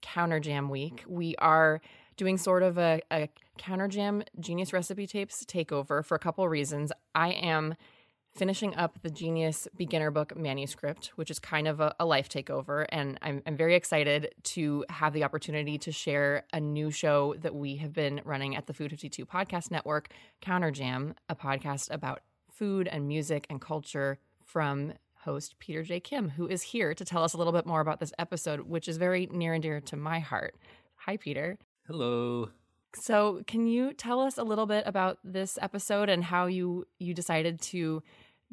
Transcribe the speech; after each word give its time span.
Counter 0.00 0.40
Jam 0.40 0.68
Week. 0.68 1.04
We 1.06 1.34
are 1.36 1.80
doing 2.16 2.36
sort 2.36 2.62
of 2.62 2.78
a, 2.78 3.00
a 3.10 3.28
Counter 3.56 3.88
Jam 3.88 4.22
Genius 4.38 4.72
Recipe 4.72 5.06
Tapes 5.06 5.44
takeover 5.44 6.04
for 6.04 6.14
a 6.14 6.18
couple 6.18 6.48
reasons. 6.48 6.92
I 7.14 7.30
am 7.30 7.74
finishing 8.34 8.74
up 8.76 8.98
the 9.02 9.10
Genius 9.10 9.66
Beginner 9.76 10.10
Book 10.10 10.36
manuscript, 10.36 11.12
which 11.16 11.30
is 11.30 11.38
kind 11.38 11.66
of 11.66 11.80
a, 11.80 11.94
a 11.98 12.06
life 12.06 12.28
takeover. 12.28 12.86
And 12.90 13.18
I'm, 13.22 13.42
I'm 13.46 13.56
very 13.56 13.74
excited 13.74 14.32
to 14.44 14.84
have 14.88 15.12
the 15.12 15.24
opportunity 15.24 15.78
to 15.78 15.92
share 15.92 16.44
a 16.52 16.60
new 16.60 16.90
show 16.90 17.34
that 17.40 17.54
we 17.54 17.76
have 17.76 17.92
been 17.92 18.20
running 18.24 18.54
at 18.54 18.66
the 18.66 18.74
Food 18.74 18.90
52 18.90 19.26
Podcast 19.26 19.70
Network, 19.70 20.10
Counter 20.40 20.70
Jam, 20.70 21.14
a 21.28 21.34
podcast 21.34 21.92
about 21.92 22.20
food 22.50 22.88
and 22.88 23.08
music 23.08 23.46
and 23.50 23.60
culture 23.60 24.18
from 24.44 24.92
host 25.24 25.56
Peter 25.58 25.82
J. 25.82 26.00
Kim, 26.00 26.30
who 26.30 26.46
is 26.46 26.62
here 26.62 26.94
to 26.94 27.04
tell 27.04 27.22
us 27.22 27.34
a 27.34 27.38
little 27.38 27.52
bit 27.52 27.66
more 27.66 27.80
about 27.80 28.00
this 28.00 28.12
episode, 28.18 28.60
which 28.60 28.88
is 28.88 28.96
very 28.96 29.28
near 29.30 29.54
and 29.54 29.62
dear 29.62 29.80
to 29.80 29.96
my 29.96 30.18
heart. 30.18 30.54
Hi, 30.96 31.16
Peter. 31.16 31.58
Hello. 31.86 32.50
So, 32.94 33.42
can 33.46 33.66
you 33.66 33.92
tell 33.92 34.20
us 34.20 34.38
a 34.38 34.42
little 34.42 34.66
bit 34.66 34.84
about 34.86 35.18
this 35.22 35.58
episode 35.60 36.08
and 36.08 36.24
how 36.24 36.46
you 36.46 36.86
you 36.98 37.14
decided 37.14 37.60
to 37.60 38.02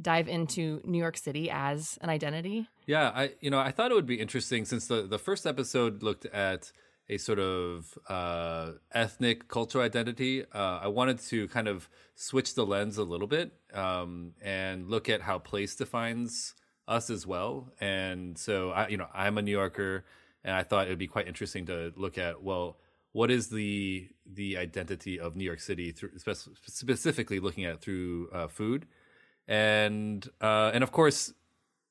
dive 0.02 0.28
into 0.28 0.82
New 0.84 0.98
York 0.98 1.18
City 1.18 1.50
as 1.50 1.98
an 2.02 2.10
identity? 2.10 2.68
Yeah, 2.86 3.12
I 3.16 3.32
you 3.40 3.50
know 3.50 3.60
I 3.60 3.72
thought 3.72 3.92
it 3.92 3.96
would 3.96 4.06
be 4.06 4.20
interesting 4.20 4.66
since 4.66 4.88
the 4.88 5.04
the 5.04 5.20
first 5.20 5.46
episode 5.46 6.04
looked 6.04 6.26
at 6.28 6.72
a 7.10 7.18
sort 7.18 7.40
of 7.40 7.98
uh, 8.10 8.72
ethnic 8.92 9.48
cultural 9.48 9.84
identity. 9.84 10.44
Uh, 10.44 10.80
I 10.82 10.88
wanted 10.88 11.20
to 11.20 11.48
kind 11.50 11.68
of 11.68 11.90
switch 12.16 12.56
the 12.56 12.66
lens 12.66 12.98
a 12.98 13.04
little 13.04 13.28
bit 13.28 13.52
um, 13.74 14.34
and 14.42 14.90
look 14.90 15.10
at 15.10 15.22
how 15.22 15.38
place 15.40 15.76
defines 15.76 16.56
us 16.88 17.10
as 17.10 17.28
well. 17.28 17.72
And 17.80 18.38
so, 18.38 18.72
I, 18.72 18.88
you 18.88 18.98
know, 18.98 19.08
I'm 19.14 19.38
a 19.38 19.42
New 19.42 19.52
Yorker, 19.52 20.04
and 20.44 20.56
I 20.56 20.64
thought 20.64 20.88
it 20.88 20.90
would 20.90 21.00
be 21.00 21.08
quite 21.08 21.28
interesting 21.28 21.66
to 21.68 21.94
look 21.96 22.18
at 22.18 22.42
well, 22.42 22.78
what 23.12 23.32
is 23.32 23.50
the 23.50 24.10
the 24.26 24.58
identity 24.58 25.20
of 25.20 25.36
New 25.36 25.46
York 25.46 25.62
City 25.62 25.92
through 25.92 26.18
spe- 26.18 26.50
specifically 26.68 27.40
looking 27.40 27.66
at 27.66 27.82
through 27.82 28.30
uh, 28.34 28.48
food, 28.48 28.88
and 29.48 30.28
uh, 30.42 30.72
and 30.74 30.84
of 30.84 30.92
course, 30.92 31.34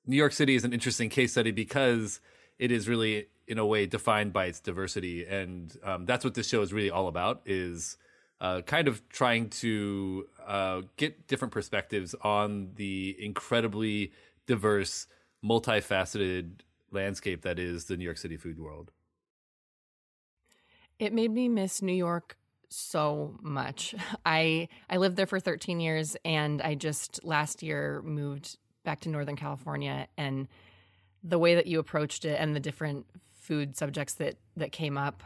New 0.07 0.17
York 0.17 0.33
City 0.33 0.55
is 0.55 0.64
an 0.64 0.73
interesting 0.73 1.08
case 1.08 1.33
study 1.33 1.51
because 1.51 2.20
it 2.58 2.70
is 2.70 2.89
really 2.89 3.27
in 3.47 3.59
a 3.59 3.67
way 3.67 3.87
defined 3.87 4.33
by 4.33 4.47
its 4.47 4.61
diversity. 4.61 5.25
And 5.27 5.77
um, 5.83 6.07
that's 6.07 6.25
what 6.25 6.35
this 6.35 6.49
show 6.49 6.63
is 6.63 6.73
really 6.73 6.91
all 6.91 7.09
about 7.09 7.43
is 7.45 7.97
uh, 8.41 8.63
kind 8.63 8.89
of 8.89 9.07
trying 9.09 9.49
to 9.49 10.27
uh, 10.47 10.83
get 10.97 11.27
different 11.27 11.53
perspectives 11.53 12.15
on 12.23 12.71
the 12.77 13.17
incredibly 13.19 14.13
diverse 14.47 15.07
multifaceted 15.45 16.61
landscape 16.91 17.43
that 17.43 17.59
is 17.59 17.87
the 17.87 17.97
new 17.97 18.05
york 18.05 18.19
city 18.19 18.37
food 18.37 18.59
world. 18.59 18.91
It 20.99 21.13
made 21.13 21.33
me 21.33 21.49
miss 21.49 21.83
new 21.83 21.95
york 21.95 22.37
so 22.71 23.37
much. 23.43 23.95
I 24.27 24.69
i 24.89 24.97
lived 24.97 25.17
there 25.17 25.27
for 25.27 25.41
13 25.41 25.81
years 25.81 26.17
and 26.25 26.63
i 26.63 26.75
just 26.75 27.25
last 27.25 27.63
year 27.63 28.03
moved 28.05 28.59
back 28.85 29.01
to 29.01 29.09
northern 29.09 29.37
california 29.37 30.07
and 30.19 30.49
the 31.23 31.39
way 31.39 31.55
that 31.55 31.67
you 31.67 31.79
approached 31.79 32.25
it 32.25 32.39
and 32.39 32.55
the 32.55 32.61
different 32.61 33.07
food 33.45 33.77
subjects 33.77 34.15
that 34.15 34.37
that 34.57 34.73
came 34.73 34.97
up 34.97 35.23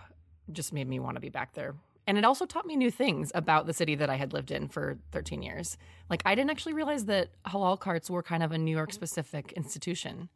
just 0.51 0.73
made 0.73 0.89
me 0.89 0.99
want 0.99 1.17
to 1.17 1.21
be 1.21 1.29
back 1.29 1.55
there. 1.55 1.75
And 2.07 2.17
it 2.17 2.25
also 2.25 2.47
taught 2.47 2.67
me 2.67 2.75
new 2.75 2.91
things 2.91 3.31
about 3.35 3.67
the 3.67 3.75
city 3.75 3.95
that 3.97 4.09
I 4.09 4.17
had 4.17 4.33
lived 4.33 4.51
in 4.51 4.69
for 4.69 4.99
13 5.13 5.43
years. 5.43 5.77
Like 6.09 6.23
I 6.25 6.35
didn't 6.35 6.51
actually 6.51 6.73
realize 6.73 7.05
that 7.05 7.29
halal 7.47 7.79
carts 7.79 8.09
were 8.09 8.23
kind 8.23 8.43
of 8.43 8.51
a 8.51 8.59
New 8.59 8.75
York 8.75 8.93
specific 8.93 9.53
institution. 9.53 10.31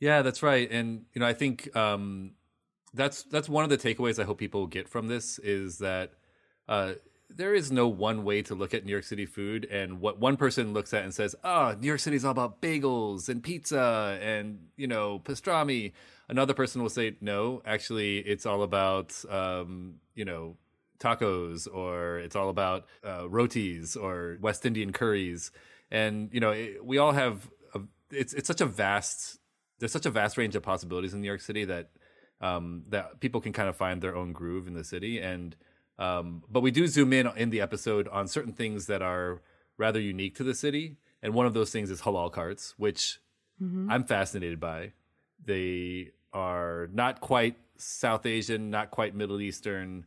Yeah, 0.00 0.22
that's 0.22 0.42
right. 0.42 0.68
And 0.70 1.04
you 1.14 1.20
know, 1.20 1.26
I 1.26 1.34
think 1.34 1.74
um, 1.76 2.32
that's 2.94 3.22
that's 3.24 3.48
one 3.48 3.64
of 3.64 3.70
the 3.70 3.78
takeaways 3.78 4.18
I 4.18 4.24
hope 4.24 4.38
people 4.38 4.66
get 4.66 4.88
from 4.88 5.08
this 5.08 5.38
is 5.38 5.78
that 5.78 6.12
uh, 6.68 6.94
there 7.30 7.54
is 7.54 7.70
no 7.70 7.88
one 7.88 8.24
way 8.24 8.42
to 8.42 8.54
look 8.54 8.74
at 8.74 8.84
New 8.84 8.92
York 8.92 9.04
City 9.04 9.26
food. 9.26 9.66
And 9.70 10.00
what 10.00 10.18
one 10.18 10.36
person 10.36 10.72
looks 10.72 10.92
at 10.94 11.04
and 11.04 11.14
says, 11.14 11.34
"Oh, 11.44 11.74
New 11.78 11.86
York 11.86 12.00
City 12.00 12.16
is 12.16 12.24
all 12.24 12.32
about 12.32 12.60
bagels 12.60 13.28
and 13.28 13.42
pizza 13.42 14.18
and 14.20 14.68
you 14.76 14.86
know 14.86 15.20
pastrami." 15.20 15.92
Another 16.28 16.52
person 16.52 16.82
will 16.82 16.90
say, 16.90 17.16
no, 17.22 17.62
actually, 17.64 18.18
it's 18.18 18.44
all 18.44 18.62
about, 18.62 19.14
um, 19.30 19.94
you 20.14 20.26
know, 20.26 20.58
tacos 20.98 21.66
or 21.72 22.18
it's 22.18 22.36
all 22.36 22.50
about 22.50 22.84
uh, 23.02 23.26
rotis 23.26 23.96
or 23.96 24.36
West 24.42 24.66
Indian 24.66 24.92
curries. 24.92 25.50
And, 25.90 26.28
you 26.30 26.40
know, 26.40 26.50
it, 26.50 26.84
we 26.84 26.98
all 26.98 27.12
have, 27.12 27.48
a, 27.74 27.80
it's, 28.10 28.34
it's 28.34 28.46
such 28.46 28.60
a 28.60 28.66
vast, 28.66 29.38
there's 29.78 29.92
such 29.92 30.04
a 30.04 30.10
vast 30.10 30.36
range 30.36 30.54
of 30.54 30.62
possibilities 30.62 31.14
in 31.14 31.22
New 31.22 31.26
York 31.26 31.40
City 31.40 31.64
that, 31.64 31.92
um, 32.42 32.82
that 32.90 33.20
people 33.20 33.40
can 33.40 33.54
kind 33.54 33.70
of 33.70 33.76
find 33.76 34.02
their 34.02 34.14
own 34.14 34.34
groove 34.34 34.68
in 34.68 34.74
the 34.74 34.84
city. 34.84 35.20
And, 35.20 35.56
um, 35.98 36.44
but 36.50 36.60
we 36.60 36.70
do 36.70 36.86
zoom 36.86 37.12
in 37.12 37.28
in 37.36 37.50
the 37.50 37.60
episode 37.60 38.08
on 38.08 38.28
certain 38.28 38.52
things 38.52 38.86
that 38.86 39.02
are 39.02 39.40
rather 39.76 40.00
unique 40.00 40.34
to 40.36 40.44
the 40.44 40.54
city. 40.54 40.96
And 41.22 41.34
one 41.34 41.46
of 41.46 41.54
those 41.54 41.70
things 41.70 41.90
is 41.90 42.02
halal 42.02 42.30
carts, 42.30 42.74
which 42.76 43.18
mm-hmm. 43.60 43.90
I'm 43.90 44.04
fascinated 44.04 44.60
by. 44.60 44.92
They 45.44 46.10
are 46.32 46.88
not 46.92 47.20
quite 47.20 47.56
South 47.76 48.26
Asian, 48.26 48.70
not 48.70 48.90
quite 48.90 49.14
Middle 49.14 49.40
Eastern, 49.40 50.06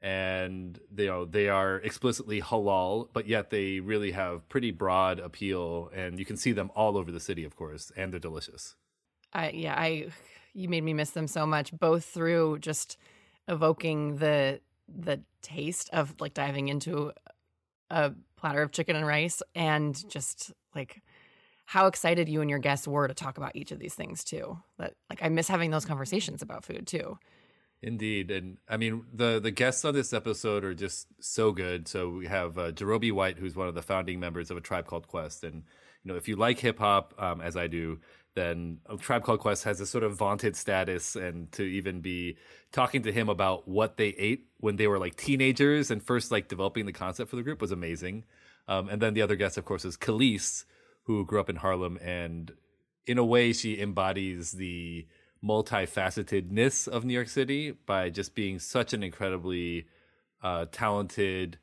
and 0.00 0.78
they 0.90 1.04
you 1.04 1.08
know 1.08 1.24
they 1.24 1.48
are 1.48 1.76
explicitly 1.76 2.40
halal, 2.40 3.08
but 3.12 3.26
yet 3.26 3.50
they 3.50 3.80
really 3.80 4.12
have 4.12 4.48
pretty 4.48 4.70
broad 4.70 5.18
appeal, 5.18 5.90
and 5.94 6.18
you 6.18 6.24
can 6.24 6.36
see 6.36 6.52
them 6.52 6.70
all 6.74 6.96
over 6.96 7.10
the 7.10 7.20
city, 7.20 7.44
of 7.44 7.56
course, 7.56 7.90
and 7.96 8.12
they're 8.12 8.20
delicious. 8.20 8.76
I 9.32 9.50
yeah, 9.50 9.74
I 9.76 10.08
you 10.54 10.68
made 10.68 10.84
me 10.84 10.92
miss 10.92 11.10
them 11.10 11.26
so 11.26 11.46
much, 11.46 11.72
both 11.72 12.04
through 12.04 12.58
just 12.58 12.98
evoking 13.48 14.16
the 14.16 14.60
the 14.88 15.22
taste 15.42 15.90
of 15.92 16.14
like 16.20 16.34
diving 16.34 16.68
into 16.68 17.12
a 17.90 18.12
platter 18.36 18.62
of 18.62 18.72
chicken 18.72 18.96
and 18.96 19.06
rice 19.06 19.42
and 19.54 20.08
just 20.10 20.52
like 20.74 21.02
how 21.66 21.86
excited 21.86 22.28
you 22.28 22.40
and 22.40 22.50
your 22.50 22.58
guests 22.58 22.88
were 22.88 23.08
to 23.08 23.14
talk 23.14 23.38
about 23.38 23.54
each 23.56 23.72
of 23.72 23.78
these 23.78 23.94
things 23.94 24.24
too. 24.24 24.58
That 24.78 24.94
like 25.08 25.22
I 25.22 25.28
miss 25.28 25.48
having 25.48 25.70
those 25.70 25.84
conversations 25.84 26.42
about 26.42 26.64
food 26.64 26.86
too. 26.86 27.18
Indeed, 27.82 28.30
and 28.30 28.58
I 28.68 28.76
mean 28.76 29.04
the 29.12 29.40
the 29.40 29.50
guests 29.50 29.84
on 29.84 29.94
this 29.94 30.12
episode 30.12 30.64
are 30.64 30.74
just 30.74 31.08
so 31.20 31.52
good. 31.52 31.88
So 31.88 32.10
we 32.10 32.26
have 32.26 32.56
uh, 32.58 32.72
Jarobi 32.72 33.10
White, 33.10 33.38
who's 33.38 33.56
one 33.56 33.68
of 33.68 33.74
the 33.74 33.82
founding 33.82 34.20
members 34.20 34.50
of 34.50 34.56
a 34.56 34.60
tribe 34.60 34.86
called 34.86 35.08
Quest, 35.08 35.44
and 35.44 35.64
you 36.04 36.12
know 36.12 36.16
if 36.16 36.28
you 36.28 36.36
like 36.36 36.60
hip 36.60 36.78
hop, 36.78 37.14
um, 37.18 37.40
as 37.40 37.56
I 37.56 37.66
do, 37.66 37.98
then 38.34 38.78
a 38.88 38.96
tribe 38.96 39.24
called 39.24 39.40
Quest 39.40 39.64
has 39.64 39.80
a 39.80 39.86
sort 39.86 40.04
of 40.04 40.16
vaunted 40.16 40.56
status, 40.56 41.16
and 41.16 41.50
to 41.52 41.62
even 41.62 42.00
be 42.00 42.36
talking 42.72 43.02
to 43.02 43.12
him 43.12 43.28
about 43.28 43.68
what 43.68 43.96
they 43.96 44.08
ate 44.08 44.46
when 44.58 44.76
they 44.76 44.86
were 44.86 44.98
like 44.98 45.16
teenagers 45.16 45.90
and 45.90 46.02
first 46.02 46.30
like 46.30 46.48
developing 46.48 46.86
the 46.86 46.92
concept 46.92 47.30
for 47.30 47.36
the 47.36 47.42
group 47.42 47.60
was 47.60 47.72
amazing. 47.72 48.24
Um, 48.68 48.88
and 48.88 49.02
then 49.02 49.14
the 49.14 49.22
other 49.22 49.36
guest, 49.36 49.58
of 49.58 49.64
course, 49.64 49.84
is 49.84 49.96
Kelis, 49.96 50.64
who 51.04 51.24
grew 51.26 51.40
up 51.40 51.50
in 51.50 51.56
Harlem, 51.56 51.98
and 52.00 52.52
in 53.06 53.18
a 53.18 53.24
way, 53.24 53.52
she 53.52 53.80
embodies 53.80 54.52
the 54.52 55.06
multifacetedness 55.44 56.86
of 56.86 57.04
New 57.04 57.14
York 57.14 57.28
City 57.28 57.72
by 57.72 58.08
just 58.10 58.34
being 58.34 58.58
such 58.58 58.92
an 58.92 59.02
incredibly 59.02 59.86
uh, 60.42 60.66
talented 60.70 61.58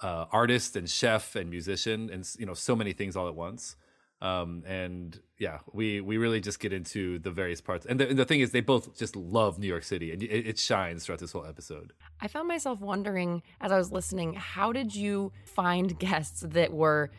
uh, 0.00 0.26
artist 0.30 0.76
and 0.76 0.88
chef 0.88 1.34
and 1.36 1.50
musician, 1.50 2.08
and 2.10 2.28
you 2.38 2.46
know 2.46 2.54
so 2.54 2.76
many 2.76 2.92
things 2.92 3.16
all 3.16 3.28
at 3.28 3.34
once. 3.34 3.76
Um, 4.22 4.62
and 4.66 5.18
yeah, 5.38 5.58
we 5.72 6.00
we 6.00 6.16
really 6.16 6.40
just 6.40 6.58
get 6.58 6.72
into 6.72 7.18
the 7.18 7.30
various 7.30 7.60
parts. 7.60 7.84
And 7.84 8.00
the, 8.00 8.08
and 8.08 8.18
the 8.18 8.24
thing 8.24 8.40
is, 8.40 8.50
they 8.50 8.60
both 8.60 8.96
just 8.96 9.14
love 9.14 9.58
New 9.58 9.66
York 9.66 9.84
City, 9.84 10.10
and 10.10 10.22
it, 10.22 10.46
it 10.46 10.58
shines 10.58 11.04
throughout 11.04 11.18
this 11.18 11.32
whole 11.32 11.44
episode. 11.44 11.92
I 12.20 12.28
found 12.28 12.48
myself 12.48 12.80
wondering 12.80 13.42
as 13.60 13.72
I 13.72 13.78
was 13.78 13.92
listening, 13.92 14.34
how 14.34 14.72
did 14.72 14.94
you 14.94 15.32
find 15.44 15.98
guests 15.98 16.40
that 16.40 16.72
were 16.72 17.10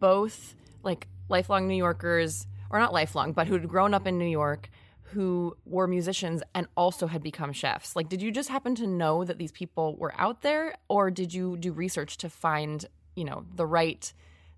both 0.00 0.54
like 0.82 1.06
lifelong 1.28 1.68
New 1.68 1.76
Yorkers, 1.76 2.46
or 2.70 2.78
not 2.80 2.92
lifelong, 2.92 3.32
but 3.32 3.46
who'd 3.46 3.68
grown 3.68 3.94
up 3.94 4.06
in 4.06 4.18
New 4.18 4.24
York, 4.24 4.68
who 5.02 5.56
were 5.64 5.86
musicians 5.86 6.42
and 6.56 6.66
also 6.76 7.06
had 7.06 7.22
become 7.22 7.52
chefs? 7.52 7.94
Like, 7.94 8.08
did 8.08 8.20
you 8.20 8.32
just 8.32 8.48
happen 8.48 8.74
to 8.76 8.86
know 8.86 9.24
that 9.24 9.38
these 9.38 9.52
people 9.52 9.94
were 9.96 10.12
out 10.18 10.42
there, 10.42 10.74
or 10.88 11.10
did 11.10 11.32
you 11.32 11.56
do 11.56 11.72
research 11.72 12.16
to 12.18 12.28
find, 12.28 12.86
you 13.14 13.24
know, 13.24 13.44
the 13.54 13.66
right 13.66 14.12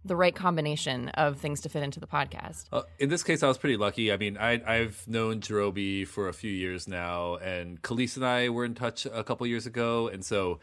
the 0.05 0.17
right 0.17 0.35
combination 0.35 1.09
of 1.11 1.39
things 1.39 1.61
to 1.63 1.69
fit 1.69 1.83
into 1.83 1.99
the 1.99 2.07
podcast. 2.07 2.67
Uh, 2.73 2.83
in 2.99 3.09
this 3.09 3.23
case, 3.23 3.43
I 3.43 3.49
was 3.49 3.59
pretty 3.59 3.77
lucky. 3.77 4.13
I 4.13 4.17
mean, 4.17 4.37
I, 4.37 4.59
have 4.77 5.07
known 5.09 5.41
Jarobi 5.41 6.07
for 6.07 6.29
a 6.29 6.33
few 6.33 6.51
years 6.51 6.87
now, 6.87 7.37
and 7.37 7.81
Kelis 7.81 8.17
and 8.17 8.25
I 8.25 8.51
were 8.51 8.65
in 8.65 8.75
touch 8.75 9.07
a 9.07 9.25
couple 9.25 9.47
years 9.47 9.67
ago, 9.67 10.09
and 10.09 10.25
so 10.25 10.61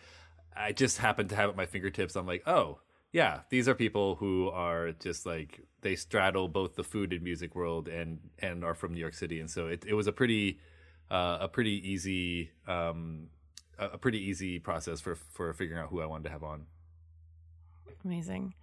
I 0.55 0.71
just 0.71 0.99
happened 0.99 1.29
to 1.29 1.35
have 1.35 1.49
at 1.49 1.55
my 1.55 1.65
fingertips. 1.65 2.15
I'm 2.15 2.27
like, 2.27 2.43
oh, 2.45 2.79
yeah, 3.11 3.41
these 3.49 3.67
are 3.67 3.75
people 3.75 4.15
who 4.15 4.49
are 4.49 4.91
just 4.93 5.25
like 5.25 5.61
they 5.81 5.95
straddle 5.95 6.47
both 6.47 6.75
the 6.75 6.83
food 6.83 7.11
and 7.11 7.23
music 7.23 7.55
world, 7.55 7.87
and 7.87 8.19
and 8.39 8.63
are 8.63 8.75
from 8.75 8.93
New 8.93 8.99
York 8.99 9.15
City, 9.15 9.39
and 9.39 9.49
so 9.49 9.67
it, 9.67 9.83
it 9.85 9.93
was 9.93 10.07
a 10.07 10.11
pretty 10.11 10.59
uh, 11.09 11.39
a 11.41 11.47
pretty 11.47 11.91
easy 11.91 12.51
um, 12.67 13.27
a 13.77 13.97
pretty 13.97 14.19
easy 14.19 14.59
process 14.59 15.01
for 15.01 15.15
for 15.15 15.51
figuring 15.53 15.81
out 15.81 15.89
who 15.89 16.01
I 16.01 16.05
wanted 16.05 16.25
to 16.25 16.29
have 16.29 16.43
on. 16.43 16.65
Amazing. 18.05 18.53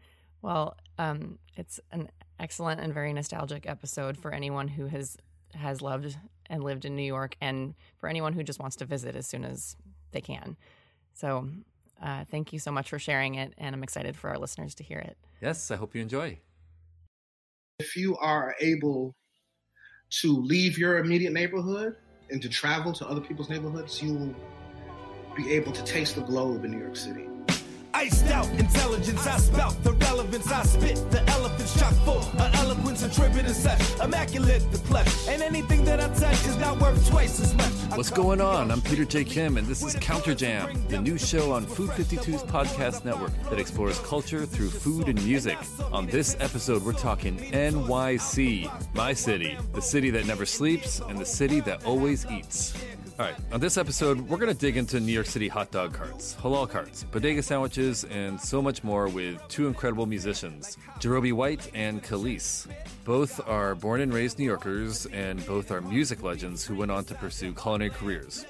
Well, 0.43 0.77
um, 0.99 1.39
it's 1.57 1.81
an 1.93 2.11
excellent 2.39 2.81
and 2.81 2.95
very 2.95 3.13
nostalgic 3.13 3.69
episode 3.69 4.17
for 4.17 4.33
anyone 4.33 4.69
who 4.69 4.87
has 4.87 5.17
has 5.55 5.81
loved 5.81 6.17
and 6.47 6.63
lived 6.63 6.85
in 6.85 6.95
New 6.95 7.03
York, 7.03 7.37
and 7.41 7.75
for 7.97 8.09
anyone 8.09 8.33
who 8.33 8.43
just 8.43 8.61
wants 8.61 8.77
to 8.77 8.85
visit 8.85 9.17
as 9.17 9.27
soon 9.27 9.45
as 9.45 9.77
they 10.13 10.21
can. 10.21 10.57
So, 11.15 11.49
uh, 12.03 12.25
thank 12.31 12.53
you 12.53 12.59
so 12.59 12.71
much 12.71 12.91
for 12.91 12.99
sharing 12.99 13.35
it, 13.35 13.55
and 13.59 13.75
I'm 13.75 13.83
excited 13.83 14.17
for 14.17 14.31
our 14.31 14.39
listeners 14.39 14.75
to 14.77 14.85
hear 14.85 14.99
it. 14.99 15.17
Yes, 15.41 15.71
I 15.71 15.77
hope 15.77 15.95
you 15.95 16.03
enjoy. 16.03 16.39
If 17.79 17.97
you 17.97 18.17
are 18.19 18.55
able 18.61 19.15
to 20.11 20.37
leave 20.41 20.79
your 20.79 20.99
immediate 20.99 21.33
neighborhood 21.33 21.97
and 22.31 22.41
to 22.43 22.49
travel 22.49 22.93
to 22.95 23.07
other 23.07 23.21
people's 23.21 23.49
neighborhoods, 23.49 24.03
you'll 24.03 24.35
be 25.37 25.53
able 25.53 25.73
to 25.73 25.85
taste 25.85 26.15
the 26.15 26.23
globe 26.23 26.65
in 26.65 26.71
New 26.71 26.79
York 26.79 26.97
City. 26.97 27.29
Iced 27.99 28.27
out 28.27 28.49
intelligence, 28.51 29.27
I 29.27 29.39
spout 29.39 29.83
the 29.83 29.93
relevance, 29.93 30.53
I 30.53 30.63
spit 30.63 31.11
the 31.11 31.21
elephants 31.31 31.77
chock 31.77 31.93
full 32.05 32.19
of 32.19 32.55
eloquence 32.55 33.03
and 33.03 33.13
such. 33.57 34.01
Immaculate 34.01 34.71
the 34.71 34.79
flesh, 34.79 35.27
and 35.27 35.43
anything 35.43 35.85
that 35.85 35.99
I 35.99 36.07
touch 36.15 36.47
is 36.47 36.57
not 36.59 36.79
worth 36.81 37.09
twice 37.11 37.41
as 37.41 37.57
much. 37.57 37.73
What's 37.97 38.11
going 38.11 38.41
on? 38.41 38.71
I'm 38.71 38.81
Peter 38.83 39.05
J. 39.05 39.25
Kim, 39.25 39.57
and 39.57 39.67
this 39.67 39.83
is 39.83 39.97
Counter 39.97 40.33
Jam, 40.33 40.81
the 40.87 41.01
new 41.01 41.19
show 41.19 41.51
on 41.51 41.67
Food 41.67 41.91
52's 41.91 42.45
podcast 42.45 43.05
network 43.05 43.33
that 43.51 43.59
explores 43.59 43.99
culture 43.99 44.47
through 44.47 44.71
food 44.71 45.09
and 45.09 45.21
music. 45.25 45.59
On 45.91 46.07
this 46.07 46.37
episode, 46.39 46.85
we're 46.85 46.93
talking 46.93 47.37
NYC, 47.51 48.71
my 48.95 49.13
city, 49.13 49.59
the 49.73 49.83
city 49.83 50.11
that 50.11 50.25
never 50.25 50.47
sleeps, 50.47 51.01
and 51.01 51.19
the 51.19 51.27
city 51.27 51.59
that 51.63 51.85
always 51.85 52.27
eats. 52.27 52.75
All 53.19 53.27
right, 53.27 53.35
on 53.51 53.59
this 53.59 53.77
episode, 53.77 54.21
we're 54.21 54.39
going 54.39 54.53
to 54.53 54.57
dig 54.57 54.77
into 54.77 55.01
New 55.01 55.11
York 55.11 55.27
City 55.27 55.49
hot 55.49 55.73
dog 55.73 55.93
carts, 55.93 56.37
halal 56.37 56.71
carts, 56.71 57.03
bodega 57.03 57.43
sandwiches, 57.43 58.05
and 58.05 58.41
so 58.41 58.63
much 58.63 58.85
more 58.85 59.09
with 59.09 59.43
two 59.49 59.67
incredible 59.67 60.07
musicians, 60.07 60.77
Jarobi 61.01 61.33
White 61.33 61.69
and 61.75 62.01
Kelis. 62.01 62.69
Both 63.05 63.41
are 63.49 63.75
born 63.75 64.03
and 64.03 64.15
raised 64.15 64.39
New 64.39 64.45
Yorkers, 64.45 65.07
and 65.07 65.45
both 65.47 65.73
are 65.73 65.81
music 65.81 66.23
legends 66.23 66.65
who 66.65 66.77
went 66.77 66.93
on 66.93 67.05
to 67.07 67.15
pursue 67.17 67.53
culinary 67.55 67.91
careers. 67.91 68.47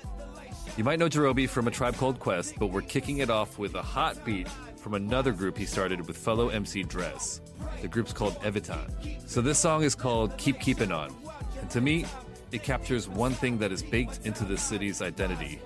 You 0.77 0.85
might 0.85 0.99
know 0.99 1.09
Jarobi 1.09 1.49
from 1.49 1.67
A 1.67 1.71
Tribe 1.71 1.97
Called 1.97 2.19
Quest, 2.19 2.57
but 2.59 2.67
we're 2.67 2.83
kicking 2.83 3.19
it 3.19 3.31
off 3.31 3.59
with 3.59 3.75
a 3.75 3.83
hot 3.83 4.23
beat 4.23 4.49
from 4.77 4.93
another 4.93 5.33
group 5.33 5.57
he 5.57 5.65
started 5.65 6.07
with 6.07 6.19
fellow 6.19 6.51
MC 6.51 6.83
Dres. 6.83 7.41
The 7.81 7.89
group's 7.89 8.13
called 8.13 8.35
Evitan. 8.43 8.91
So 9.27 9.41
this 9.41 9.59
song 9.59 9.83
is 9.83 9.95
called 9.95 10.37
Keep 10.37 10.61
Keeping 10.61 10.93
On. 10.93 11.11
And 11.59 11.71
to 11.71 11.81
me, 11.81 12.05
it 12.53 12.63
captures 12.63 13.09
one 13.09 13.33
thing 13.33 13.59
that 13.59 13.73
is 13.73 13.83
baked 13.83 14.21
into 14.25 14.45
the 14.45 14.57
city's 14.57 15.03
identity 15.03 15.61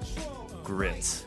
grit. 0.65 1.25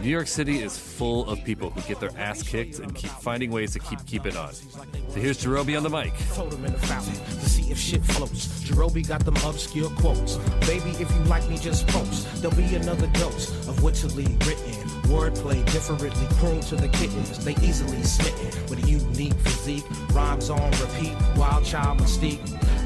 New 0.00 0.08
York 0.10 0.26
City 0.26 0.60
is 0.60 0.76
full 0.78 1.28
of 1.30 1.42
people 1.44 1.70
who 1.70 1.80
get 1.82 2.00
their 2.00 2.10
ass 2.18 2.42
kicked 2.42 2.78
and 2.78 2.94
keep 2.94 3.10
finding 3.10 3.50
ways 3.50 3.72
to 3.72 3.78
keep 3.78 4.04
keeping 4.06 4.36
on. 4.36 4.52
So 4.52 5.14
here's 5.14 5.42
Jarobi 5.42 5.76
on 5.76 5.82
the 5.82 5.90
mic. 5.90 6.12
in 6.52 6.72
the 6.72 6.78
fountain 6.86 7.14
to 7.14 7.48
see 7.48 7.70
if 7.70 7.78
shit 7.78 8.04
floats. 8.04 8.46
Jarobi 8.64 9.06
got 9.06 9.24
them 9.24 9.36
obscure 9.44 9.90
quotes. 9.90 10.36
Baby, 10.66 10.90
if 11.00 11.10
you 11.10 11.20
like 11.24 11.48
me, 11.48 11.58
just 11.58 11.86
post. 11.88 12.42
There'll 12.42 12.56
be 12.56 12.74
another 12.74 13.06
dose 13.08 13.50
of 13.68 13.82
wittily 13.82 14.26
written. 14.46 14.93
Wordplay 15.04 15.64
differently 15.72 16.10
croon 16.38 16.60
to 16.62 16.76
the 16.76 16.88
kittens. 16.88 17.44
They 17.44 17.54
easily 17.62 18.02
smitten 18.02 18.68
with 18.68 18.84
a 18.84 18.88
unique 18.88 19.34
physique. 19.34 19.84
Rhymes 20.12 20.50
on 20.50 20.70
repeat, 20.72 21.14
wild 21.36 21.64
child 21.64 21.98
mystique. 21.98 22.40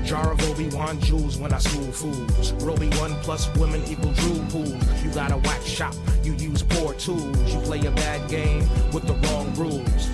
Jar 0.04 0.32
of 0.32 0.42
Obi-Wan 0.48 1.00
jewels 1.00 1.36
when 1.36 1.52
I 1.52 1.58
school 1.58 1.92
fools. 1.92 2.52
Roby 2.64 2.88
one 2.98 3.14
plus 3.22 3.54
women 3.56 3.82
equal 3.86 4.12
drool 4.12 4.44
pools. 4.48 5.04
You 5.04 5.10
got 5.10 5.32
a 5.32 5.36
whack 5.36 5.62
shop, 5.62 5.94
you 6.22 6.32
use 6.34 6.62
poor 6.62 6.94
tools. 6.94 7.36
You 7.52 7.60
play 7.60 7.84
a 7.86 7.90
bad 7.90 8.28
game 8.30 8.68
with 8.92 9.06
the 9.06 9.14
wrong 9.28 9.52
rules. 9.54 10.08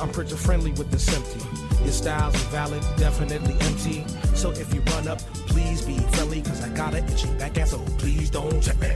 I'm 0.00 0.10
pretty 0.10 0.36
friendly 0.36 0.72
with 0.72 0.90
the 0.90 1.00
empty. 1.16 1.84
Your 1.84 1.92
style's 1.92 2.34
invalid, 2.34 2.82
definitely 2.96 3.56
empty. 3.60 4.04
So 4.34 4.50
if 4.50 4.72
you 4.74 4.82
run 4.82 5.08
up, 5.08 5.18
please 5.46 5.82
be 5.82 5.98
friendly, 6.12 6.42
cause 6.42 6.62
I 6.62 6.68
got 6.70 6.94
an 6.94 7.08
itchy 7.08 7.28
back 7.34 7.58
ass, 7.58 7.70
so 7.70 7.78
please 7.98 8.30
don't 8.30 8.62
check 8.62 8.78
me. 8.80 8.88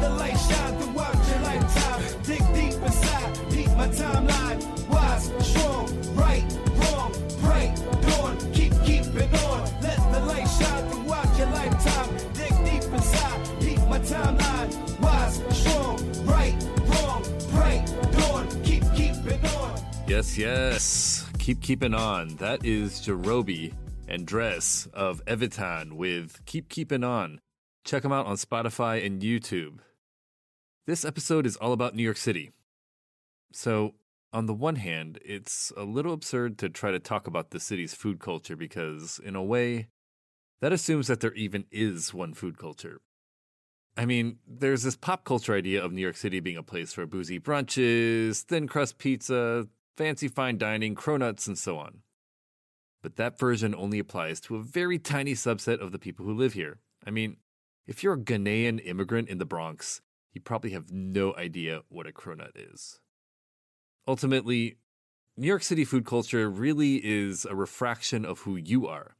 The 0.00 0.08
light 0.10 0.36
shine 0.36 0.78
throughout 0.78 1.28
your 1.28 1.40
lifetime. 1.40 2.02
Dig 2.22 2.44
deep 2.54 2.82
inside, 2.82 3.50
deep 3.50 3.70
my 3.76 3.88
timeline. 3.88 4.88
Wise, 4.88 5.32
strong, 5.46 6.14
right, 6.14 6.44
wrong, 6.78 7.12
pray, 7.42 7.74
dawn, 8.02 8.38
keep 8.52 8.72
keeping 8.84 9.34
on. 9.46 9.60
Let 9.82 9.98
the 10.12 10.20
light 10.26 10.46
shine 10.46 10.88
throughout 10.90 11.38
your 11.38 11.48
lifetime. 11.48 12.16
Dig 12.34 12.54
deep 12.64 12.92
inside, 12.92 13.60
keep 13.60 13.78
my 13.88 13.98
timeline. 14.00 15.00
Wise, 15.00 15.42
strong, 15.58 16.24
right, 16.24 16.56
wrong, 16.86 17.24
pray, 17.50 17.84
dawn, 18.12 18.48
keep 18.62 18.84
keeping 18.94 19.44
on. 19.56 19.80
Yes, 20.06 20.38
yes. 20.38 21.26
Keep 21.38 21.60
keeping 21.62 21.94
on. 21.94 22.36
That 22.36 22.64
is 22.64 23.00
Jarobi 23.00 23.72
and 24.06 24.26
Dres 24.26 24.88
of 24.92 25.24
Evitan 25.24 25.94
with 25.94 26.40
Keep 26.46 26.68
Keeping 26.68 27.04
On. 27.04 27.40
Check 27.84 28.02
them 28.02 28.12
out 28.12 28.26
on 28.26 28.36
Spotify 28.36 29.04
and 29.04 29.22
YouTube. 29.22 29.78
This 30.88 31.04
episode 31.04 31.44
is 31.44 31.56
all 31.56 31.74
about 31.74 31.94
New 31.94 32.02
York 32.02 32.16
City. 32.16 32.50
So, 33.52 33.96
on 34.32 34.46
the 34.46 34.54
one 34.54 34.76
hand, 34.76 35.18
it's 35.22 35.70
a 35.76 35.82
little 35.82 36.14
absurd 36.14 36.56
to 36.60 36.70
try 36.70 36.90
to 36.92 36.98
talk 36.98 37.26
about 37.26 37.50
the 37.50 37.60
city's 37.60 37.92
food 37.92 38.20
culture 38.20 38.56
because, 38.56 39.20
in 39.22 39.36
a 39.36 39.42
way, 39.42 39.88
that 40.62 40.72
assumes 40.72 41.08
that 41.08 41.20
there 41.20 41.34
even 41.34 41.66
is 41.70 42.14
one 42.14 42.32
food 42.32 42.56
culture. 42.56 43.02
I 43.98 44.06
mean, 44.06 44.38
there's 44.48 44.82
this 44.82 44.96
pop 44.96 45.24
culture 45.24 45.54
idea 45.54 45.84
of 45.84 45.92
New 45.92 46.00
York 46.00 46.16
City 46.16 46.40
being 46.40 46.56
a 46.56 46.62
place 46.62 46.94
for 46.94 47.04
boozy 47.04 47.38
brunches, 47.38 48.40
thin 48.40 48.66
crust 48.66 48.96
pizza, 48.96 49.68
fancy 49.98 50.26
fine 50.28 50.56
dining, 50.56 50.94
cronuts, 50.94 51.46
and 51.46 51.58
so 51.58 51.76
on. 51.76 51.98
But 53.02 53.16
that 53.16 53.38
version 53.38 53.74
only 53.74 53.98
applies 53.98 54.40
to 54.40 54.56
a 54.56 54.62
very 54.62 54.98
tiny 54.98 55.34
subset 55.34 55.82
of 55.82 55.92
the 55.92 55.98
people 55.98 56.24
who 56.24 56.32
live 56.32 56.54
here. 56.54 56.78
I 57.06 57.10
mean, 57.10 57.36
if 57.86 58.02
you're 58.02 58.14
a 58.14 58.18
Ghanaian 58.18 58.80
immigrant 58.82 59.28
in 59.28 59.36
the 59.36 59.44
Bronx, 59.44 60.00
you 60.32 60.40
probably 60.40 60.70
have 60.70 60.90
no 60.90 61.34
idea 61.36 61.82
what 61.88 62.06
a 62.06 62.12
cronut 62.12 62.52
is. 62.54 63.00
Ultimately, 64.06 64.78
New 65.36 65.46
York 65.46 65.62
City 65.62 65.84
food 65.84 66.04
culture 66.04 66.50
really 66.50 66.96
is 66.96 67.44
a 67.44 67.54
refraction 67.54 68.24
of 68.24 68.40
who 68.40 68.56
you 68.56 68.86
are. 68.86 69.16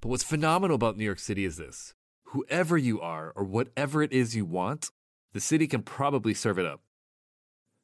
But 0.00 0.08
what's 0.08 0.24
phenomenal 0.24 0.76
about 0.76 0.96
New 0.96 1.04
York 1.04 1.18
City 1.18 1.44
is 1.44 1.56
this 1.56 1.94
whoever 2.24 2.76
you 2.76 3.00
are 3.00 3.32
or 3.34 3.44
whatever 3.44 4.02
it 4.02 4.12
is 4.12 4.36
you 4.36 4.44
want, 4.44 4.90
the 5.32 5.40
city 5.40 5.66
can 5.66 5.82
probably 5.82 6.34
serve 6.34 6.58
it 6.58 6.66
up. 6.66 6.82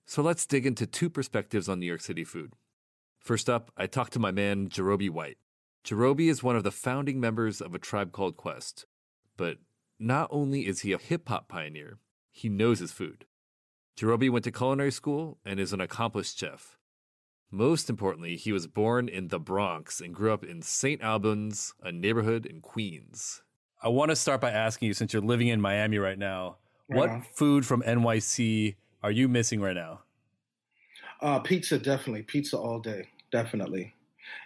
So 0.07 0.23
let's 0.23 0.47
dig 0.47 0.67
into 0.67 0.87
two 0.87 1.09
perspectives 1.09 1.69
on 1.69 1.81
New 1.81 1.87
York 1.87 2.03
City 2.03 2.25
food. 2.25 2.53
First 3.19 3.49
up, 3.49 3.71
I 3.77 3.87
talked 3.87 4.13
to 4.13 4.19
my 4.19 4.31
man 4.31 4.69
Jarobi 4.69 5.09
White. 5.09 5.39
Jarobi 5.85 6.29
is 6.29 6.43
one 6.43 6.57
of 6.57 6.63
the 6.63 6.71
founding 6.71 7.21
members 7.21 7.61
of 7.61 7.75
a 7.75 7.79
tribe 7.79 8.13
called 8.13 8.37
Quest. 8.37 8.87
But 9.37 9.59
not 9.99 10.29
only 10.31 10.67
is 10.67 10.81
he 10.81 10.93
a 10.93 10.99
hip 10.99 11.29
hop 11.29 11.49
pioneer, 11.49 11.99
he 12.35 12.49
knows 12.49 12.81
his 12.81 12.91
food. 12.91 13.27
Jarobi 13.97 14.29
went 14.29 14.45
to 14.45 14.51
culinary 14.51 14.91
school 14.91 15.39
and 15.45 15.61
is 15.61 15.73
an 15.73 15.81
accomplished 15.81 16.37
chef. 16.37 16.77
Most 17.49 17.89
importantly, 17.89 18.37
he 18.37 18.51
was 18.51 18.67
born 18.67 19.09
in 19.09 19.29
the 19.29 19.39
Bronx 19.39 20.01
and 20.01 20.13
grew 20.13 20.33
up 20.33 20.43
in 20.43 20.61
St. 20.61 21.01
Albans, 21.01 21.75
a 21.81 21.93
neighborhood 21.93 22.45
in 22.45 22.61
Queens. 22.61 23.43
I 23.81 23.89
want 23.89 24.11
to 24.11 24.17
start 24.17 24.41
by 24.41 24.51
asking 24.51 24.89
you, 24.89 24.95
since 24.95 25.13
you're 25.13 25.23
living 25.23 25.47
in 25.47 25.61
Miami 25.61 25.99
right 25.99 26.19
now, 26.19 26.57
what 26.89 27.25
food 27.35 27.65
from 27.65 27.83
NYC 27.83 28.75
are 29.05 29.13
you 29.13 29.29
missing 29.29 29.61
right 29.61 29.77
now? 29.77 30.01
Uh, 31.21 31.39
pizza, 31.39 31.79
definitely. 31.79 32.23
Pizza 32.23 32.59
all 32.59 32.81
day, 32.81 33.11
definitely. 33.31 33.95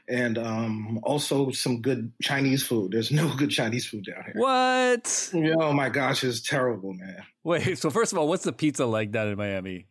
And 0.08 0.38
um, 0.38 1.00
also 1.02 1.50
some 1.50 1.80
good 1.82 2.12
Chinese 2.22 2.66
food. 2.66 2.92
There's 2.92 3.10
no 3.12 3.34
good 3.36 3.50
Chinese 3.50 3.86
food 3.86 4.04
down 4.04 4.24
here. 4.24 4.34
What? 4.34 5.34
Oh 5.34 5.72
my 5.72 5.88
gosh, 5.90 6.24
it's 6.24 6.40
terrible, 6.40 6.94
man. 6.94 7.24
Wait, 7.44 7.78
so 7.78 7.90
first 7.90 8.12
of 8.12 8.18
all, 8.18 8.28
what's 8.28 8.44
the 8.44 8.52
pizza 8.52 8.86
like 8.86 9.10
down 9.10 9.28
in 9.28 9.36
Miami? 9.36 9.86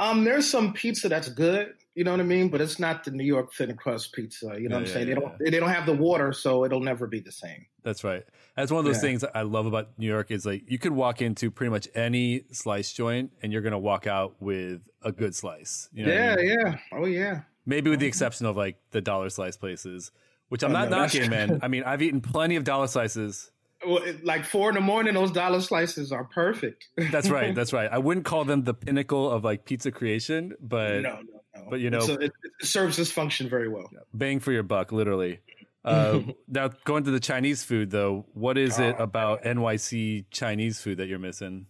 Um, 0.00 0.24
there's 0.24 0.48
some 0.50 0.72
pizza 0.72 1.08
that's 1.08 1.28
good, 1.28 1.74
you 1.94 2.02
know 2.02 2.10
what 2.10 2.18
I 2.20 2.24
mean, 2.24 2.48
but 2.48 2.60
it's 2.60 2.80
not 2.80 3.04
the 3.04 3.12
New 3.12 3.24
York 3.24 3.52
thin 3.52 3.76
crust 3.76 4.12
pizza. 4.12 4.60
You 4.60 4.68
know 4.68 4.74
Yeah, 4.74 4.74
what 4.74 4.80
I'm 4.80 4.86
saying? 4.86 5.06
yeah, 5.08 5.14
They 5.14 5.20
don't 5.20 5.38
they 5.38 5.50
don't 5.50 5.68
have 5.70 5.86
the 5.86 5.94
water, 5.94 6.32
so 6.32 6.64
it'll 6.64 6.80
never 6.80 7.06
be 7.06 7.20
the 7.20 7.30
same. 7.30 7.66
That's 7.84 8.02
right. 8.02 8.24
That's 8.56 8.72
one 8.72 8.80
of 8.80 8.84
those 8.86 8.96
Yeah. 8.96 9.00
things 9.00 9.22
I 9.22 9.42
love 9.42 9.66
about 9.66 9.96
New 9.98 10.06
York 10.06 10.32
is 10.32 10.44
like 10.44 10.68
you 10.68 10.78
could 10.78 10.92
walk 10.92 11.22
into 11.22 11.50
pretty 11.50 11.70
much 11.70 11.86
any 11.94 12.44
slice 12.50 12.92
joint 12.92 13.32
and 13.40 13.52
you're 13.52 13.62
gonna 13.62 13.78
walk 13.78 14.08
out 14.08 14.40
with 14.42 14.88
a 15.02 15.12
good 15.12 15.34
slice. 15.36 15.88
You 15.92 16.04
know 16.04 16.10
what 16.10 16.18
I 16.18 16.22
yeah, 16.24 16.36
mean? 16.36 16.40
yeah. 16.42 16.78
Oh 16.92 17.06
yeah. 17.06 17.42
Maybe 17.66 17.90
with 17.90 18.00
the 18.00 18.06
exception 18.06 18.46
of 18.46 18.56
like 18.56 18.76
the 18.90 19.00
dollar 19.00 19.30
slice 19.30 19.56
places, 19.56 20.10
which 20.48 20.62
I'm 20.62 20.70
Oh, 20.70 20.74
not 20.80 20.90
knocking, 20.90 21.30
man. 21.36 21.60
I 21.62 21.68
mean, 21.68 21.82
I've 21.84 22.02
eaten 22.02 22.20
plenty 22.20 22.56
of 22.56 22.64
dollar 22.64 22.86
slices. 22.86 23.50
Well, 23.86 24.02
like 24.22 24.44
four 24.46 24.70
in 24.70 24.74
the 24.74 24.80
morning, 24.80 25.12
those 25.14 25.30
dollar 25.30 25.60
slices 25.60 26.10
are 26.12 26.24
perfect. 26.24 26.88
That's 26.96 27.28
right. 27.28 27.54
That's 27.58 27.72
right. 27.72 27.90
I 27.90 27.98
wouldn't 27.98 28.24
call 28.24 28.44
them 28.44 28.64
the 28.64 28.72
pinnacle 28.74 29.30
of 29.30 29.44
like 29.44 29.64
pizza 29.66 29.90
creation, 29.90 30.54
but 30.60 31.02
no, 31.02 31.10
no, 31.10 31.20
no. 31.54 31.66
but, 31.70 31.80
you 31.80 31.90
know- 31.90 32.00
so 32.00 32.14
it, 32.14 32.32
it 32.60 32.66
serves 32.66 32.96
this 32.96 33.12
function 33.12 33.48
very 33.48 33.68
well. 33.68 33.90
bang 34.14 34.40
for 34.40 34.52
your 34.52 34.62
buck, 34.62 34.90
literally. 34.92 35.40
Uh, 35.84 36.20
now, 36.48 36.68
going 36.86 37.04
to 37.04 37.10
the 37.10 37.20
Chinese 37.20 37.62
food 37.62 37.90
though, 37.90 38.24
what 38.32 38.56
is 38.56 38.78
it 38.78 38.96
Oh, 38.98 39.02
about 39.02 39.42
NYC 39.44 40.24
Chinese 40.30 40.80
food 40.80 40.96
that 40.96 41.08
you're 41.08 41.18
missing? 41.18 41.66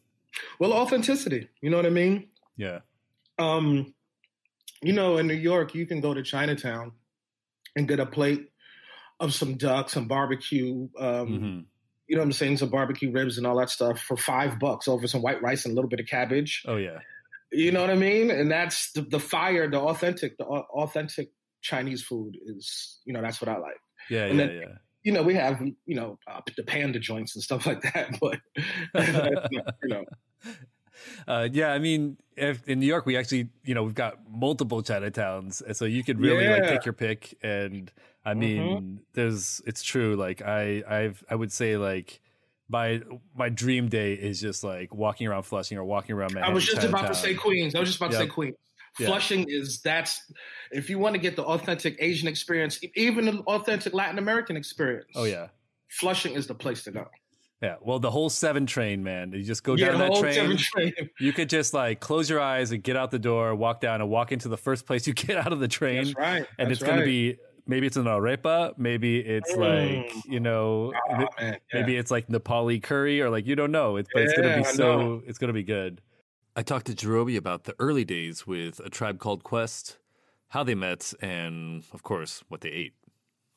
Well, 0.61 0.73
authenticity. 0.73 1.49
You 1.63 1.71
know 1.71 1.77
what 1.77 1.87
I 1.87 1.91
mean? 1.91 2.29
Yeah. 2.57 2.81
Um, 3.41 3.93
you 4.85 4.93
know, 4.93 5.19
in 5.19 5.27
New 5.27 5.35
York, 5.35 5.75
you 5.75 5.87
can 5.87 6.01
go 6.01 6.15
to 6.15 6.23
Chinatown 6.23 6.93
and 7.77 7.89
get 7.89 8.01
a 8.01 8.07
plate 8.07 8.49
of 9.21 9.33
some 9.35 9.57
duck, 9.57 9.91
some 9.91 10.07
barbecue. 10.09 10.89
Um, 10.99 11.27
hmm 11.27 11.61
You 12.07 12.17
know 12.17 12.21
what 12.23 12.27
I'm 12.27 12.33
saying? 12.33 12.59
Some 12.59 12.69
barbecue 12.71 13.11
ribs 13.11 13.39
and 13.39 13.47
all 13.47 13.57
that 13.59 13.71
stuff 13.71 14.01
for 14.01 14.17
five 14.17 14.59
bucks 14.59 14.89
over 14.89 15.07
some 15.07 15.23
white 15.23 15.41
rice 15.43 15.65
and 15.65 15.73
a 15.73 15.75
little 15.75 15.89
bit 15.89 16.01
of 16.01 16.07
cabbage. 16.07 16.63
Oh 16.67 16.77
yeah. 16.77 16.99
You 17.53 17.71
know 17.73 17.81
what 17.81 17.91
I 17.91 17.95
mean? 17.95 18.31
And 18.31 18.51
that's 18.51 18.91
the, 18.93 19.03
the 19.03 19.21
fire, 19.21 19.71
the 19.71 19.79
authentic, 19.81 20.37
the 20.39 20.45
authentic 20.45 21.31
Chinese 21.63 22.03
food 22.03 22.37
is. 22.47 22.99
You 23.05 23.13
know, 23.15 23.23
that's 23.23 23.41
what 23.41 23.49
I 23.49 23.59
like. 23.59 23.81
Yeah. 24.11 24.25
And 24.27 24.39
Yeah. 24.39 24.47
then- 24.47 24.57
yeah. 24.57 24.75
You 25.07 25.13
know, 25.13 25.23
we 25.23 25.35
have 25.35 25.61
you 25.85 25.95
know 25.97 26.19
uh, 26.27 26.41
the 26.57 26.63
panda 26.63 26.99
joints 26.99 27.35
and 27.37 27.43
stuff 27.45 27.67
like 27.67 27.83
that, 27.83 28.19
but 28.23 28.41
you 29.83 29.89
know, 29.91 30.05
Uh, 31.27 31.49
yeah, 31.53 31.73
I 31.73 31.79
mean, 31.79 32.17
if, 32.37 32.67
in 32.69 32.81
New 32.81 32.87
York, 32.87 33.07
we 33.07 33.17
actually, 33.17 33.49
you 33.65 33.75
know, 33.75 33.83
we've 33.83 33.95
got 33.95 34.19
multiple 34.31 34.83
Chinatowns, 34.83 35.63
and 35.63 35.77
so 35.77 35.85
you 35.85 36.03
could 36.05 36.21
really 36.21 36.47
like 36.49 36.63
Yeah. 36.63 36.71
take 36.71 36.85
your 36.85 36.93
pick. 36.95 37.37
And 37.43 37.91
I 38.25 38.35
mean, 38.35 39.01
there's, 39.13 39.61
it's 39.67 39.83
true. 39.83 40.17
Like 40.17 40.43
I, 40.43 40.83
I've, 40.89 41.23
I 41.29 41.35
would 41.35 41.53
say 41.53 41.77
like 41.77 42.21
my 42.69 43.03
my 43.37 43.51
dream 43.51 43.89
day 43.89 44.15
is 44.15 44.41
just 44.41 44.65
like 44.65 44.95
walking 44.95 45.27
around 45.27 45.43
Flushing 45.43 45.77
or 45.77 45.85
walking 45.85 46.15
around 46.17 46.31
I 46.31 46.35
Manhattan. 46.35 46.55
was 46.55 46.65
just 46.65 46.83
about 46.83 47.07
to 47.09 47.15
say 47.15 47.35
Queens. 47.35 47.75
I 47.75 47.81
was 47.81 47.89
just 47.91 47.99
about 48.01 48.13
to 48.13 48.17
say 48.17 48.25
Yep. 48.25 48.33
Queens. 48.33 48.57
Yeah. 48.99 49.07
Flushing 49.09 49.45
is 49.49 49.81
that's 49.81 50.23
if 50.71 50.89
you 50.89 50.99
want 50.99 51.15
to 51.15 51.21
get 51.21 51.37
the 51.37 51.45
authentic 51.45 51.97
Asian 51.99 52.27
experience, 52.29 52.81
even 52.95 53.27
the 53.27 53.39
authentic 53.49 53.93
Latin 53.93 54.19
American 54.19 54.57
experience. 54.57 55.11
Oh 55.15 55.25
yeah, 55.25 55.49
Flushing 55.91 56.35
is 56.35 56.47
the 56.47 56.55
place 56.55 56.85
to 56.85 56.93
go. 56.93 57.07
Yeah. 57.65 57.77
Well, 57.81 57.99
the 57.99 58.11
whole 58.11 58.29
seven 58.31 58.67
train, 58.67 59.03
man. 59.03 59.33
You 59.33 59.43
just 59.43 59.63
go 59.65 59.75
yeah, 59.75 59.91
down 59.91 59.99
that 60.01 60.15
train. 60.21 60.57
train. 60.57 60.93
You 61.21 61.33
could 61.33 61.49
just 61.49 61.73
like 61.75 62.01
close 62.01 62.29
your 62.29 62.41
eyes 62.41 62.73
and 62.73 62.83
get 62.83 62.97
out 62.97 63.11
the 63.11 63.19
door, 63.19 63.55
walk 63.55 63.81
down, 63.81 64.01
and 64.01 64.11
walk 64.11 64.33
into 64.33 64.49
the 64.49 64.57
first 64.57 64.87
place 64.87 65.07
you 65.07 65.13
get 65.27 65.37
out 65.37 65.53
of 65.53 65.61
the 65.61 65.69
train. 65.69 66.05
That's 66.05 66.17
right. 66.17 66.47
and 66.59 66.69
That's 66.71 66.81
it's 66.81 66.83
going 66.87 66.99
to 67.01 67.05
be 67.05 67.39
maybe 67.67 67.87
it's 67.87 67.97
an 67.97 68.05
arepa, 68.05 68.77
maybe 68.77 69.19
it's 69.21 69.51
like 69.57 70.11
Mm. 70.13 70.23
you 70.27 70.41
know, 70.41 70.93
Oh, 71.11 71.27
yeah. 71.41 71.57
maybe 71.73 71.97
it's 71.97 72.11
like 72.11 72.29
Nepali 72.29 72.83
curry 72.83 73.21
or 73.23 73.31
like 73.31 73.47
you 73.47 73.57
don't 73.57 73.73
know. 73.73 73.97
It's 73.97 74.09
but 74.13 74.23
it's 74.23 74.35
going 74.35 74.49
to 74.49 74.57
be 74.63 74.67
I 74.69 74.73
so 74.73 74.99
know. 75.01 75.23
it's 75.27 75.39
going 75.39 75.49
to 75.49 75.55
be 75.55 75.63
good. 75.63 76.01
I 76.57 76.63
talked 76.63 76.87
to 76.87 76.93
Jarobi 76.93 77.37
about 77.37 77.65
the 77.65 77.75
early 77.79 78.05
days 78.05 78.47
with 78.47 78.79
a 78.81 78.91
tribe 78.91 79.19
called 79.19 79.43
Quest, 79.43 79.97
how 80.51 80.63
they 80.63 80.75
met, 80.75 81.13
and 81.23 81.83
of 81.93 82.03
course 82.03 82.45
what 82.49 82.61
they 82.61 82.69
ate. 82.71 82.95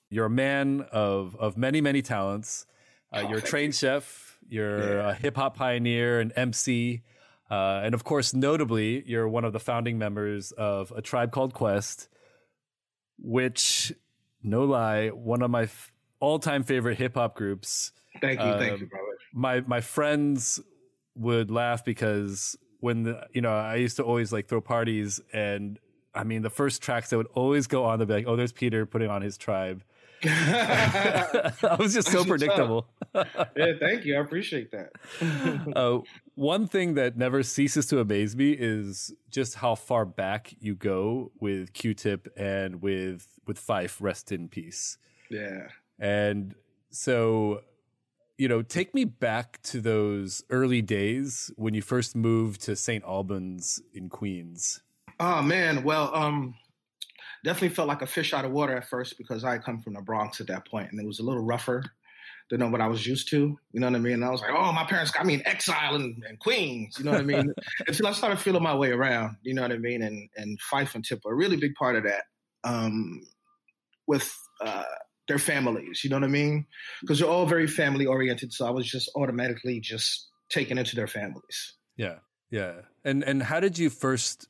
You're 0.09 0.25
a 0.25 0.29
man 0.29 0.85
of 0.91 1.35
of 1.35 1.57
many 1.57 1.81
many 1.81 2.01
talents. 2.01 2.65
Uh, 3.11 3.23
Oh, 3.23 3.29
you're 3.29 3.39
a 3.39 3.41
trained 3.41 3.75
chef. 3.75 4.37
You're 4.49 4.97
Yeah. 4.99 5.09
a 5.09 5.13
hip 5.13 5.35
hop 5.35 5.55
pioneer, 5.57 6.19
an 6.19 6.31
MC, 6.35 7.01
uh, 7.49 7.81
and 7.83 7.93
of 7.93 8.03
course, 8.03 8.33
notably, 8.33 9.03
you're 9.07 9.27
one 9.27 9.43
of 9.45 9.53
the 9.53 9.59
founding 9.59 9.97
members 9.97 10.51
of 10.53 10.91
a 10.95 11.01
tribe 11.01 11.31
called 11.31 11.53
Quest, 11.53 12.09
which, 13.19 13.93
no 14.43 14.63
lie, 14.63 15.09
one 15.09 15.41
of 15.41 15.49
my 15.51 15.63
f- 15.63 15.93
all-time 16.19 16.63
favorite 16.63 16.97
hip 16.97 17.15
hop 17.15 17.35
groups. 17.35 17.91
Thank 18.21 18.39
you, 18.39 18.51
thank 18.53 18.73
um, 18.73 18.79
you, 18.81 18.85
brother. 18.87 19.05
My 19.33 19.61
my 19.61 19.81
friends 19.81 20.59
would 21.15 21.51
laugh 21.51 21.83
because 21.85 22.57
when 22.79 23.03
the, 23.03 23.27
you 23.33 23.41
know 23.41 23.51
I 23.51 23.75
used 23.75 23.97
to 23.97 24.03
always 24.03 24.31
like 24.33 24.47
throw 24.47 24.61
parties, 24.61 25.19
and 25.33 25.77
I 26.15 26.23
mean 26.23 26.41
the 26.41 26.49
first 26.49 26.81
tracks 26.81 27.09
that 27.11 27.17
would 27.17 27.27
always 27.33 27.67
go 27.67 27.83
on, 27.85 27.99
they'd 27.99 28.07
be 28.07 28.13
like, 28.15 28.27
"Oh, 28.27 28.35
there's 28.35 28.51
Peter 28.51 28.85
putting 28.85 29.09
on 29.09 29.21
his 29.21 29.37
tribe." 29.37 29.83
I 30.23 31.77
was 31.79 31.93
just 31.93 32.11
so 32.11 32.23
predictable. 32.25 32.87
yeah, 33.13 33.73
thank 33.79 34.05
you. 34.05 34.15
I 34.15 34.19
appreciate 34.19 34.71
that. 34.71 34.91
uh, 35.75 35.99
one 36.35 36.67
thing 36.67 36.95
that 36.95 37.17
never 37.17 37.43
ceases 37.43 37.85
to 37.87 37.99
amaze 37.99 38.35
me 38.35 38.51
is 38.51 39.13
just 39.29 39.55
how 39.55 39.75
far 39.75 40.05
back 40.05 40.53
you 40.59 40.75
go 40.75 41.31
with 41.39 41.73
Q-Tip 41.73 42.27
and 42.35 42.81
with 42.81 43.27
with 43.45 43.59
Phife. 43.59 43.97
Rest 43.99 44.31
in 44.31 44.49
peace. 44.49 44.97
yeah. 45.29 45.67
And 45.99 46.53
so, 46.91 47.61
you 48.37 48.47
know, 48.47 48.61
take 48.61 48.93
me 48.93 49.03
back 49.03 49.61
to 49.63 49.81
those 49.81 50.43
early 50.49 50.81
days 50.81 51.51
when 51.55 51.73
you 51.73 51.81
first 51.81 52.15
moved 52.15 52.61
to 52.61 52.75
St. 52.75 53.03
Albans 53.03 53.81
in 53.93 54.09
Queens. 54.09 54.81
Oh 55.19 55.41
man, 55.41 55.83
well, 55.83 56.13
um, 56.13 56.53
definitely 57.47 57.73
felt 57.75 57.87
like 57.87 58.01
a 58.01 58.07
fish 58.07 58.33
out 58.33 58.45
of 58.45 58.51
water 58.51 58.75
at 58.75 58.87
first 58.87 59.17
because 59.17 59.43
I 59.43 59.57
come 59.57 59.81
from 59.81 59.93
the 59.93 60.01
Bronx 60.01 60.39
at 60.41 60.47
that 60.47 60.67
point, 60.67 60.91
and 60.91 60.99
it 60.99 61.07
was 61.07 61.19
a 61.19 61.23
little 61.23 61.43
rougher 61.43 61.83
than 62.49 62.71
what 62.71 62.81
I 62.81 62.87
was 62.87 63.05
used 63.05 63.29
to. 63.29 63.57
You 63.71 63.79
know 63.79 63.87
what 63.87 63.95
I 63.95 63.99
mean? 63.99 64.13
And 64.13 64.25
I 64.25 64.29
was 64.29 64.41
like, 64.41 64.51
oh, 64.53 64.71
my 64.71 64.85
parents 64.85 65.11
got 65.11 65.25
me 65.25 65.35
in 65.35 65.47
exile 65.47 65.95
in, 65.95 66.21
in 66.29 66.37
Queens. 66.37 66.95
You 66.97 67.05
know 67.05 67.11
what 67.11 67.21
I 67.21 67.23
mean? 67.23 67.53
Until 67.87 68.07
I 68.07 68.11
started 68.11 68.39
feeling 68.39 68.63
my 68.63 68.75
way 68.75 68.91
around. 68.91 69.37
You 69.43 69.53
know 69.53 69.61
what 69.61 69.71
I 69.71 69.77
mean? 69.77 70.01
And 70.01 70.29
and 70.37 70.59
Phife 70.71 70.95
and 70.95 71.03
Tip 71.03 71.25
are 71.25 71.33
a 71.33 71.35
really 71.35 71.57
big 71.57 71.75
part 71.75 71.95
of 71.95 72.03
that. 72.03 72.23
Um, 72.63 73.21
with 74.07 74.33
uh, 74.61 74.83
their 75.27 75.37
families, 75.37 76.01
you 76.03 76.09
know 76.09 76.15
what 76.15 76.23
I 76.23 76.27
mean? 76.27 76.65
Because 77.01 77.19
they're 77.19 77.29
all 77.29 77.45
very 77.45 77.67
family 77.67 78.05
oriented. 78.05 78.53
So 78.53 78.65
I 78.65 78.71
was 78.71 78.87
just 78.87 79.09
automatically 79.15 79.79
just 79.81 80.27
taken 80.49 80.77
into 80.77 80.95
their 80.95 81.07
families. 81.07 81.75
Yeah, 81.97 82.15
yeah. 82.49 82.73
And 83.03 83.23
and 83.23 83.43
how 83.43 83.59
did 83.59 83.77
you 83.77 83.89
first 83.89 84.47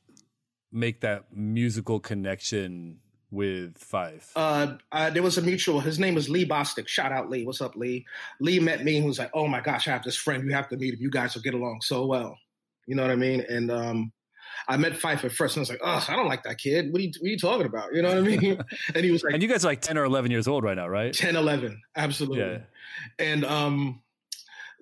make 0.72 1.00
that 1.00 1.24
musical 1.34 2.00
connection 2.00 3.00
with 3.30 3.78
Phife? 3.78 4.30
uh, 4.36 4.76
uh, 4.90 5.10
there 5.10 5.22
was 5.22 5.38
a 5.38 5.42
mutual. 5.42 5.80
His 5.80 5.98
name 5.98 6.16
is 6.16 6.28
Lee 6.28 6.46
Bostic. 6.46 6.88
Shout 6.88 7.12
out 7.12 7.28
Lee. 7.30 7.44
What's 7.44 7.60
up, 7.60 7.76
Lee? 7.76 8.06
Lee 8.40 8.58
met 8.58 8.84
me 8.84 8.96
and 8.96 9.06
was 9.06 9.18
like, 9.18 9.30
"Oh 9.34 9.46
my 9.46 9.60
gosh, 9.60 9.86
I 9.86 9.92
have 9.92 10.04
this 10.04 10.16
friend. 10.16 10.44
You 10.44 10.54
have 10.54 10.68
to 10.68 10.76
meet 10.76 10.94
him. 10.94 11.00
You 11.00 11.10
guys 11.10 11.34
will 11.34 11.42
get 11.42 11.54
along 11.54 11.80
so 11.82 12.06
well." 12.06 12.38
You 12.86 12.94
know 12.94 13.02
what 13.02 13.10
I 13.10 13.16
mean? 13.16 13.44
And 13.48 13.70
um, 13.70 14.12
I 14.66 14.78
met 14.78 14.92
Phife 14.94 15.24
at 15.24 15.32
first, 15.32 15.56
and 15.56 15.60
I 15.60 15.62
was 15.62 15.70
like, 15.70 15.80
"Oh, 15.82 16.06
I 16.08 16.16
don't 16.16 16.26
like 16.26 16.42
that 16.44 16.58
kid. 16.58 16.90
What 16.90 17.00
are 17.00 17.04
you, 17.04 17.12
what 17.20 17.28
are 17.28 17.30
you 17.30 17.38
talking 17.38 17.66
about?" 17.66 17.94
You 17.94 18.02
know 18.02 18.08
what 18.08 18.18
I 18.18 18.22
mean? 18.22 18.60
and 18.94 19.04
he 19.04 19.10
was 19.10 19.22
like, 19.22 19.34
and 19.34 19.42
you 19.42 19.48
guys 19.48 19.64
are 19.64 19.68
like 19.68 19.82
ten 19.82 19.98
or 19.98 20.04
eleven 20.04 20.30
years 20.30 20.48
old 20.48 20.64
right 20.64 20.76
now, 20.76 20.88
right? 20.88 21.12
10, 21.12 21.36
11. 21.36 21.80
Absolutely. 21.96 22.40
Yeah. 22.40 22.58
And 23.18 23.44
um, 23.44 24.00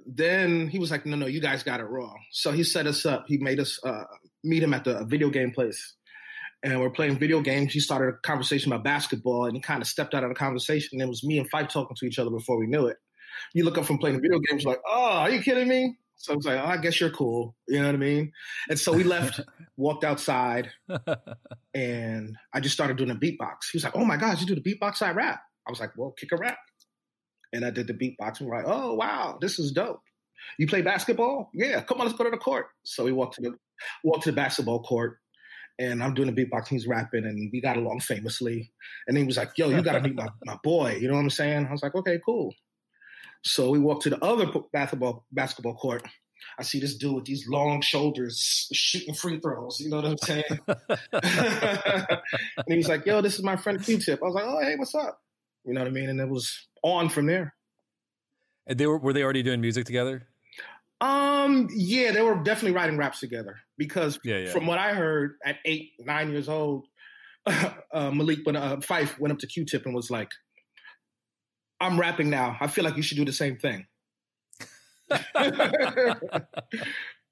then 0.07 0.69
he 0.69 0.79
was 0.79 0.91
like, 0.91 1.05
no, 1.05 1.17
no, 1.17 1.27
you 1.27 1.41
guys 1.41 1.63
got 1.63 1.81
it 1.81 1.85
wrong. 1.85 2.17
So 2.31 2.53
he 2.53 2.63
set 2.63 2.87
us 2.87 3.05
up. 3.05 3.25
He 3.27 3.39
made 3.39 3.59
us 3.59 3.81
uh, 3.85 4.05
meet 4.45 4.63
him 4.63 4.75
at 4.75 4.85
the 4.85 5.05
video 5.05 5.31
game 5.31 5.51
place. 5.51 5.95
And 6.63 6.81
we're 6.81 6.91
playing 6.91 7.19
video 7.19 7.41
games. 7.41 7.73
He 7.73 7.81
started 7.81 8.15
a 8.15 8.19
conversation 8.27 8.73
about 8.73 8.83
basketball 8.83 9.45
and 9.45 9.57
he 9.57 9.61
kind 9.61 9.83
of 9.83 9.89
stepped 9.89 10.15
out 10.15 10.25
of 10.25 10.31
the 10.31 10.35
conversation. 10.35 10.91
And 10.93 11.03
it 11.03 11.09
was 11.09 11.23
me 11.23 11.39
and 11.39 11.51
Phife 11.51 11.69
talking 11.69 11.97
to 11.97 12.07
each 12.07 12.19
other 12.19 12.31
before 12.31 12.59
we 12.59 12.67
knew 12.67 12.87
it. 12.87 12.97
You 13.55 13.65
look 13.65 13.79
up 13.79 13.85
from 13.85 13.99
playing 13.99 14.17
the 14.17 14.23
video 14.23 14.39
games, 14.39 14.65
like, 14.65 14.81
oh, 14.87 15.11
are 15.11 15.31
you 15.31 15.43
kidding 15.43 15.69
me? 15.69 15.97
So 16.17 16.33
I 16.33 16.37
was 16.37 16.47
like, 16.47 16.59
oh, 16.59 16.67
I 16.67 16.77
guess 16.79 16.99
you're 17.01 17.11
cool. 17.11 17.55
You 17.69 17.81
know 17.81 17.87
what 17.87 17.95
I 17.95 17.99
mean? 17.99 18.33
And 18.71 18.79
so 18.79 18.93
we 18.93 19.05
left, 19.05 19.41
walked 19.77 20.03
outside, 20.03 20.71
and 21.75 22.37
I 22.53 22.61
just 22.61 22.75
started 22.75 22.97
doing 22.97 23.11
a 23.11 23.15
beatbox. 23.15 23.71
He 23.71 23.77
was 23.77 23.85
like, 23.85 23.95
"Oh 23.95 24.05
my 24.05 24.17
gosh, 24.17 24.41
you 24.41 24.47
do 24.47 24.55
the 24.55 24.63
beatbox? 24.63 25.03
I 25.03 25.11
rap." 25.11 25.41
I 25.67 25.71
was 25.71 25.81
like, 25.81 25.91
"Well, 25.97 26.13
kick 26.13 26.33
a 26.33 26.37
rap," 26.37 26.59
and 27.53 27.65
I 27.65 27.71
did 27.71 27.87
the 27.87 27.95
beatbox. 27.95 28.41
And 28.41 28.49
we're 28.49 28.57
like, 28.57 28.67
"Oh 28.67 28.95
wow, 28.95 29.39
this 29.41 29.59
is 29.59 29.73
dope." 29.73 30.01
You 30.59 30.67
play 30.67 30.81
basketball? 30.81 31.51
Yeah, 31.53 31.83
come 31.83 32.01
on, 32.01 32.07
let's 32.07 32.17
go 32.17 32.25
to 32.25 32.31
the 32.31 32.39
court. 32.39 32.67
So 32.85 33.05
we 33.05 33.13
walked 33.13 33.35
to 33.35 33.43
the 33.43 33.55
walked 34.05 34.25
to 34.25 34.31
the 34.31 34.37
basketball 34.37 34.83
court, 34.83 35.19
and 35.79 36.03
I'm 36.03 36.15
doing 36.15 36.33
the 36.33 36.45
beatbox. 36.45 36.69
He's 36.69 36.87
rapping, 36.87 37.25
and 37.25 37.51
we 37.53 37.61
got 37.61 37.77
along 37.77 38.01
famously. 38.01 38.73
And 39.07 39.17
he 39.17 39.25
was 39.25 39.37
like, 39.37 39.53
"Yo, 39.57 39.69
you 39.71 39.83
got 39.83 39.93
to 39.93 40.01
meet 40.01 40.15
my 40.15 40.29
my 40.45 40.57
boy." 40.63 40.97
You 41.01 41.09
know 41.09 41.15
what 41.15 41.21
I'm 41.21 41.31
saying? 41.31 41.67
I 41.67 41.73
was 41.73 41.83
like, 41.83 41.95
"Okay, 41.95 42.19
cool." 42.25 42.55
So 43.45 43.71
we 43.71 43.79
walked 43.79 44.03
to 44.03 44.11
the 44.11 44.25
other 44.25 44.47
basketball 44.73 45.25
basketball 45.33 45.75
court, 45.75 46.03
I 46.59 46.63
see 46.63 46.81
this 46.81 46.97
dude 46.97 47.15
with 47.15 47.25
these 47.25 47.47
long 47.49 47.81
shoulders 47.81 48.69
shooting 48.73 49.15
free 49.15 49.41
throws. 49.41 49.81
You 49.81 49.91
know 49.91 49.97
what 49.97 50.07
I'm 50.07 50.19
saying? 50.19 50.45
and 51.13 52.67
he 52.69 52.77
was 52.77 52.89
like, 52.89 53.07
"Yo, 53.07 53.21
this 53.21 53.35
is 53.35 53.43
my 53.43 53.57
friend 53.57 53.83
Q-Tip." 53.83 54.21
I 54.23 54.27
was 54.27 54.35
like, 54.35 54.45
"Oh, 54.47 54.61
hey, 54.61 54.77
what's 54.77 54.95
up?" 54.95 55.21
You 55.65 55.75
know 55.75 55.81
what 55.81 55.89
I 55.89 55.93
mean? 55.93 56.09
And 56.09 56.21
it 56.21 56.29
was 56.29 56.69
on 56.83 57.09
from 57.09 57.27
there. 57.27 57.55
And 58.67 58.79
they 58.79 58.87
were 58.87 58.99
were 58.99 59.13
they 59.13 59.23
already 59.23 59.43
doing 59.43 59.61
music 59.61 59.87
together? 59.87 60.29
Um, 61.01 61.69
yeah, 61.75 62.13
they 62.13 62.23
were 62.23 62.37
definitely 62.37 62.73
writing 62.73 62.97
raps 62.97 63.21
together 63.21 63.59
because 63.77 64.19
Yeah, 64.25 64.39
yeah. 64.39 64.51
from 64.51 64.67
what 64.67 64.79
I 64.79 64.95
heard 64.95 65.37
at 65.45 65.59
eight, 65.65 65.93
nine 65.99 66.31
years 66.31 66.49
old, 66.49 66.87
uh, 67.47 68.11
Malik 68.11 68.41
went, 68.47 68.57
uh, 68.57 68.77
Phife 68.79 69.19
went 69.19 69.33
up 69.33 69.39
to 69.41 69.47
Q-Tip 69.47 69.85
and 69.85 69.95
was 69.95 70.11
like, 70.11 70.31
"I'm 71.81 72.01
rapping 72.01 72.31
now. 72.31 72.57
I 72.61 72.67
feel 72.67 72.85
like 72.85 72.97
you 72.97 73.03
should 73.03 73.19
do 73.19 73.25
the 73.25 73.33
same 73.33 73.57
thing." 73.57 73.87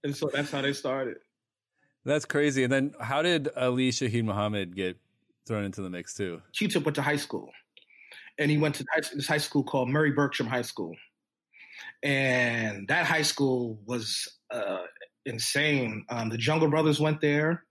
and 0.04 0.14
so 0.14 0.30
that's 0.32 0.50
how 0.50 0.62
they 0.62 0.72
started. 0.72 1.16
That's 2.04 2.24
crazy. 2.26 2.64
And 2.64 2.72
then 2.72 2.94
how 3.00 3.22
did 3.22 3.48
Ali 3.56 3.90
Shaheed 3.90 4.24
Muhammad 4.24 4.76
get 4.76 4.98
thrown 5.46 5.64
into 5.64 5.80
the 5.80 5.90
mix 5.90 6.14
too? 6.14 6.42
Q-Tip 6.52 6.84
went 6.84 6.96
to 6.96 7.02
high 7.02 7.16
school, 7.16 7.50
and 8.38 8.50
he 8.50 8.58
went 8.58 8.74
to 8.76 8.84
this 9.14 9.26
high 9.26 9.38
school 9.38 9.64
called 9.64 9.88
Murry 9.88 10.12
Bergtraum 10.12 10.46
High 10.46 10.62
School, 10.62 10.94
and 12.04 12.86
that 12.88 13.06
high 13.06 13.22
school 13.22 13.80
was 13.86 14.28
uh, 14.50 14.82
insane. 15.24 16.04
Um, 16.10 16.28
the 16.28 16.36
Jungle 16.36 16.68
Brothers 16.68 17.00
went 17.00 17.22
there. 17.22 17.64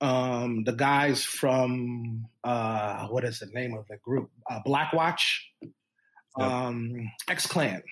Um, 0.00 0.64
the 0.64 0.72
guys 0.72 1.24
from 1.24 2.26
uh, 2.42 3.06
what 3.08 3.24
is 3.24 3.38
the 3.38 3.46
name 3.46 3.74
of 3.74 3.86
the 3.88 3.98
group? 3.98 4.30
Uh, 4.50 4.60
Black 4.64 4.92
Watch, 4.92 5.46
um, 6.38 7.10
X 7.28 7.46
Clan. 7.46 7.82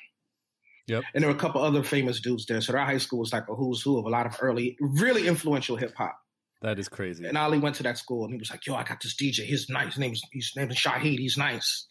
Yep. 0.87 1.05
And 1.15 1.23
there 1.23 1.31
were 1.31 1.37
a 1.37 1.39
couple 1.39 1.63
other 1.63 1.83
famous 1.83 2.21
dudes 2.21 2.45
there. 2.47 2.61
So 2.61 2.73
their 2.73 2.85
high 2.85 2.99
school 2.99 3.21
was 3.21 3.33
like 3.33 3.49
a 3.49 3.55
who's 3.55 3.81
who 3.83 3.99
of 3.99 4.05
a 4.05 4.11
lot 4.11 4.27
of 4.27 4.37
early, 4.41 4.77
really 4.81 5.27
influential 5.27 5.77
hip 5.77 5.95
hop. 5.97 6.19
That 6.61 6.79
is 6.79 6.89
crazy. 6.89 7.27
And 7.27 7.37
Ali 7.37 7.59
went 7.59 7.77
to 7.77 7.83
that 7.85 7.99
school 7.99 8.25
and 8.25 8.33
he 8.33 8.39
was 8.39 8.51
like, 8.51 8.67
"Yo, 8.67 8.75
I 8.75 8.85
got 8.85 9.03
this 9.03 9.15
DJ. 9.15 9.45
He's 9.45 9.69
nice. 9.69 9.95
His 9.95 9.99
name 9.99 10.13
is 10.13 10.23
his 10.33 10.53
name 10.57 10.71
is 10.71 10.77
Shaheed. 10.77 11.19
He's 11.19 11.37
nice." 11.37 11.89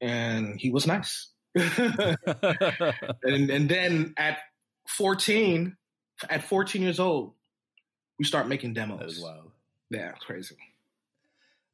And 0.00 0.60
he 0.60 0.70
was 0.70 0.86
nice. 0.86 1.30
and 3.22 3.50
and 3.50 3.68
then 3.68 4.14
at 4.16 4.38
14, 4.88 5.76
at 6.28 6.44
14 6.44 6.82
years 6.82 7.00
old, 7.00 7.32
we 8.18 8.24
start 8.24 8.48
making 8.48 8.74
demos. 8.74 9.20
wild. 9.22 9.50
Yeah, 9.90 10.12
crazy. 10.12 10.56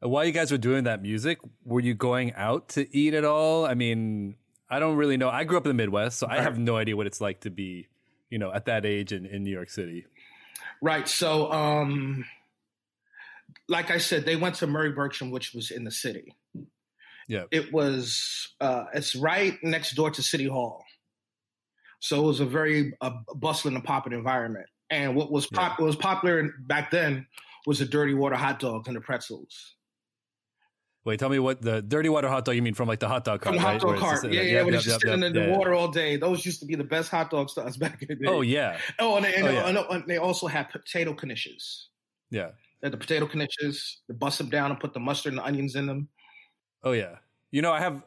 And 0.01 0.11
While 0.11 0.25
you 0.25 0.33
guys 0.33 0.51
were 0.51 0.59
doing 0.59 0.85
that 0.85 1.03
music, 1.03 1.39
were 1.65 1.81
you 1.81 1.95
going 1.95 2.33
out 2.35 2.69
to 2.71 2.97
eat 2.97 3.15
at 3.15 3.25
all? 3.25 3.65
I 3.65 3.75
mean, 3.75 4.37
I 4.69 4.79
don't 4.79 4.97
really 4.97 5.17
know. 5.17 5.29
I 5.29 5.45
grew 5.45 5.57
up 5.57 5.67
in 5.67 5.71
the 5.71 5.75
Midwest, 5.75 6.19
so 6.19 6.27
I 6.29 6.41
have 6.41 6.59
no 6.59 6.77
idea 6.77 6.97
what 6.97 7.07
it's 7.07 7.21
like 7.21 7.41
to 7.41 7.51
be, 7.51 7.89
you 8.31 8.39
know, 8.39 8.53
at 8.53 8.67
that 8.67 8.87
age 8.87 9.13
in, 9.13 9.27
in 9.27 9.43
New 9.43 9.53
York 9.53 9.71
City. 9.71 10.07
Right. 10.81 11.09
So, 11.09 11.53
um, 11.53 12.25
like 13.69 13.91
I 13.91 13.99
said, 13.99 14.25
they 14.25 14.37
went 14.37 14.57
to 14.57 14.67
Murry 14.67 14.93
Bergtraum, 14.93 15.31
which 15.31 15.55
was 15.55 15.71
in 15.71 15.85
the 15.85 15.91
city. 15.91 16.35
Yeah. 17.29 17.45
It 17.51 17.73
was. 17.73 18.55
Uh, 18.61 18.85
it's 18.95 19.15
right 19.15 19.57
next 19.63 19.95
door 19.95 20.11
to 20.11 20.23
City 20.23 20.47
Hall. 20.47 20.85
So 22.01 22.23
it 22.25 22.27
was 22.27 22.41
a 22.41 22.47
very 22.47 22.95
uh, 23.01 23.13
bustling 23.37 23.75
and 23.77 23.85
popping 23.85 24.13
environment. 24.13 24.67
And 24.91 25.15
what 25.17 25.31
was 25.31 25.47
pop 25.47 25.79
what 25.79 25.87
was 25.87 25.97
popular 25.97 26.51
back 26.67 26.91
then 26.91 27.27
was 27.67 27.79
the 27.79 27.87
dirty 27.87 28.13
water 28.13 28.37
hot 28.37 28.59
dogs 28.59 28.89
and 28.89 28.97
the 28.97 29.01
pretzels. 29.01 29.77
Wait, 31.05 31.19
tell 31.19 31.29
me 31.29 31.39
what 31.41 31.61
the 31.61 31.83
dirty 31.83 32.09
water 32.09 32.29
hot 32.29 32.45
dog 32.45 32.55
you 32.55 32.63
mean 32.63 32.75
from 32.75 32.87
like 32.89 33.01
the 33.01 33.09
hot 33.09 33.25
dog 33.25 33.41
cart, 33.41 33.55
From 33.55 33.63
the 33.63 33.69
hot 33.69 33.81
dog 33.81 33.93
it's 33.95 34.01
cart. 34.01 34.25
Yeah, 34.25 34.43
yeah, 34.43 34.53
yep, 34.53 34.65
when 34.65 34.75
yep, 34.75 34.79
it's 34.79 34.85
just 34.85 34.95
yep, 34.97 35.01
sitting 35.01 35.23
yep, 35.23 35.27
in 35.29 35.33
the 35.33 35.49
yeah. 35.49 35.57
water 35.57 35.75
all 35.75 35.89
day. 35.89 36.17
Those 36.17 36.45
used 36.47 36.61
to 36.61 36.67
be 36.67 36.77
the 36.77 36.85
best 36.85 37.11
hot 37.11 37.31
dogs 37.31 37.55
to 37.55 37.63
us 37.63 37.77
back 37.77 38.03
in 38.03 38.09
the 38.09 38.15
day. 38.15 38.31
Oh 38.31 38.43
yeah, 38.43 38.79
Oh, 39.01 39.17
and 39.17 39.25
they, 39.25 39.35
and 39.35 39.47
Oh, 39.49 39.51
yeah. 39.51 39.85
and 39.91 40.05
they 40.07 40.19
also 40.19 40.47
had 40.47 40.69
potato 40.71 41.15
knishes. 41.15 41.85
yeah. 42.31 42.51
They 42.81 42.87
had 42.87 42.93
the 42.93 42.99
potato 42.99 43.27
knishes. 43.27 43.97
They 44.09 44.15
bust 44.15 44.39
them 44.39 44.49
down 44.51 44.71
and 44.73 44.79
put 44.81 44.93
the 44.93 45.01
mustard 45.01 45.33
and 45.33 45.39
the 45.39 45.45
onions 45.45 45.77
in 45.77 45.87
them. 45.87 46.09
Oh 46.85 46.93
yeah. 46.93 47.17
You 47.51 47.63
know, 47.63 47.73
I 47.73 47.81
have 47.81 48.03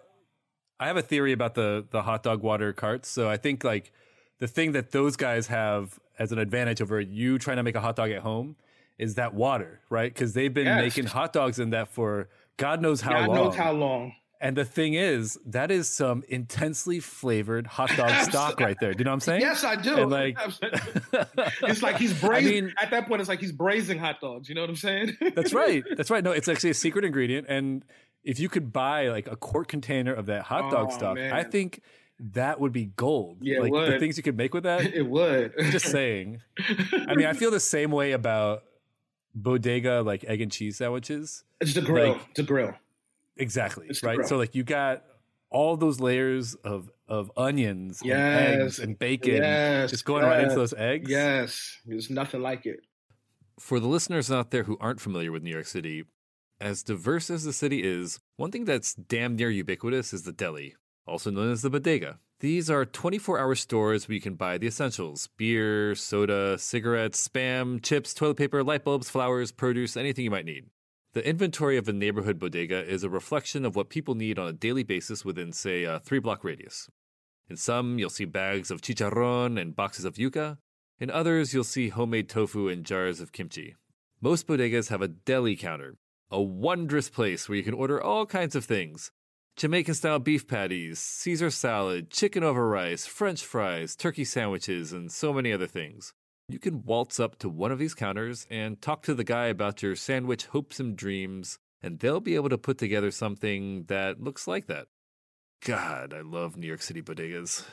I 0.80 0.88
have 0.88 0.98
a 0.98 1.02
theory 1.02 1.32
about 1.32 1.56
the 1.56 1.86
the 1.92 2.02
hot 2.02 2.24
dog 2.24 2.42
water 2.42 2.74
carts. 2.74 3.08
So 3.10 3.30
I 3.30 3.38
think 3.38 3.64
like 3.64 3.92
the 4.40 4.48
thing 4.48 4.74
that 4.74 4.92
those 4.92 5.16
guys 5.16 5.48
have 5.48 6.00
as 6.20 6.32
an 6.32 6.40
advantage 6.40 6.82
over 6.82 7.00
you 7.00 7.38
trying 7.38 7.58
to 7.58 7.64
make 7.64 7.76
a 7.76 7.82
hot 7.82 7.96
dog 7.96 8.12
at 8.12 8.22
home 8.22 8.56
is 8.98 9.16
that 9.16 9.34
water, 9.34 9.82
right? 9.90 10.14
Because 10.14 10.34
they've 10.34 10.54
been 10.54 10.66
Yes. 10.66 10.82
making 10.82 11.06
hot 11.06 11.34
dogs 11.34 11.60
in 11.60 11.72
that 11.72 11.90
for 11.90 12.30
God 12.58 12.82
knows 12.82 13.02
how 13.02 13.12
long. 13.12 13.28
God 13.28 13.28
long. 13.36 13.46
knows 13.46 13.56
how 13.56 13.72
long. 13.74 14.14
and 14.42 14.56
the 14.56 14.64
thing 14.66 14.94
is, 14.94 15.38
that 15.46 15.72
is 15.72 15.90
some 15.90 16.24
intensely 16.30 17.00
flavored 17.02 17.68
hot 17.68 17.90
dog 17.98 18.12
stock 18.30 18.60
right 18.62 18.78
there. 18.80 18.94
Do 18.94 19.00
you 19.00 19.04
know 19.06 19.12
what 19.12 19.16
I'm 19.16 19.20
saying? 19.22 19.42
Yes, 19.42 19.64
I 19.66 19.76
do. 19.76 19.96
And 19.98 20.12
like, 20.12 20.38
it's 21.64 21.82
like 21.82 21.98
he's 21.98 22.24
I 22.24 22.28
braising. 22.28 22.66
mean, 22.66 22.74
at 22.82 22.92
that 22.92 23.08
point, 23.08 23.22
it's 23.22 23.30
like 23.30 23.40
he's 23.40 23.52
braising 23.52 23.98
hot 24.00 24.20
dogs. 24.22 24.48
You 24.50 24.56
know 24.56 24.62
what 24.62 24.70
I'm 24.70 24.76
saying? 24.76 25.18
That's 25.36 25.54
right. 25.54 25.84
That's 25.98 26.10
right. 26.10 26.24
No, 26.24 26.32
it's 26.32 26.48
actually 26.48 26.70
a 26.72 26.74
secret 26.76 27.06
ingredient. 27.06 27.48
And 27.50 27.84
if 28.26 28.40
you 28.40 28.50
could 28.50 28.74
buy 28.74 29.08
like 29.10 29.28
a 29.28 29.36
quart 29.38 29.68
container 29.70 30.14
of 30.14 30.26
that 30.26 30.42
hot 30.44 30.72
dog 30.72 30.88
Oh, 30.92 30.96
stock, 30.98 31.18
I 31.18 31.44
think 31.44 31.82
that 32.20 32.60
would 32.60 32.72
be 32.74 32.86
gold. 32.86 33.38
Yeah, 33.42 33.58
it 33.64 33.72
like 33.72 33.92
the 33.92 34.00
things 34.00 34.18
you 34.18 34.24
could 34.24 34.36
make 34.38 34.54
with 34.54 34.64
that. 34.64 34.82
it 34.94 35.08
would. 35.08 35.54
just 35.72 35.86
saying. 35.88 36.42
I 37.08 37.16
mean, 37.16 37.28
I 37.28 37.34
feel 37.34 37.52
the 37.52 37.60
same 37.60 37.92
way 37.92 38.12
about 38.14 38.64
bodega 39.34 40.02
like 40.02 40.24
egg 40.26 40.42
and 40.42 40.52
cheese 40.52 40.78
sandwiches. 40.78 41.44
it's 41.62 41.74
the 41.74 41.82
grill. 41.82 42.14
like- 42.14 42.34
the 42.36 42.44
grill. 42.44 42.74
Exactly. 43.38 43.88
It's 43.90 44.02
Right. 44.02 44.16
grill. 44.16 44.28
So 44.28 44.38
like 44.38 44.56
you 44.56 44.64
got 44.64 45.04
all 45.50 45.78
those 45.78 46.00
layers 46.00 46.56
of 46.56 46.90
of 47.08 47.32
onions 47.38 48.02
and 48.02 48.10
Yes. 48.10 48.56
eggs 48.56 48.80
and 48.80 48.98
bacon 48.98 49.36
Yes. 49.36 49.92
just 49.92 50.06
going 50.06 50.24
right 50.24 50.42
into 50.44 50.56
those 50.56 50.74
eggs. 50.74 51.10
Yes. 51.10 51.78
There's 51.86 52.10
nothing 52.10 52.42
like 52.42 52.66
it. 52.66 52.80
For 53.60 53.80
the 53.80 53.88
listeners 53.88 54.32
out 54.32 54.52
there 54.52 54.64
who 54.64 54.78
aren't 54.82 55.00
familiar 55.00 55.32
with 55.32 55.44
New 55.44 55.52
York 55.52 55.68
City, 55.68 56.04
as 56.60 56.84
diverse 56.84 57.30
as 57.30 57.44
the 57.44 57.54
city 57.54 57.84
is, 57.84 58.20
one 58.38 58.52
thing 58.52 58.66
that's 58.66 58.94
damn 58.94 59.36
near 59.36 59.50
ubiquitous 59.50 60.14
is 60.14 60.24
the 60.24 60.32
deli, 60.32 60.76
also 61.06 61.30
known 61.30 61.52
as 61.52 61.62
the 61.62 61.70
bodega. 61.70 62.20
These 62.40 62.70
are 62.70 62.86
24 62.86 63.40
hour 63.40 63.56
stores 63.56 64.08
where 64.08 64.16
you 64.16 64.22
can 64.22 64.36
buy 64.36 64.58
the 64.58 64.68
essentials 64.68 65.30
beer, 65.38 65.96
soda, 65.96 66.58
cigarettes, 66.58 67.28
spam, 67.28 67.82
chips, 67.82 68.14
toilet 68.14 68.38
paper, 68.38 68.64
light 68.64 68.84
bulbs, 68.84 69.10
flowers, 69.10 69.52
produce, 69.52 69.98
anything 69.98 70.26
you 70.26 70.32
might 70.32 70.46
need. 70.46 70.66
The 71.14 71.28
inventory 71.28 71.78
of 71.78 71.88
a 71.88 71.94
neighborhood 71.94 72.40
bodega 72.40 72.86
is 72.86 73.04
a 73.04 73.10
reflection 73.10 73.66
of 73.66 73.76
what 73.76 73.90
people 73.90 74.16
need 74.16 74.38
on 74.38 74.48
a 74.48 74.54
daily 74.54 74.84
basis 74.84 75.24
within, 75.24 75.54
say, 75.54 75.84
a 75.84 76.00
three 76.00 76.20
block 76.20 76.44
radius. 76.44 76.90
In 77.50 77.56
some, 77.56 78.00
you'll 78.00 78.10
see 78.10 78.26
bags 78.26 78.70
of 78.70 78.82
chicharron 78.82 79.60
and 79.60 79.76
boxes 79.76 80.04
of 80.04 80.16
yuca. 80.16 80.58
In 81.00 81.10
others, 81.10 81.54
you'll 81.54 81.64
see 81.64 81.90
homemade 81.90 82.28
tofu 82.28 82.68
and 82.68 82.86
jars 82.86 83.22
of 83.22 83.32
kimchi. 83.32 83.76
Most 84.20 84.48
bodegas 84.48 84.90
have 84.90 85.02
a 85.02 85.08
deli 85.08 85.56
counter, 85.56 85.96
a 86.32 86.42
wondrous 86.42 87.10
place 87.10 87.48
where 87.48 87.56
you 87.56 87.64
can 87.64 87.74
order 87.74 88.02
all 88.02 88.26
kinds 88.26 88.56
of 88.56 88.66
things 88.66 89.12
Jamaican 89.56 89.94
style 89.94 90.20
beef 90.20 90.48
patties, 90.48 91.00
Caesar 91.00 91.50
salad, 91.50 92.10
chicken 92.10 92.44
over 92.44 92.68
rice, 92.68 93.06
french 93.06 93.44
fries, 93.46 93.96
turkey 93.96 94.26
sandwiches, 94.26 94.92
and 94.92 95.10
so 95.10 95.32
many 95.32 95.54
other 95.54 95.68
things. 95.68 96.14
You 96.50 96.60
can 96.60 96.84
waltz 96.84 97.22
up 97.22 97.40
to 97.40 97.48
one 97.48 97.72
of 97.72 97.80
these 97.80 97.94
counters 97.94 98.46
and 98.50 98.82
talk 98.82 99.02
to 99.04 99.14
the 99.14 99.24
guy 99.24 99.46
about 99.46 99.82
your 99.82 99.96
sandwich 99.96 100.48
hopes 100.48 100.80
and 100.82 100.96
dreams, 100.96 101.58
and 101.82 102.00
they'll 102.00 102.20
be 102.20 102.36
able 102.36 102.50
to 102.50 102.58
put 102.58 102.78
together 102.78 103.12
something 103.12 103.86
that 103.86 104.22
looks 104.22 104.46
like 104.46 104.68
that. 104.68 104.88
God, 105.66 106.14
I 106.14 106.20
love 106.20 106.58
New 106.58 106.68
York 106.68 106.82
City 106.82 107.02
bodegas. 107.02 107.64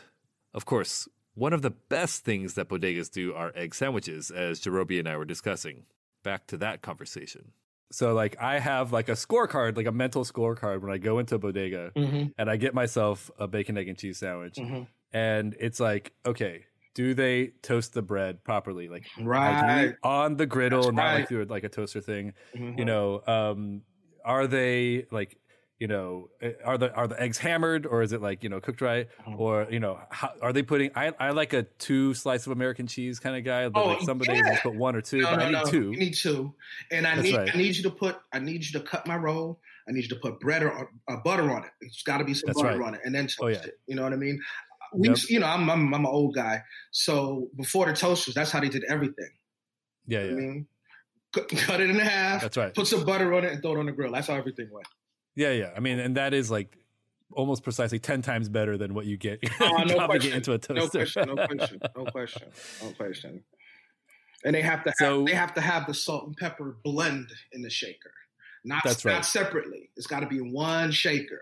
Of 0.54 0.64
course, 0.64 1.08
one 1.34 1.52
of 1.52 1.62
the 1.62 1.70
best 1.70 2.24
things 2.24 2.54
that 2.54 2.68
bodegas 2.68 3.10
do 3.10 3.34
are 3.34 3.52
egg 3.56 3.74
sandwiches, 3.74 4.30
as 4.30 4.60
Jarobi 4.60 5.00
and 5.00 5.08
I 5.08 5.16
were 5.16 5.24
discussing. 5.24 5.86
Back 6.22 6.46
to 6.46 6.56
that 6.58 6.80
conversation. 6.80 7.52
So, 7.92 8.14
like, 8.14 8.36
I 8.40 8.58
have 8.58 8.92
like 8.92 9.08
a 9.08 9.12
scorecard, 9.12 9.76
like 9.76 9.86
a 9.86 9.92
mental 9.92 10.24
scorecard 10.24 10.80
when 10.80 10.90
I 10.90 10.98
go 10.98 11.18
into 11.18 11.34
a 11.36 11.38
bodega 11.38 11.92
Mm-hmm. 11.94 12.28
and 12.38 12.50
I 12.50 12.56
get 12.56 12.74
myself 12.74 13.30
a 13.38 13.46
bacon, 13.46 13.76
egg, 13.78 13.88
and 13.88 13.98
cheese 13.98 14.18
sandwich. 14.18 14.56
Mhm. 14.56 14.86
And 15.12 15.54
it's 15.60 15.78
like, 15.78 16.12
okay, 16.24 16.64
do 16.94 17.12
they 17.14 17.48
toast 17.62 17.92
the 17.94 18.02
bread 18.02 18.42
properly? 18.44 18.88
Like, 18.88 19.04
Right. 19.20 19.94
on 20.02 20.36
the 20.36 20.46
griddle, 20.46 20.82
That's 20.84 20.94
not 20.94 21.14
like 21.14 21.28
through 21.28 21.44
like 21.44 21.64
a 21.64 21.68
toaster 21.68 22.00
thing. 22.00 22.32
Mhm. 22.56 22.78
You 22.78 22.84
know, 22.86 23.22
um, 23.26 23.82
are 24.24 24.46
they 24.46 25.06
like, 25.10 25.36
you 25.82 25.88
know, 25.88 26.28
eh, 26.40 26.52
are 26.64 26.78
the 26.78 26.92
are 26.94 27.08
the 27.08 27.20
eggs 27.20 27.38
hammered 27.38 27.86
or 27.86 28.02
is 28.02 28.12
it 28.12 28.22
like 28.22 28.44
you 28.44 28.48
know 28.48 28.60
cooked 28.60 28.80
right? 28.80 29.08
Mhm. 29.26 29.38
Or 29.38 29.66
you 29.68 29.80
know, 29.80 29.98
how, 30.10 30.30
are 30.40 30.52
they 30.52 30.62
putting? 30.62 30.90
I 30.94 31.12
I 31.18 31.30
like 31.30 31.52
a 31.54 31.64
two 31.64 32.14
slice 32.14 32.46
of 32.46 32.52
American 32.52 32.86
cheese 32.86 33.18
kind 33.18 33.36
of 33.36 33.42
guy. 33.44 33.68
But 33.68 33.82
Oh, 33.84 33.88
like 33.88 34.02
some 34.02 34.18
days 34.18 34.38
yeah. 34.38 34.50
just 34.52 34.62
put 34.62 34.76
one 34.76 34.94
or 34.94 35.00
two. 35.00 35.22
No, 35.22 35.30
but 35.30 35.36
no, 35.40 35.44
I 35.44 35.50
need 35.50 35.52
no. 35.64 35.64
two. 35.64 35.90
You 35.90 35.98
need 35.98 36.14
two, 36.14 36.54
and 36.92 37.04
I 37.04 37.16
That's 37.16 37.22
need 37.28 37.36
right. 37.36 37.50
I 37.54 37.58
need 37.58 37.74
you 37.76 37.82
to 37.82 37.90
put 37.90 38.16
I 38.32 38.38
need 38.38 38.64
you 38.64 38.78
to 38.78 38.80
cut 38.86 39.06
my 39.08 39.16
roll. 39.16 39.58
I 39.88 39.92
need 39.92 40.04
you 40.04 40.10
to 40.10 40.20
put 40.22 40.38
bread 40.38 40.62
or 40.62 40.90
uh, 41.08 41.16
butter 41.24 41.50
on 41.50 41.64
it. 41.64 41.70
It's 41.80 42.04
got 42.04 42.18
to 42.18 42.24
be 42.24 42.34
some 42.34 42.46
That's 42.46 42.62
butter 42.62 42.78
right. 42.78 42.86
on 42.88 42.94
it, 42.94 43.00
and 43.04 43.12
then 43.12 43.24
toast 43.24 43.40
Oh, 43.42 43.48
yeah. 43.48 43.62
it. 43.64 43.80
You 43.88 43.96
know 43.96 44.04
what 44.04 44.12
I 44.12 44.16
mean? 44.16 44.40
We, 44.94 45.08
Yep. 45.08 45.18
you 45.30 45.40
know, 45.40 45.46
I'm, 45.46 45.68
I'm 45.68 45.92
I'm 45.94 46.04
an 46.04 46.06
old 46.06 46.34
guy, 46.36 46.62
so 46.92 47.48
before 47.56 47.86
the 47.86 47.92
toasters, 47.94 48.34
that's 48.34 48.52
how 48.52 48.60
they 48.60 48.68
did 48.68 48.84
everything. 48.88 49.30
yeah, 50.06 50.20
I 50.20 50.24
yeah. 50.26 50.30
mean, 50.32 50.66
cut, 51.32 51.48
cut 51.66 51.80
it 51.80 51.90
in 51.90 51.98
half, 51.98 52.42
That's 52.42 52.56
right. 52.56 52.72
put 52.74 52.86
some 52.86 53.04
butter 53.04 53.32
on 53.34 53.42
it, 53.44 53.52
and 53.54 53.60
throw 53.62 53.72
it 53.72 53.78
on 53.78 53.86
the 53.86 53.92
grill. 53.92 54.12
That's 54.12 54.28
how 54.28 54.34
everything 54.34 54.68
went. 54.70 54.86
Yeah, 55.36 55.52
yeah. 55.52 55.70
I 55.76 55.80
mean, 55.80 55.98
and 55.98 56.16
that 56.16 56.34
is 56.34 56.50
like 56.50 56.76
almost 57.32 57.62
precisely 57.62 57.98
10 57.98 58.20
times 58.22 58.48
better 58.48 58.76
than 58.76 58.92
what 58.94 59.06
you 59.06 59.16
get 59.16 59.40
Oh, 59.60 59.84
no 59.86 60.06
question. 60.06 60.32
it 60.32 60.36
into 60.36 60.52
a 60.52 60.58
toaster. 60.58 60.76
No 60.78 60.88
question. 60.88 61.28
No 61.28 61.34
question. 61.46 61.80
No 61.96 62.04
question. 62.04 62.48
No 62.82 62.90
question. 62.92 63.44
And 64.44 64.54
they 64.54 64.60
have 64.62 64.82
to 64.84 64.90
have, 64.90 64.96
So- 64.98 65.24
they 65.24 65.34
have 65.34 65.54
to 65.54 65.60
have 65.60 65.86
the 65.86 65.94
salt 65.94 66.26
and 66.26 66.36
pepper 66.36 66.76
blend 66.84 67.28
in 67.52 67.62
the 67.62 67.70
shaker, 67.70 68.12
not 68.64 68.82
That's 68.84 69.04
right. 69.04 69.14
not 69.14 69.24
separately. 69.24 69.88
It's 69.96 70.06
got 70.06 70.20
to 70.20 70.26
be 70.26 70.40
one 70.40 70.90
shaker. 70.90 71.40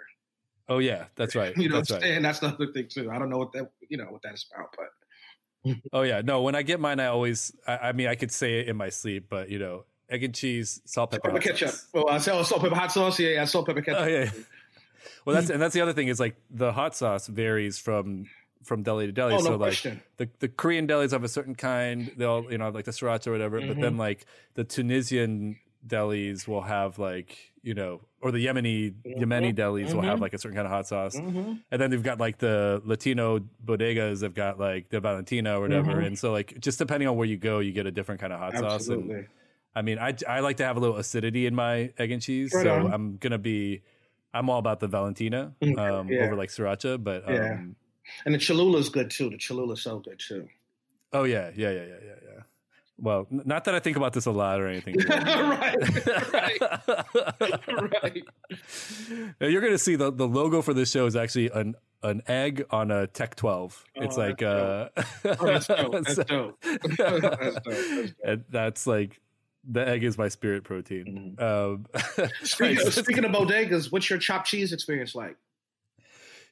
oh 0.69 0.79
yeah, 0.79 1.07
that's 1.17 1.35
right. 1.35 1.57
You 1.57 1.69
know 1.69 1.77
that's 1.79 1.91
right. 1.91 2.01
saying? 2.03 2.23
That's 2.23 2.39
the 2.39 2.49
other 2.49 2.69
thing 2.73 2.87
too. 2.89 3.11
I 3.11 3.19
don't 3.19 3.29
know 3.31 3.39
what 3.39 3.53
that 3.53 3.71
you 3.89 3.97
know 3.97 4.05
what 4.05 4.23
that's 4.23 4.47
about, 4.55 4.75
but 4.77 5.75
Oh 5.93 6.03
yeah, 6.03 6.23
no. 6.25 6.41
When 6.43 6.55
I 6.55 6.63
get 6.63 6.81
mine, 6.81 7.01
I 7.01 7.07
always. 7.07 7.53
I, 7.67 7.77
I 7.89 7.93
mean, 7.93 8.07
I 8.07 8.15
could 8.15 8.33
say 8.33 8.61
it 8.61 8.69
in 8.69 8.77
my 8.79 8.89
sleep, 8.89 9.27
but 9.29 9.51
you 9.51 9.59
know, 9.59 9.85
egg 10.11 10.25
and 10.25 10.35
cheese, 10.35 10.81
salt, 10.85 11.11
pepper, 11.13 11.39
ketchup. 11.39 11.69
sauce. 11.71 11.87
Well, 11.95 12.09
I 12.09 12.19
say 12.19 12.33
oh, 12.33 12.43
salt 12.43 12.63
pepper 12.63 12.75
hot 12.75 12.93
sauce. 12.93 13.19
Yeah, 13.19 13.31
yeah, 13.31 13.45
salt 13.45 13.67
pepper 13.67 13.83
ketchup. 13.83 14.03
Oh 14.03 14.07
yeah. 14.09 14.31
Well, 15.27 15.35
that's 15.37 15.51
and 15.51 15.61
that's 15.61 15.75
the 15.75 15.83
other 15.83 15.93
thing 15.93 16.09
is 16.09 16.19
like 16.19 16.37
the 16.51 16.73
hot 16.73 16.97
sauce 16.97 17.27
varies 17.27 17.79
from 17.79 18.25
from 18.65 18.83
deli 18.83 19.05
to 19.07 19.13
deli. 19.13 19.35
Oh, 19.35 19.39
no 19.39 19.43
so 19.45 19.51
like 19.53 19.59
question. 19.61 20.01
the 20.17 20.31
the 20.39 20.49
Korean 20.49 20.87
delis 20.87 21.11
have 21.13 21.25
a 21.25 21.29
certain 21.29 21.55
kind. 21.55 22.11
They'll 22.17 22.47
you 22.51 22.57
know 22.57 22.65
have, 22.67 22.75
like 22.75 22.87
the 22.87 22.91
sriracha 22.91 23.27
or 23.27 23.33
whatever. 23.33 23.61
But 23.61 23.69
Mm-hmm. 23.71 23.81
then 23.83 23.97
like 23.99 24.25
the 24.55 24.65
Tunisian 24.65 25.59
delis 25.87 26.49
will 26.49 26.63
have 26.63 26.99
like 26.99 27.37
you 27.63 27.75
know 27.75 28.01
or 28.23 28.31
the 28.31 28.45
Yemeni 28.47 28.95
Yemeni 29.07 29.55
delis 29.55 29.93
will 29.93 30.01
have 30.03 30.19
Mhm. 30.19 30.23
like 30.23 30.33
a 30.35 30.39
certain 30.39 30.57
kind 30.57 30.67
of 30.67 30.73
hot 30.73 30.87
sauce. 30.87 31.17
Mm-hmm. 31.17 31.53
And 31.71 31.81
then 31.81 31.91
they've 31.91 32.03
got 32.03 32.19
like 32.19 32.39
the 32.39 32.81
Latino 32.85 33.41
bodegas. 33.65 34.21
They've 34.21 34.35
got 34.35 34.59
like 34.59 34.89
the 34.89 35.01
Valentina 35.01 35.59
or 35.59 35.61
whatever. 35.63 36.01
And 36.01 36.19
so 36.19 36.33
like 36.33 36.59
just 36.61 36.79
depending 36.79 37.09
on 37.09 37.17
where 37.17 37.27
you 37.27 37.37
go, 37.37 37.59
you 37.59 37.73
get 37.73 37.85
a 37.87 37.91
different 37.91 38.21
kind 38.23 38.33
of 38.33 38.39
hot 38.39 38.53
sauce. 38.55 38.63
And 38.63 38.73
Absolutely. 38.73 39.27
I 39.75 39.83
mean, 39.83 39.99
I 39.99 40.15
I 40.29 40.41
like 40.41 40.57
to 40.59 40.65
have 40.65 40.77
a 40.77 40.81
little 40.81 40.97
acidity 40.97 41.47
in 41.47 41.55
my 41.55 41.93
egg 41.99 42.11
and 42.11 42.21
cheese, 42.21 42.53
Right 42.55 42.65
so 42.65 42.75
on. 42.87 42.93
I'm 42.93 43.17
gonna 43.19 43.39
be. 43.39 43.83
I'm 44.33 44.49
all 44.49 44.59
about 44.59 44.79
the 44.81 44.87
Valentina 44.89 45.55
um, 45.63 46.09
yeah. 46.09 46.25
over 46.25 46.37
like 46.37 46.51
sriracha, 46.51 47.03
but 47.03 47.27
um, 47.29 47.35
Yeah. 47.35 47.61
And 48.25 48.35
the 48.35 48.39
Cholula's 48.39 48.89
good 48.89 49.11
too. 49.11 49.31
The 49.31 49.37
Cholula's 49.39 49.83
so 49.83 49.99
good 49.99 50.19
too. 50.21 50.49
oh 51.13 51.25
yeah, 51.25 51.51
yeah, 51.57 51.71
yeah, 51.71 51.83
yeah, 51.83 51.95
yeah, 52.05 52.15
yeah. 52.25 52.43
Well, 52.99 53.27
n- 53.33 53.43
not 53.45 53.65
that 53.65 53.75
I 53.75 53.81
think 53.81 53.97
about 53.97 54.13
this 54.13 54.27
a 54.27 54.31
lot 54.31 54.61
or 54.61 54.67
anything. 54.69 54.95
right. 55.09 55.77
right. 56.33 56.61
right. 58.05 58.23
Now, 59.41 59.47
You're 59.47 59.63
gonna 59.63 59.79
see 59.79 59.97
the 59.97 60.11
the 60.13 60.27
logo 60.29 60.63
for 60.63 60.75
this 60.75 60.91
show 60.91 61.07
is 61.07 61.17
actually 61.17 61.51
an 61.51 61.77
an 62.03 62.23
egg 62.27 62.65
on 62.71 62.91
a 62.91 63.07
Tech 63.07 63.37
12. 63.37 63.85
it's 63.97 64.17
Oh, 64.17 64.21
like 64.21 64.43
uh, 64.43 64.89
Oh, 65.25 65.47
that's 65.47 65.67
dope. 65.67 65.93
That's 65.93 66.15
so- 66.15 66.23
dope. 66.25 66.59
that's 66.63 66.97
dope. 66.97 67.23
That's 67.23 67.61
dope. 67.61 68.11
and 68.25 68.45
that's 68.51 68.87
like 68.87 69.21
the 69.69 69.87
egg 69.87 70.05
is 70.05 70.17
my 70.17 70.29
spirit 70.29 70.65
protein. 70.65 71.37
Um, 71.39 71.87
Speaking, 72.43 72.77
right, 72.77 72.87
of, 72.87 72.95
speaking 73.05 73.25
of 73.25 73.33
bodegas, 73.33 73.93
what's 73.93 74.09
your 74.09 74.19
chopped 74.19 74.49
cheese 74.49 74.73
experience 74.73 75.15
like? 75.15 75.37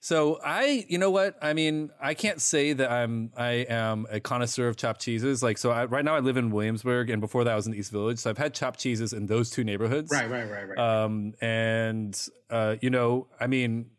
So 0.00 0.38
I, 0.44 0.86
you 0.88 0.98
know 0.98 1.10
what? 1.10 1.36
I 1.42 1.54
mean, 1.54 1.90
I 2.00 2.14
can't 2.14 2.40
say 2.40 2.72
that 2.72 2.90
I'm 2.90 3.32
I 3.36 3.66
am 3.68 4.06
a 4.10 4.20
connoisseur 4.20 4.68
of 4.68 4.76
chopped 4.76 5.00
cheeses. 5.00 5.42
Like, 5.42 5.58
so 5.58 5.70
I, 5.70 5.86
right 5.86 6.04
now 6.04 6.14
I 6.14 6.20
live 6.20 6.36
in 6.36 6.50
Williamsburg, 6.50 7.10
and 7.10 7.20
before 7.20 7.42
that 7.44 7.52
I 7.52 7.56
was 7.56 7.66
in 7.66 7.74
East 7.74 7.90
Village. 7.90 8.18
So 8.20 8.30
I've 8.30 8.38
had 8.38 8.54
chopped 8.54 8.78
cheeses 8.78 9.12
in 9.12 9.26
those 9.26 9.50
two 9.50 9.64
neighborhoods. 9.64 10.12
Right, 10.12 10.30
right, 10.30 10.48
right, 10.48 10.68
right. 10.68 10.78
Um, 10.78 11.34
and 11.40 12.16
uh, 12.48 12.76
you 12.80 12.90
know, 12.90 13.26
I 13.40 13.48
mean, 13.48 13.90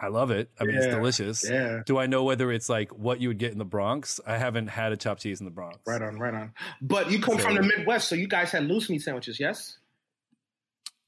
I 0.00 0.08
love 0.08 0.30
it. 0.30 0.48
I 0.60 0.64
mean, 0.64 0.76
it's 0.76 0.86
delicious. 0.86 1.48
yeah. 1.48 1.80
Do 1.84 1.98
I 1.98 2.06
know 2.06 2.22
whether 2.22 2.52
it's 2.52 2.68
like 2.68 2.90
what 2.96 3.20
you 3.20 3.28
would 3.28 3.38
get 3.38 3.50
in 3.52 3.58
the 3.58 3.64
Bronx? 3.64 4.20
I 4.26 4.36
haven't 4.38 4.68
had 4.68 4.92
a 4.92 4.96
chopped 4.96 5.22
cheese 5.22 5.40
in 5.40 5.44
the 5.44 5.50
Bronx. 5.50 5.78
Right 5.86 6.00
on, 6.00 6.18
right 6.18 6.34
on. 6.34 6.52
But 6.80 7.10
you 7.10 7.20
come 7.20 7.36
So- 7.38 7.44
from 7.44 7.56
the 7.56 7.62
Midwest, 7.62 8.06
so 8.08 8.14
you 8.14 8.28
guys 8.28 8.52
had 8.52 8.64
loose 8.66 8.88
meat 8.88 9.02
sandwiches, 9.02 9.40
yes? 9.40 9.78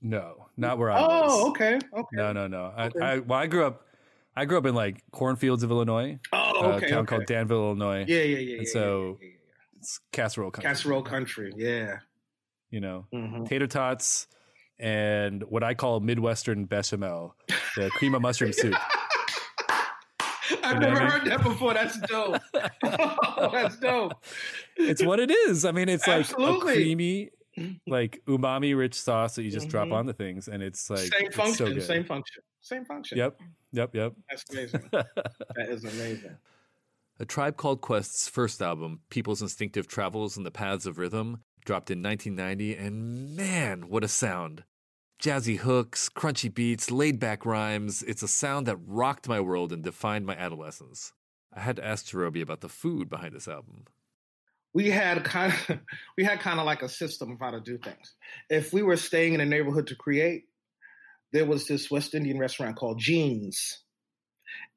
No, 0.03 0.47
not 0.57 0.79
where 0.79 0.91
I 0.91 1.01
was. 1.01 1.31
Oh, 1.31 1.51
okay, 1.51 1.75
okay. 1.93 2.09
No, 2.15 2.33
no, 2.33 2.47
no. 2.47 2.73
I, 2.77 2.87
Okay. 2.87 2.99
I 3.01 3.19
well, 3.19 3.39
I 3.39 3.47
grew 3.47 3.65
up. 3.67 3.87
I 4.35 4.45
grew 4.47 4.57
up 4.59 4.65
in 4.65 4.75
like 4.75 5.03
cornfields 5.11 5.63
of 5.63 5.71
Illinois, 5.71 6.19
Oh, 6.33 6.39
a 6.39 6.75
okay. 6.77 6.89
town 6.89 6.99
okay. 7.01 7.07
called 7.17 7.27
Danville, 7.27 7.63
Illinois. 7.65 8.05
Yeah, 8.09 8.23
yeah, 8.23 8.39
yeah. 8.39 8.57
And 8.59 8.67
yeah, 8.67 8.73
so- 8.73 9.19
yeah, 9.21 9.27
yeah, 9.29 9.33
yeah. 9.35 9.79
It's 9.79 10.01
casserole 10.13 10.51
country. 10.51 10.69
casserole 10.69 11.03
country, 11.03 11.53
yeah. 11.57 11.99
you 12.71 12.81
know, 12.81 13.07
Mhm. 13.13 13.49
tater 13.49 13.67
tots 13.67 14.27
and 14.81 15.43
what 15.45 15.63
I 15.63 15.75
call 15.75 16.01
Midwestern 16.01 16.65
bechamel, 16.65 17.37
the 17.77 17.91
cream 17.91 18.15
of 18.15 18.23
mushroom 18.23 18.53
soup. 18.53 18.75
I've 20.63 20.75
You 20.75 20.81
know 20.81 20.89
never 20.89 20.97
I 20.97 21.01
mean? 21.01 21.11
heard 21.11 21.25
that 21.27 21.43
before. 21.43 21.75
That's 21.75 21.99
dope. 22.01 22.41
oh, 22.85 23.51
that's 23.53 23.77
dope. 23.79 24.13
It's 24.77 25.03
what 25.03 25.21
it 25.21 25.31
is. 25.31 25.65
I 25.65 25.73
mean, 25.73 25.89
it's 25.89 26.07
like 26.07 26.21
Absolutely. 26.21 26.73
a 26.73 26.75
creamy, 26.75 27.31
like 27.87 28.21
umami 28.27 28.77
rich 28.77 28.95
sauce 29.01 29.37
that 29.37 29.43
you 29.43 29.51
just 29.51 29.69
drop 29.69 29.87
mm-hmm. 29.87 29.95
on 29.95 30.07
the 30.07 30.13
things, 30.13 30.49
and 30.49 30.63
it's 30.63 30.91
like 30.91 30.99
same 31.01 31.27
it's 31.27 31.37
function, 31.37 31.67
so 31.67 31.73
good. 31.75 31.83
same 31.83 32.05
function, 32.05 32.43
same 32.61 32.85
function. 32.85 33.19
Yep, 33.19 33.41
yep, 33.73 33.95
yep. 33.95 34.13
That's 34.29 34.45
amazing. 34.51 34.83
that 34.93 35.69
is 35.69 35.85
amazing. 35.85 36.37
A 37.21 37.25
Tribe 37.27 37.57
Called 37.57 37.83
Quest's 37.83 38.29
first 38.29 38.63
album, 38.63 39.01
People's 39.11 39.43
Instinctive 39.43 39.87
Travels 39.87 40.39
in 40.39 40.43
the 40.43 40.51
Paths 40.51 40.87
of 40.87 40.99
Rhythm, 40.99 41.43
dropped 41.65 41.91
in 41.91 42.03
1990, 42.03 42.77
and 42.77 43.37
man, 43.37 43.89
what 43.89 44.03
a 44.03 44.09
sound! 44.09 44.65
Jazzy 45.21 45.59
hooks, 45.59 46.09
crunchy 46.09 46.53
beats, 46.53 46.91
laid 46.91 47.21
back 47.21 47.45
rhymes. 47.45 48.03
It's 48.03 48.23
a 48.23 48.29
sound 48.29 48.67
that 48.67 48.79
rocked 48.87 49.29
my 49.29 49.39
world 49.39 49.71
and 49.71 49.85
defined 49.85 50.25
my 50.25 50.35
adolescence. 50.35 51.13
I 51.53 51.61
had 51.61 51.77
to 51.77 51.85
ask 51.85 52.07
Jarobi 52.07 52.41
about 52.41 52.63
the 52.63 52.71
food 52.71 53.11
behind 53.11 53.35
this 53.35 53.47
album. 53.47 53.85
we 54.73 54.89
had 54.89 55.23
kind 55.25 55.53
of 55.53 55.79
we 56.17 56.25
had 56.25 56.41
kind 56.41 56.59
of 56.59 56.65
like 56.65 56.83
a 56.83 56.89
system 56.89 57.33
of 57.33 57.39
how 57.39 57.51
to 57.51 57.61
do 57.61 57.77
things. 57.77 58.15
If 58.49 58.73
we 58.73 58.83
were 58.83 58.97
staying 58.97 59.35
in 59.35 59.41
a 59.43 59.47
neighborhood 59.47 59.89
to 59.89 59.95
create, 59.95 60.45
there 61.33 61.45
was 61.45 61.67
this 61.67 61.91
West 61.91 62.15
Indian 62.15 62.39
restaurant 62.39 62.77
called 62.77 62.99
Jeans, 62.99 63.83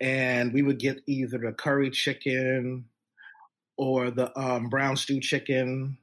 and 0.02 0.52
we 0.52 0.62
would 0.62 0.78
get 0.78 1.02
either 1.08 1.38
the 1.38 1.54
curry 1.54 1.90
chicken 1.90 2.86
or 3.78 4.12
the 4.12 4.38
um, 4.38 4.68
brown 4.68 4.98
stew 4.98 5.22
chicken 5.22 5.98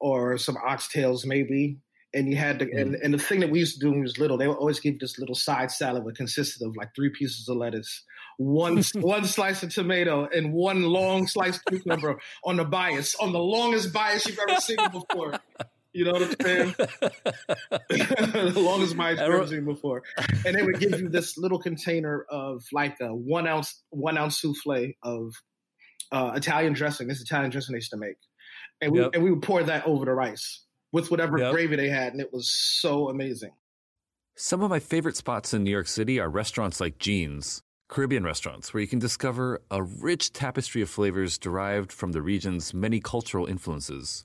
or 0.00 0.36
some 0.36 0.56
oxtails 0.56 1.24
maybe. 1.24 1.78
And 2.14 2.28
you 2.28 2.36
had 2.36 2.60
to, 2.60 2.70
and, 2.70 2.94
and 2.94 3.12
the 3.12 3.18
thing 3.18 3.40
that 3.40 3.50
we 3.50 3.58
used 3.58 3.74
to 3.74 3.80
do 3.80 3.90
when 3.90 3.98
we 3.98 4.02
was 4.02 4.18
little, 4.18 4.38
they 4.38 4.46
would 4.46 4.56
always 4.56 4.78
give 4.78 4.94
you 4.94 4.98
this 5.00 5.18
little 5.18 5.34
side 5.34 5.72
salad 5.72 6.04
that 6.04 6.16
consisted 6.16 6.64
of 6.64 6.76
like 6.76 6.94
three 6.94 7.10
pieces 7.10 7.48
of 7.48 7.56
lettuce, 7.56 8.04
one 8.36 8.82
one 8.94 9.24
slice 9.24 9.64
of 9.64 9.74
tomato, 9.74 10.28
and 10.32 10.52
one 10.52 10.84
long 10.84 11.26
sliced 11.26 11.64
cucumber 11.64 12.20
on 12.44 12.56
the 12.56 12.64
bias, 12.64 13.16
on 13.16 13.32
the 13.32 13.40
longest 13.40 13.92
bias 13.92 14.26
you've 14.26 14.38
ever 14.48 14.60
seen 14.60 14.76
before. 14.92 15.34
You 15.92 16.04
know 16.04 16.12
what 16.12 16.22
I'm 16.22 16.34
saying? 16.40 16.74
the 17.90 18.52
longest 18.56 18.96
bias 18.96 19.18
you've 19.20 19.30
ever 19.30 19.46
seen 19.46 19.64
before. 19.64 20.02
And 20.46 20.56
they 20.56 20.62
would 20.62 20.78
give 20.78 21.00
you 21.00 21.08
this 21.08 21.36
little 21.36 21.58
container 21.58 22.24
of 22.28 22.64
like 22.72 22.96
a 23.00 23.14
one 23.14 23.48
ounce 23.48 23.82
one 23.90 24.18
ounce 24.18 24.40
souffle 24.40 24.92
of 25.02 25.34
uh, 26.12 26.32
Italian 26.36 26.74
dressing. 26.74 27.08
This 27.08 27.20
Italian 27.20 27.50
dressing 27.50 27.72
they 27.72 27.78
used 27.78 27.90
to 27.90 27.96
make, 27.96 28.16
and 28.80 28.92
we 28.92 29.00
Yep. 29.00 29.10
and 29.14 29.24
we 29.24 29.30
would 29.30 29.42
pour 29.42 29.64
that 29.64 29.84
over 29.86 30.04
the 30.04 30.12
rice 30.12 30.63
with 30.94 31.10
whatever 31.10 31.36
Yep. 31.38 31.52
gravy 31.52 31.74
they 31.74 31.88
had, 31.88 32.12
and 32.12 32.20
it 32.20 32.32
was 32.32 32.48
so 32.48 33.08
amazing. 33.08 33.50
Some 34.36 34.62
of 34.62 34.70
my 34.70 34.78
favorite 34.78 35.16
spots 35.16 35.52
in 35.52 35.64
New 35.64 35.72
York 35.72 35.88
City 35.88 36.20
are 36.20 36.30
restaurants 36.30 36.80
like 36.80 36.98
Jeans, 36.98 37.60
Caribbean 37.88 38.22
restaurants, 38.22 38.72
where 38.72 38.80
you 38.80 38.86
can 38.86 39.00
discover 39.00 39.60
a 39.72 39.82
rich 39.82 40.32
tapestry 40.32 40.82
of 40.82 40.88
flavors 40.88 41.36
derived 41.36 41.90
from 41.90 42.12
the 42.12 42.22
region's 42.22 42.72
many 42.72 43.00
cultural 43.00 43.44
influences. 43.44 44.24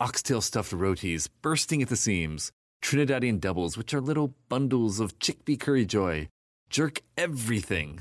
Oxtail 0.00 0.40
stuffed 0.40 0.72
rotis 0.72 1.28
bursting 1.28 1.82
at 1.82 1.88
the 1.88 1.96
seams, 1.96 2.50
Trinidadian 2.82 3.38
doubles, 3.40 3.78
which 3.78 3.94
are 3.94 4.00
little 4.00 4.34
bundles 4.48 4.98
of 4.98 5.18
chickpea 5.20 5.58
curry 5.60 5.86
joy, 5.86 6.28
jerk 6.68 7.00
everything. 7.16 8.00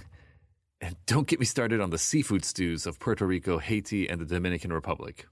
And 0.81 0.95
don't 1.05 1.27
get 1.27 1.39
me 1.39 1.45
started 1.45 1.81
on 1.81 1.91
the 1.91 1.97
seafood 1.99 2.43
stews 2.43 2.87
of 2.87 2.99
Puerto 2.99 3.27
Rico, 3.27 3.59
Haiti, 3.59 4.09
and 4.09 4.19
the 4.19 4.25
Dominican 4.25 4.73
Republic. 4.73 5.27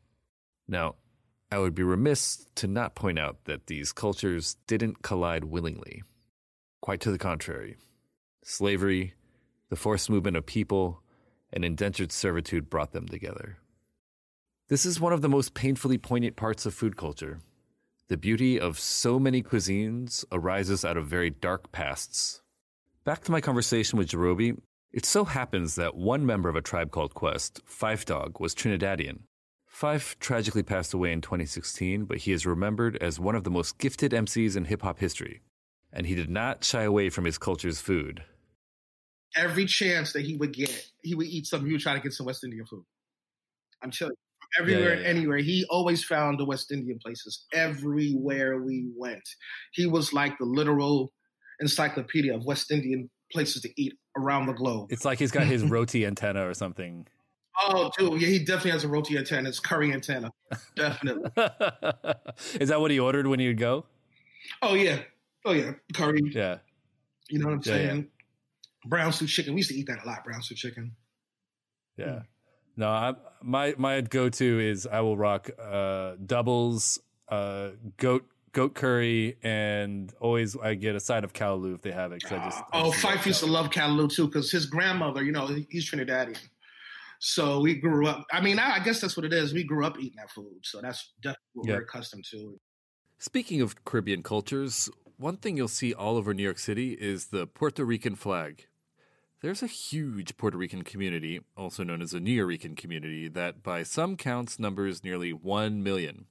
Now, 0.67 0.95
I 1.51 1.59
would 1.59 1.75
be 1.75 1.83
remiss 1.83 2.45
to 2.55 2.67
not 2.67 2.95
point 2.95 3.19
out 3.19 3.45
that 3.45 3.67
these 3.67 3.91
cultures 3.91 4.57
didn't 4.67 5.03
collide 5.03 5.45
willingly. 5.45 6.03
Quite 6.81 7.01
to 7.01 7.11
the 7.11 7.17
contrary. 7.17 7.77
Slavery, 8.43 9.13
the 9.69 9.75
forced 9.75 10.09
movement 10.09 10.37
of 10.37 10.45
people, 10.45 11.01
and 11.53 11.63
indentured 11.63 12.11
servitude 12.11 12.69
brought 12.69 12.91
them 12.91 13.07
together. 13.07 13.57
This 14.67 14.85
is 14.85 14.99
one 14.99 15.13
of 15.13 15.21
the 15.21 15.29
most 15.29 15.53
painfully 15.53 15.97
poignant 15.97 16.35
parts 16.35 16.65
of 16.65 16.73
food 16.73 16.97
culture. 16.97 17.39
The 18.07 18.17
beauty 18.17 18.59
of 18.59 18.79
so 18.79 19.19
many 19.19 19.41
cuisines 19.41 20.25
arises 20.31 20.83
out 20.83 20.97
of 20.97 21.07
very 21.07 21.29
dark 21.29 21.71
pasts. 21.71 22.41
Back 23.03 23.23
to 23.23 23.31
my 23.31 23.41
conversation 23.41 23.97
with 23.97 24.09
Jarobi, 24.09 24.57
it 24.91 25.05
so 25.05 25.25
happens 25.25 25.75
that 25.75 25.95
one 25.95 26.25
member 26.25 26.49
of 26.49 26.55
a 26.55 26.61
tribe 26.61 26.91
called 26.91 27.13
Quest, 27.13 27.61
Phife 27.67 28.05
Dawg, 28.05 28.39
was 28.39 28.55
Trinidadian. 28.55 29.19
Phife 29.75 30.17
tragically 30.19 30.63
passed 30.63 30.93
away 30.93 31.11
in 31.11 31.19
2016, 31.19 32.05
but 32.05 32.19
he 32.19 32.31
is 32.31 32.45
remembered 32.45 32.95
as 33.01 33.19
one 33.19 33.35
of 33.35 33.43
the 33.43 33.49
most 33.49 33.77
gifted 33.77 34.13
MCs 34.13 34.55
in 34.55 34.65
hip 34.65 34.83
hop 34.83 34.99
history. 34.99 35.41
And 35.91 36.07
he 36.07 36.15
did 36.15 36.29
not 36.29 36.63
shy 36.63 36.83
away 36.83 37.09
from 37.09 37.25
his 37.25 37.37
culture's 37.37 37.81
food. 37.81 38.23
Every 39.35 39.65
chance 39.65 40.13
that 40.13 40.21
he 40.21 40.37
would 40.37 40.53
get, 40.53 40.89
he 41.03 41.13
would 41.13 41.27
eat 41.27 41.45
some. 41.45 41.65
He 41.65 41.73
would 41.73 41.81
try 41.81 41.93
to 41.93 41.99
get 41.99 42.13
some 42.13 42.25
West 42.25 42.45
Indian 42.45 42.65
food. 42.65 42.85
I'm 43.83 43.91
telling 43.91 44.13
you, 44.13 44.37
from 44.39 44.63
everywhere 44.63 44.89
yeah, 44.91 44.95
and 44.95 45.03
yeah. 45.03 45.09
anywhere, 45.09 45.37
he 45.39 45.65
always 45.69 46.05
found 46.05 46.39
the 46.39 46.45
West 46.45 46.71
Indian 46.71 46.97
places. 46.99 47.45
Everywhere 47.51 48.61
we 48.61 48.87
went, 48.95 49.27
he 49.73 49.87
was 49.87 50.13
like 50.13 50.37
the 50.37 50.45
literal 50.45 51.11
encyclopedia 51.59 52.33
of 52.33 52.45
West 52.45 52.71
Indian 52.71 53.09
places 53.29 53.61
to 53.63 53.69
eat 53.75 53.93
around 54.17 54.45
the 54.45 54.53
globe. 54.53 54.93
It's 54.93 55.03
like 55.03 55.19
he's 55.19 55.31
got 55.31 55.47
his 55.47 55.63
roti 55.69 56.05
antenna 56.05 56.47
or 56.47 56.53
something. 56.53 57.07
Oh, 57.61 57.89
dude, 57.97 58.21
yeah, 58.21 58.27
he 58.27 58.39
definitely 58.39 58.71
has 58.71 58.83
a 58.83 58.87
roti 58.87 59.17
antenna. 59.17 59.49
It's 59.49 59.59
curry 59.59 59.93
antenna, 59.93 60.31
definitely. 60.75 61.29
Is 62.59 62.69
that 62.69 62.79
what 62.81 62.91
he 62.91 62.99
ordered 62.99 63.27
when 63.27 63.39
he 63.39 63.47
would 63.47 63.57
go? 63.57 63.85
Oh 64.61 64.73
yeah, 64.73 64.99
oh 65.45 65.53
yeah, 65.53 65.71
curry. 65.93 66.19
Yeah, 66.33 66.57
You 67.29 67.39
know 67.39 67.47
what 67.47 67.53
I'm 67.55 67.61
Yeah, 67.65 67.73
yeah. 67.75 67.87
saying? 67.87 68.07
Brown 68.85 69.11
stew 69.13 69.27
chicken. 69.27 69.53
We 69.53 69.59
used 69.59 69.69
to 69.71 69.75
eat 69.75 69.87
that 69.87 70.03
a 70.03 70.07
lot. 70.07 70.23
Brown 70.25 70.41
stew 70.41 70.55
chicken. 70.55 70.95
yeah. 71.97 72.23
No, 72.77 72.89
I, 72.89 73.13
my 73.41 73.73
my 73.77 74.01
go 74.01 74.27
to 74.27 74.59
is 74.59 74.85
I 74.85 74.99
will 74.99 75.15
rock 75.15 75.49
uh, 75.57 76.15
doubles, 76.25 76.99
uh, 77.29 77.69
goat 77.95 78.25
goat 78.51 78.75
curry, 78.75 79.37
and 79.43 80.13
always 80.19 80.57
I 80.57 80.73
get 80.75 80.93
a 80.95 80.99
side 80.99 81.23
of 81.23 81.31
callaloo 81.31 81.73
if 81.75 81.81
they 81.81 81.91
have 81.93 82.11
it. 82.11 82.21
'cause 82.21 82.33
I 82.33 82.43
just 82.43 82.57
I 82.73 82.81
oh, 82.81 82.91
just 82.91 83.03
Phife 83.05 83.25
used 83.25 83.39
to 83.39 83.45
love 83.45 83.69
Callaloo 83.69 84.11
too 84.13 84.27
because 84.27 84.51
his 84.51 84.65
grandmother, 84.65 85.23
you 85.23 85.31
know, 85.31 85.47
he's 85.69 85.89
Trinidadian. 85.89 86.37
So 87.27 87.59
we 87.59 87.73
grew 87.73 88.05
up. 88.05 88.23
I 88.31 88.39
mean, 88.39 88.59
I 88.59 88.75
I 88.75 88.79
guess 88.79 89.01
that's 89.01 89.17
what 89.17 89.25
it 89.25 89.33
is. 89.33 89.51
We 89.51 89.63
grew 89.63 89.83
up 89.83 89.97
eating 89.99 90.17
that 90.17 90.29
food, 90.29 90.59
so 90.61 90.79
that's 90.79 91.11
definitely 91.21 91.41
what 91.53 91.67
Yeah. 91.67 91.73
we're 91.77 91.81
accustomed 91.81 92.23
to. 92.29 92.59
Speaking 93.17 93.61
of 93.61 93.83
Caribbean 93.83 94.21
cultures, 94.21 94.91
one 95.17 95.37
thing 95.37 95.57
you'll 95.57 95.67
see 95.67 95.91
all 95.91 96.17
over 96.17 96.35
New 96.35 96.43
York 96.43 96.59
City 96.59 96.93
is 96.93 97.27
the 97.27 97.47
Puerto 97.47 97.83
Rican 97.83 98.15
flag. 98.15 98.67
There's 99.41 99.63
a 99.63 99.67
huge 99.67 100.37
Puerto 100.37 100.55
Rican 100.55 100.83
community, 100.83 101.39
also 101.57 101.83
known 101.83 102.03
as 102.03 102.13
a 102.13 102.19
Nuyorican 102.19 102.77
community, 102.77 103.27
that 103.29 103.63
by 103.63 103.81
some 103.81 104.17
counts 104.17 104.59
numbers 104.59 105.03
nearly 105.03 105.33
1 105.33 105.81
million. 105.81 106.27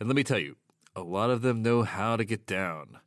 And 0.00 0.08
let 0.08 0.16
me 0.16 0.24
tell 0.24 0.40
you, 0.40 0.56
a 0.96 1.02
lot 1.02 1.30
of 1.30 1.42
them 1.42 1.62
know 1.62 1.84
how 1.84 2.16
to 2.16 2.24
get 2.24 2.46
down. 2.46 2.98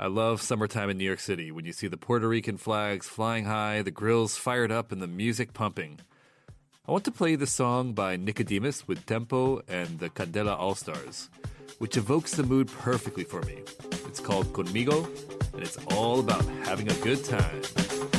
I 0.00 0.08
love 0.08 0.42
summertime 0.42 0.90
in 0.90 0.98
New 0.98 1.04
York 1.04 1.20
City 1.20 1.52
when 1.52 1.64
you 1.64 1.72
see 1.72 1.86
the 1.86 1.96
Puerto 1.96 2.26
Rican 2.26 2.56
flags 2.56 3.06
flying 3.06 3.44
high, 3.44 3.82
the 3.82 3.92
grills 3.92 4.36
fired 4.36 4.72
up, 4.72 4.90
and 4.90 5.00
the 5.00 5.06
music 5.06 5.52
pumping. 5.52 6.00
I 6.90 6.92
want 6.92 7.04
to 7.04 7.12
play 7.12 7.36
the 7.36 7.46
song 7.46 7.92
by 7.92 8.16
Nickodemus 8.16 8.88
with 8.88 9.06
Tempo 9.06 9.62
and 9.68 10.00
the 10.00 10.10
Candela 10.10 10.58
All 10.58 10.74
Stars, 10.74 11.30
which 11.78 11.96
evokes 11.96 12.34
the 12.34 12.42
mood 12.42 12.66
perfectly 12.66 13.22
for 13.22 13.42
me. 13.42 13.62
It's 14.08 14.18
called 14.18 14.52
Conmigo, 14.52 15.06
and 15.54 15.62
it's 15.62 15.78
all 15.92 16.18
about 16.18 16.44
having 16.64 16.90
a 16.90 16.94
good 16.94 17.24
time. 17.24 17.62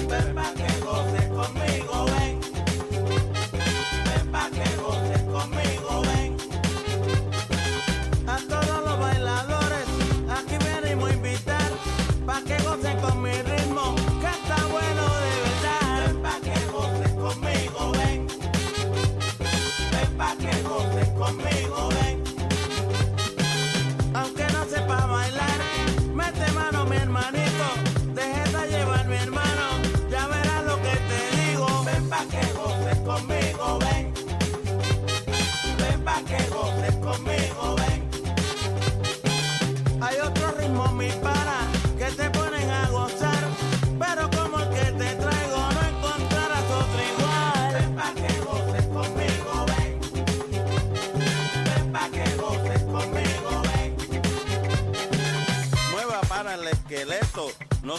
Ven 0.07 0.35
pa' 0.35 0.53
que 0.53 0.67
conmigo, 0.79 2.05
ven. 2.15 2.39
Ven 4.05 4.31
pa' 4.31 4.49
que 4.51 4.63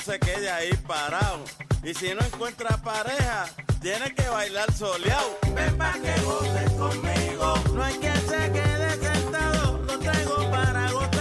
se 0.02 0.18
quede 0.18 0.50
ahí 0.50 0.70
parado. 0.86 1.44
Y 1.82 1.94
si 1.94 2.12
no 2.14 2.20
encuentra 2.24 2.76
pareja, 2.78 3.46
tiene 3.80 4.12
que 4.14 4.28
bailar 4.28 4.72
soleado. 4.72 5.38
Ven 5.54 5.76
pa' 5.76 5.94
que 5.94 6.20
goces 6.22 6.70
conmigo. 6.72 7.54
No 7.74 7.82
hay 7.82 7.94
quien 7.94 8.20
se 8.28 8.52
quede 8.52 8.90
sentado, 9.00 9.78
lo 9.86 9.98
traigo 9.98 10.50
para 10.50 10.90
gozar. 10.92 11.11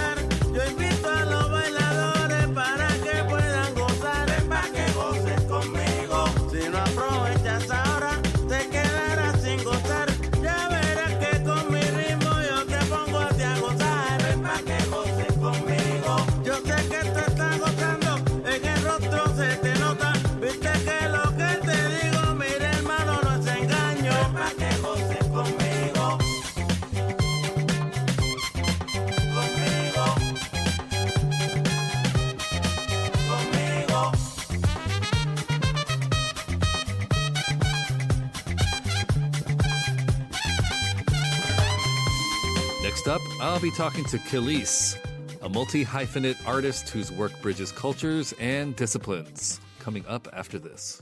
I'll 43.52 43.60
be 43.60 43.70
talking 43.70 44.06
to 44.06 44.18
Kelis, 44.18 44.96
a 45.42 45.50
multi 45.50 45.84
hyphenate 45.84 46.38
artist 46.48 46.88
whose 46.88 47.12
work 47.12 47.34
bridges 47.42 47.70
cultures 47.74 48.34
and 48.40 48.74
disciplines. 48.78 49.60
Coming 49.78 50.06
up 50.08 50.30
after 50.32 50.58
this. 50.58 51.02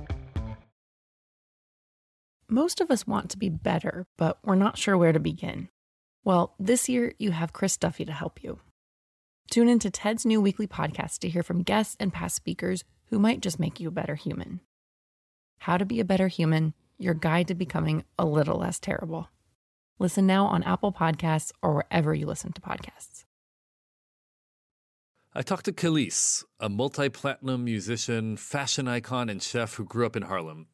Most 2.53 2.81
of 2.81 2.91
us 2.91 3.07
want 3.07 3.29
to 3.29 3.37
be 3.37 3.47
better, 3.47 4.07
but 4.17 4.37
we're 4.43 4.55
not 4.55 4.77
sure 4.77 4.97
where 4.97 5.13
to 5.13 5.21
begin. 5.21 5.69
Well, 6.25 6.53
this 6.59 6.89
year 6.89 7.13
you 7.17 7.31
have 7.31 7.53
Chris 7.53 7.77
Duffy 7.77 8.03
to 8.03 8.11
help 8.11 8.43
you. 8.43 8.59
Tune 9.49 9.69
into 9.69 9.89
Ted's 9.89 10.25
new 10.25 10.41
weekly 10.41 10.67
podcast 10.67 11.19
to 11.19 11.29
hear 11.29 11.43
from 11.43 11.63
guests 11.63 11.95
and 11.97 12.11
past 12.11 12.35
speakers 12.35 12.83
who 13.05 13.19
might 13.19 13.39
just 13.39 13.57
make 13.57 13.79
you 13.79 13.87
a 13.87 13.91
better 13.91 14.15
human. 14.15 14.59
How 15.59 15.77
to 15.77 15.85
Be 15.85 16.01
a 16.01 16.05
Better 16.05 16.27
Human 16.27 16.73
Your 16.97 17.13
Guide 17.13 17.47
to 17.47 17.55
Becoming 17.55 18.03
a 18.19 18.25
Little 18.25 18.57
Less 18.57 18.81
Terrible. 18.81 19.29
Listen 19.97 20.27
now 20.27 20.45
on 20.45 20.61
Apple 20.63 20.91
Podcasts 20.91 21.53
or 21.61 21.73
wherever 21.73 22.13
you 22.13 22.25
listen 22.25 22.51
to 22.51 22.59
podcasts. 22.59 23.23
I 25.33 25.41
talked 25.41 25.63
to 25.65 25.71
Kelis, 25.71 26.43
a 26.59 26.67
multi 26.67 27.07
platinum 27.07 27.63
musician, 27.63 28.35
fashion 28.35 28.89
icon, 28.89 29.29
and 29.29 29.41
chef 29.41 29.75
who 29.75 29.85
grew 29.85 30.05
up 30.05 30.17
in 30.17 30.23
Harlem. 30.23 30.67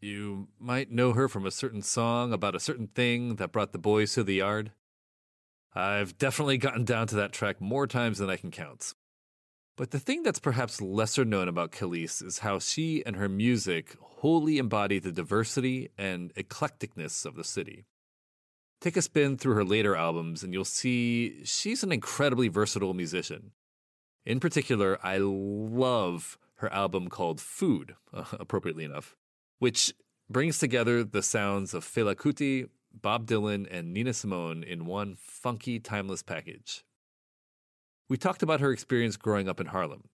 You 0.00 0.48
might 0.58 0.90
know 0.90 1.12
her 1.12 1.28
from 1.28 1.46
a 1.46 1.50
certain 1.50 1.82
song 1.82 2.32
about 2.32 2.54
a 2.54 2.60
certain 2.60 2.88
thing 2.88 3.36
that 3.36 3.52
brought 3.52 3.72
the 3.72 3.78
boys 3.78 4.12
to 4.14 4.24
the 4.24 4.34
yard. 4.34 4.72
I've 5.74 6.18
definitely 6.18 6.58
gotten 6.58 6.84
down 6.84 7.06
to 7.08 7.16
that 7.16 7.32
track 7.32 7.60
more 7.60 7.86
times 7.86 8.18
than 8.18 8.30
I 8.30 8.36
can 8.36 8.50
count. 8.50 8.94
But 9.76 9.90
the 9.90 9.98
thing 9.98 10.22
that's 10.22 10.38
perhaps 10.38 10.80
lesser 10.80 11.24
known 11.24 11.48
about 11.48 11.70
Kelis 11.70 12.22
is 12.22 12.38
how 12.38 12.58
she 12.58 13.04
and 13.04 13.16
her 13.16 13.28
music 13.28 13.96
wholly 14.00 14.56
embody 14.56 14.98
the 14.98 15.12
diversity 15.12 15.90
and 15.98 16.32
eclecticness 16.34 17.26
of 17.26 17.34
the 17.34 17.44
city. 17.44 17.84
Take 18.80 18.96
a 18.96 19.02
spin 19.02 19.36
through 19.36 19.54
her 19.54 19.64
later 19.64 19.94
albums, 19.94 20.42
and 20.42 20.52
you'll 20.52 20.64
see 20.64 21.44
she's 21.44 21.82
an 21.82 21.92
incredibly 21.92 22.48
versatile 22.48 22.94
musician. 22.94 23.52
In 24.24 24.40
particular, 24.40 24.98
I 25.02 25.18
love 25.18 26.38
her 26.56 26.72
album 26.72 27.08
called 27.08 27.40
Food, 27.40 27.96
appropriately 28.12 28.84
enough, 28.84 29.14
which 29.58 29.94
brings 30.28 30.58
together 30.58 31.04
the 31.04 31.22
sounds 31.22 31.74
of 31.74 31.84
Fela 31.84 32.14
Kuti, 32.14 32.68
Bob 32.92 33.26
Dylan, 33.26 33.66
and 33.70 33.92
Nina 33.92 34.12
Simone 34.12 34.62
in 34.62 34.86
one 34.86 35.16
funky, 35.18 35.78
timeless 35.78 36.22
package. 36.22 36.84
We 38.08 38.16
talked 38.16 38.42
about 38.42 38.60
her 38.60 38.72
experience 38.72 39.16
growing 39.16 39.48
up 39.48 39.60
in 39.60 39.66
Harlem. 39.66 40.08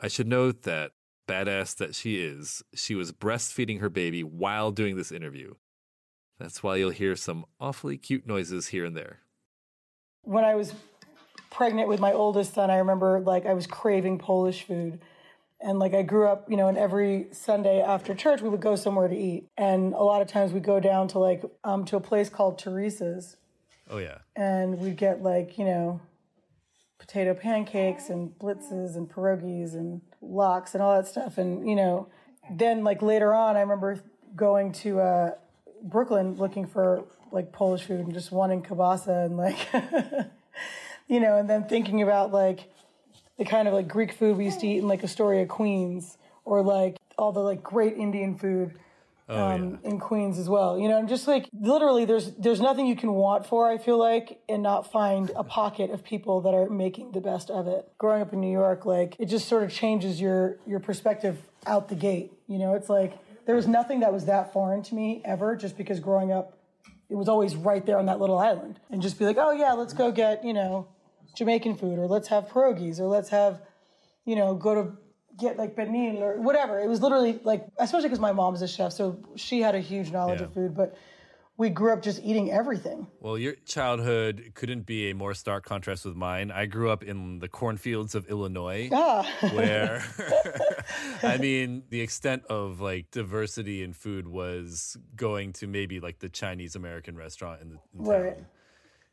I 0.00 0.08
should 0.08 0.28
note 0.28 0.62
that 0.62 0.92
badass 1.26 1.76
that 1.76 1.94
she 1.94 2.22
is, 2.22 2.62
she 2.74 2.94
was 2.94 3.12
breastfeeding 3.12 3.80
her 3.80 3.88
baby 3.88 4.22
while 4.22 4.70
doing 4.70 4.96
this 4.96 5.10
interview. 5.10 5.54
That's 6.38 6.62
why 6.62 6.76
you'll 6.76 6.90
hear 6.90 7.16
some 7.16 7.46
awfully 7.58 7.96
cute 7.96 8.26
noises 8.26 8.68
here 8.68 8.84
and 8.84 8.96
there. 8.96 9.20
When 10.22 10.44
I 10.44 10.54
was 10.54 10.74
pregnant 11.50 11.88
with 11.88 12.00
my 12.00 12.12
oldest 12.12 12.54
son, 12.54 12.70
I 12.70 12.76
remember 12.76 13.20
like 13.20 13.46
I 13.46 13.54
was 13.54 13.66
craving 13.66 14.18
Polish 14.18 14.64
food. 14.64 15.00
And 15.66 15.80
like 15.80 15.94
I 15.94 16.02
grew 16.02 16.28
up, 16.28 16.48
you 16.48 16.56
know, 16.56 16.68
and 16.68 16.78
every 16.78 17.26
Sunday 17.32 17.80
after 17.82 18.14
church 18.14 18.40
we 18.40 18.48
would 18.48 18.60
go 18.60 18.76
somewhere 18.76 19.08
to 19.08 19.16
eat. 19.16 19.48
And 19.58 19.92
a 19.94 20.02
lot 20.02 20.22
of 20.22 20.28
times 20.28 20.52
we'd 20.52 20.62
go 20.62 20.78
down 20.78 21.08
to 21.08 21.18
like 21.18 21.42
um 21.64 21.84
to 21.86 21.96
a 21.96 22.00
place 22.00 22.28
called 22.28 22.56
Teresa's 22.58 23.36
Oh 23.90 23.98
yeah. 23.98 24.18
and 24.36 24.78
we'd 24.78 24.96
get 24.96 25.22
like, 25.22 25.58
you 25.58 25.64
know, 25.64 26.00
potato 26.98 27.34
pancakes 27.34 28.08
and 28.08 28.30
blitzes 28.38 28.94
and 28.94 29.10
pierogies 29.10 29.74
and 29.74 30.02
lox 30.22 30.74
and 30.74 30.82
all 30.82 30.94
that 30.96 31.08
stuff. 31.08 31.36
And, 31.36 31.68
you 31.68 31.74
know, 31.74 32.08
then 32.50 32.84
like 32.84 33.02
later 33.02 33.34
on, 33.34 33.56
I 33.56 33.60
remember 33.60 34.00
going 34.34 34.72
to 34.72 35.00
uh, 35.00 35.30
Brooklyn 35.82 36.36
looking 36.36 36.66
for 36.66 37.04
like 37.32 37.52
Polish 37.52 37.82
food 37.82 38.00
and 38.00 38.14
just 38.14 38.30
wanting 38.30 38.62
kielbasa 38.62 39.26
and 39.26 39.36
like, 39.36 39.58
you 41.08 41.20
know, 41.20 41.38
and 41.38 41.50
then 41.50 41.64
thinking 41.64 42.02
about 42.02 42.32
like 42.32 42.70
the 43.38 43.44
kind 43.44 43.68
of 43.68 43.74
like 43.74 43.88
Greek 43.88 44.12
food 44.12 44.36
we 44.36 44.44
used 44.44 44.60
to 44.60 44.66
eat 44.66 44.78
in 44.78 44.88
like 44.88 45.04
Astoria, 45.04 45.46
Queens, 45.46 46.18
or 46.44 46.62
like 46.62 46.96
all 47.18 47.32
the 47.32 47.40
like 47.40 47.62
great 47.62 47.96
Indian 47.96 48.36
food 48.36 48.78
um, 49.28 49.80
in 49.82 49.98
Queens 49.98 50.38
as 50.38 50.48
well. 50.48 50.78
You 50.78 50.88
know, 50.88 50.96
I'm 50.96 51.08
just 51.08 51.26
like 51.26 51.48
literally, 51.52 52.04
there's 52.04 52.32
there's 52.34 52.60
nothing 52.60 52.86
you 52.86 52.96
can 52.96 53.12
want 53.12 53.46
for. 53.46 53.70
I 53.70 53.78
feel 53.78 53.98
like, 53.98 54.40
and 54.48 54.62
not 54.62 54.90
find 54.90 55.30
a 55.34 55.42
pocket 55.44 55.90
of 55.90 56.04
people 56.04 56.40
that 56.42 56.54
are 56.54 56.68
making 56.68 57.12
the 57.12 57.20
best 57.20 57.50
of 57.50 57.66
it. 57.66 57.90
Growing 57.98 58.22
up 58.22 58.32
in 58.32 58.40
New 58.40 58.52
York, 58.52 58.86
like 58.86 59.16
it 59.18 59.26
just 59.26 59.48
sort 59.48 59.64
of 59.64 59.72
changes 59.72 60.20
your 60.20 60.58
your 60.66 60.80
perspective 60.80 61.38
out 61.66 61.88
the 61.88 61.96
gate. 61.96 62.32
You 62.46 62.58
know, 62.58 62.74
it's 62.74 62.88
like 62.88 63.18
there 63.46 63.56
was 63.56 63.66
nothing 63.66 64.00
that 64.00 64.12
was 64.12 64.26
that 64.26 64.52
foreign 64.52 64.82
to 64.84 64.94
me 64.94 65.22
ever, 65.24 65.56
just 65.56 65.76
because 65.76 65.98
growing 65.98 66.32
up, 66.32 66.56
it 67.10 67.16
was 67.16 67.28
always 67.28 67.56
right 67.56 67.84
there 67.84 67.98
on 67.98 68.06
that 68.06 68.20
little 68.20 68.38
island, 68.38 68.78
and 68.90 69.02
just 69.02 69.18
be 69.18 69.24
like, 69.24 69.36
oh 69.38 69.50
yeah, 69.50 69.72
let's 69.72 69.92
go 69.92 70.12
get 70.12 70.44
you 70.44 70.54
know 70.54 70.86
Jamaican 71.36 71.76
food, 71.76 71.98
or 71.98 72.06
let's 72.06 72.28
have 72.28 72.48
pierogies, 72.48 72.98
or 72.98 73.06
let's 73.06 73.28
have 73.28 73.60
you 74.24 74.34
know 74.36 74.54
go 74.54 74.74
to 74.74 74.92
get 75.38 75.56
like 75.58 75.76
benin 75.76 76.22
or 76.22 76.40
whatever. 76.40 76.78
It 76.80 76.88
was 76.88 77.02
literally 77.02 77.38
like, 77.44 77.66
especially 77.78 78.08
because 78.08 78.20
my 78.20 78.32
mom's 78.32 78.62
a 78.62 78.68
chef, 78.68 78.92
so 78.92 79.22
she 79.36 79.60
had 79.60 79.74
a 79.74 79.80
huge 79.80 80.10
knowledge 80.10 80.40
Yeah. 80.40 80.46
of 80.46 80.54
food. 80.54 80.74
But 80.74 80.96
we 81.58 81.70
grew 81.70 81.92
up 81.92 82.02
just 82.02 82.22
eating 82.22 82.50
everything. 82.50 83.06
Well, 83.20 83.38
your 83.38 83.54
childhood 83.64 84.52
couldn't 84.54 84.84
be 84.86 85.10
a 85.10 85.14
more 85.14 85.32
stark 85.34 85.64
contrast 85.64 86.04
with 86.04 86.14
mine. 86.14 86.50
I 86.50 86.66
grew 86.66 86.90
up 86.90 87.02
in 87.02 87.38
the 87.38 87.48
cornfields 87.48 88.14
of 88.14 88.26
Illinois, 88.28 88.90
Ah, 88.92 89.22
where 89.50 90.02
I 91.22 91.38
mean, 91.38 91.84
the 91.90 92.00
extent 92.00 92.44
of 92.46 92.80
like 92.80 93.10
diversity 93.10 93.82
in 93.82 93.92
food 93.92 94.26
was 94.28 94.96
going 95.14 95.52
to 95.54 95.66
maybe 95.66 96.00
like 96.00 96.18
the 96.18 96.28
Chinese 96.28 96.76
American 96.76 97.16
restaurant 97.16 97.60
in 97.62 97.68
the 97.70 97.78
in 97.94 98.04
Right. 98.04 98.36
town. 98.36 98.46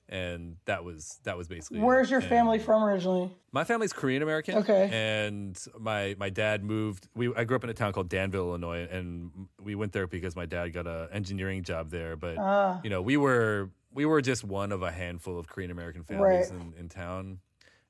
And 0.10 0.58
that 0.66 0.84
was 0.84 1.20
that 1.24 1.38
was 1.38 1.48
basically. 1.48 1.80
where's 1.80 2.10
it. 2.10 2.12
your 2.12 2.20
And 2.20 2.30
family 2.30 2.60
from 2.60 2.84
originally? 2.84 3.32
My 3.52 3.64
family's 3.64 3.94
Korean 3.94 4.22
American. 4.22 4.56
Okay. 4.58 4.90
And 4.92 5.58
my 5.80 6.16
my 6.20 6.30
dad 6.30 6.64
moved. 6.64 7.08
We 7.16 7.34
I 7.36 7.46
grew 7.46 7.56
up 7.56 7.64
in 7.64 7.70
a 7.70 7.74
town 7.74 7.94
called 7.94 8.10
Danville, 8.10 8.50
Illinois, 8.50 8.88
and 8.92 9.32
we 9.62 9.76
went 9.76 9.94
there 9.94 10.06
because 10.06 10.36
my 10.36 10.46
dad 10.46 10.74
got 10.74 10.88
a 10.88 11.08
engineering 11.14 11.64
job 11.64 11.90
there. 11.90 12.16
But 12.18 12.38
Ah. 12.38 12.82
you 12.84 12.90
know, 12.90 13.02
we 13.02 13.16
were 13.18 13.70
we 13.94 14.06
were 14.06 14.22
just 14.22 14.44
one 14.44 14.72
of 14.72 14.82
a 14.84 14.92
handful 14.92 15.40
of 15.40 15.48
Korean 15.48 15.72
American 15.72 16.04
families 16.04 16.52
Right. 16.52 16.62
in, 16.62 16.74
in 16.78 16.90
town, 16.90 17.40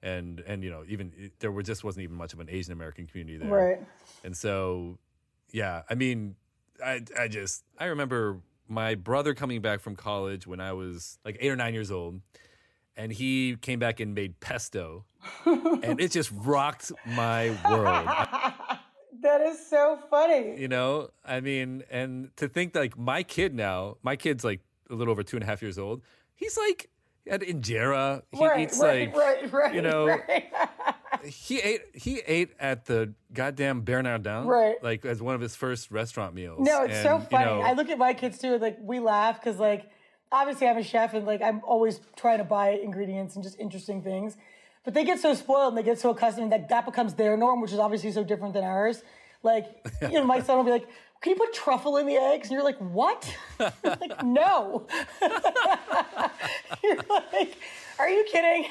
and 0.04 0.40
and 0.46 0.64
you 0.64 0.70
know, 0.70 0.84
even 0.88 1.32
there 1.40 1.52
were 1.52 1.64
just 1.64 1.84
wasn't 1.84 2.04
even 2.04 2.16
much 2.16 2.34
of 2.34 2.40
an 2.40 2.48
Asian 2.50 2.74
American 2.74 3.08
community 3.08 3.38
there. 3.38 3.50
Right. 3.50 3.82
And 4.24 4.38
so, 4.38 5.00
yeah, 5.52 5.82
I 5.90 5.96
mean, 5.96 6.36
I 6.84 7.02
I 7.18 7.28
just 7.28 7.64
I 7.80 7.86
remember 7.86 8.40
my 8.68 8.96
brother 8.96 9.34
coming 9.34 9.62
back 9.62 9.80
from 9.80 9.96
college 9.96 10.48
when 10.48 10.60
I 10.60 10.74
was 10.74 11.20
like 11.26 11.38
eight 11.40 11.50
or 11.50 11.56
nine 11.56 11.74
years 11.74 11.92
old, 11.92 12.22
and 12.96 13.12
he 13.12 13.56
came 13.62 13.80
back 13.80 14.00
and 14.00 14.14
made 14.14 14.40
pesto, 14.40 15.06
and 15.46 16.00
it 16.00 16.12
just 16.12 16.32
rocked 16.34 16.92
my 17.06 17.58
world. 17.70 18.08
That 19.22 19.42
is 19.42 19.66
so 19.70 20.00
funny. 20.10 20.60
You 20.60 20.68
know, 20.68 21.10
I 21.26 21.40
mean, 21.40 21.84
and 21.90 22.36
to 22.38 22.48
think 22.48 22.76
like 22.76 22.98
my 22.98 23.24
kid 23.24 23.54
now, 23.54 23.98
my 24.04 24.16
kid's 24.16 24.44
like 24.44 24.60
a 24.90 24.96
little 24.96 25.12
over 25.12 25.24
two 25.24 25.38
and 25.38 25.44
a 25.44 25.48
half 25.48 25.62
years 25.62 25.80
old. 25.80 26.02
He's 26.36 26.58
like 26.58 26.90
at 27.30 27.42
injera. 27.42 28.24
He 28.32 28.46
right, 28.46 28.62
eats 28.62 28.80
right, 28.80 29.14
like 29.14 29.18
right, 29.18 29.54
right. 29.54 29.74
you 29.74 29.82
know. 29.82 30.08
he 31.26 31.60
ate 31.60 31.82
he 31.94 32.20
ate 32.28 32.52
at 32.60 32.86
the 32.86 33.14
goddamn 33.34 33.82
Bernardin, 33.82 34.46
Right. 34.46 34.76
Like 34.84 35.06
as 35.06 35.22
one 35.22 35.36
of 35.36 35.42
his 35.42 35.56
first 35.56 35.92
restaurant 35.92 36.34
meals. 36.36 36.60
No, 36.60 36.84
it's 36.84 37.02
so 37.02 37.16
And, 37.16 37.24
you 37.24 37.30
funny. 37.30 37.46
know, 37.46 37.62
I 37.62 37.74
look 37.74 37.90
at 37.90 37.98
my 37.98 38.14
kids 38.14 38.38
too, 38.40 38.54
and 38.54 38.62
like 38.62 38.78
we 38.82 39.00
laugh 39.00 39.40
because 39.42 39.60
like 39.60 39.90
obviously 40.32 40.68
I'm 40.68 40.78
a 40.78 40.84
chef 40.84 41.14
and 41.14 41.26
like 41.26 41.42
I'm 41.42 41.62
always 41.66 42.00
trying 42.16 42.40
to 42.40 42.44
buy 42.44 42.72
ingredients 42.72 43.36
and 43.36 43.44
just 43.44 43.60
interesting 43.60 44.02
things. 44.02 44.36
But 44.84 44.94
they 44.94 45.06
get 45.06 45.20
so 45.20 45.34
spoiled 45.34 45.70
and 45.74 45.78
they 45.78 45.84
get 45.84 46.00
so 46.00 46.10
accustomed 46.10 46.52
that 46.52 46.68
that 46.70 46.86
becomes 46.86 47.14
their 47.14 47.38
norm, 47.38 47.62
which 47.62 47.72
is 47.72 47.80
obviously 47.80 48.12
so 48.12 48.24
different 48.24 48.54
than 48.54 48.64
ours. 48.66 49.02
Like, 49.42 49.66
you 50.02 50.14
know, 50.14 50.26
my 50.26 50.42
son 50.42 50.58
will 50.58 50.66
be 50.66 50.72
like, 50.72 50.88
"Can 51.22 51.32
you 51.32 51.36
put 51.38 51.54
truffle 51.54 51.98
in 51.98 52.06
the 52.06 52.16
eggs?" 52.18 52.50
And 52.50 52.54
you're 52.56 52.64
like, 52.64 52.78
"What?" 52.80 53.34
like, 53.60 54.24
no. 54.24 54.88
you're 56.84 56.98
like, 57.10 57.58
"Are 58.00 58.10
you 58.10 58.26
kidding?" 58.30 58.66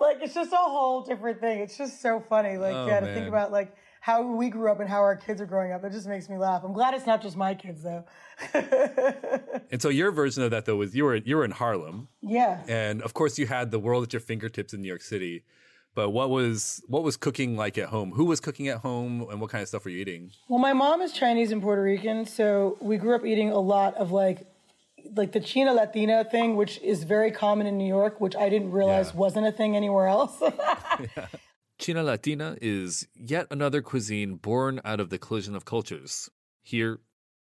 Like, 0.00 0.18
it's 0.22 0.34
just 0.34 0.52
a 0.52 0.56
whole 0.56 1.02
different 1.02 1.40
thing. 1.40 1.60
It's 1.60 1.76
just 1.76 2.00
so 2.02 2.20
funny. 2.28 2.56
Like, 2.56 2.74
Oh, 2.74 2.86
yeah, 2.86 3.00
to 3.00 3.14
think 3.14 3.26
about 3.28 3.50
like 3.52 3.74
how 4.00 4.22
we 4.22 4.48
grew 4.48 4.70
up 4.70 4.80
and 4.80 4.88
how 4.88 5.00
our 5.00 5.16
kids 5.16 5.40
are 5.40 5.46
growing 5.46 5.72
up. 5.72 5.82
It 5.84 5.92
just 5.92 6.06
makes 6.06 6.28
me 6.28 6.36
laugh. 6.38 6.62
I'm 6.64 6.72
glad 6.72 6.94
it's 6.94 7.06
not 7.06 7.20
just 7.20 7.36
my 7.36 7.54
kids 7.54 7.82
though. 7.82 8.04
and 9.70 9.80
so 9.82 9.88
your 9.88 10.10
version 10.12 10.42
of 10.42 10.50
that 10.50 10.64
though 10.64 10.76
was 10.76 10.94
you 10.94 11.04
were 11.04 11.16
you 11.16 11.36
were 11.36 11.44
in 11.44 11.50
Harlem, 11.50 12.08
Yeah. 12.22 12.62
and 12.68 13.02
of 13.02 13.14
course 13.14 13.38
you 13.38 13.46
had 13.46 13.70
the 13.70 13.78
world 13.78 14.04
at 14.04 14.12
your 14.12 14.20
fingertips 14.20 14.72
in 14.72 14.82
New 14.82 14.88
York 14.88 15.02
City. 15.02 15.44
But 15.94 16.10
what 16.10 16.30
was 16.30 16.82
what 16.86 17.02
was 17.02 17.16
cooking 17.16 17.56
like 17.56 17.76
at 17.76 17.88
home? 17.88 18.12
Who 18.12 18.24
was 18.26 18.38
cooking 18.40 18.68
at 18.68 18.78
home, 18.78 19.26
and 19.30 19.40
what 19.40 19.50
kind 19.50 19.62
of 19.62 19.68
stuff 19.68 19.84
were 19.84 19.90
you 19.90 19.98
eating? 20.00 20.30
Well, 20.48 20.60
my 20.60 20.72
mom 20.72 21.00
is 21.00 21.12
Chinese 21.12 21.50
and 21.50 21.60
Puerto 21.60 21.82
Rican, 21.82 22.24
so 22.24 22.76
we 22.80 22.98
grew 22.98 23.16
up 23.16 23.24
eating 23.26 23.50
a 23.50 23.58
lot 23.58 23.94
of 23.96 24.12
like 24.12 24.46
like 25.16 25.32
the 25.32 25.40
China 25.40 25.72
Latina 25.72 26.24
thing, 26.24 26.56
which 26.56 26.78
is 26.80 27.04
very 27.04 27.30
common 27.30 27.66
in 27.66 27.76
New 27.78 27.86
York, 27.88 28.20
which 28.20 28.36
I 28.36 28.48
didn't 28.48 28.70
realize 28.72 29.10
Yeah. 29.12 29.16
wasn't 29.20 29.46
a 29.46 29.52
thing 29.52 29.76
anywhere 29.76 30.06
else. 30.08 30.40
China 31.78 32.02
Latina 32.02 32.56
is 32.60 33.06
yet 33.14 33.46
another 33.50 33.82
cuisine 33.82 34.34
born 34.34 34.80
out 34.84 34.98
of 35.00 35.10
the 35.10 35.18
collision 35.18 35.54
of 35.54 35.64
cultures. 35.64 36.28
Here, 36.62 36.98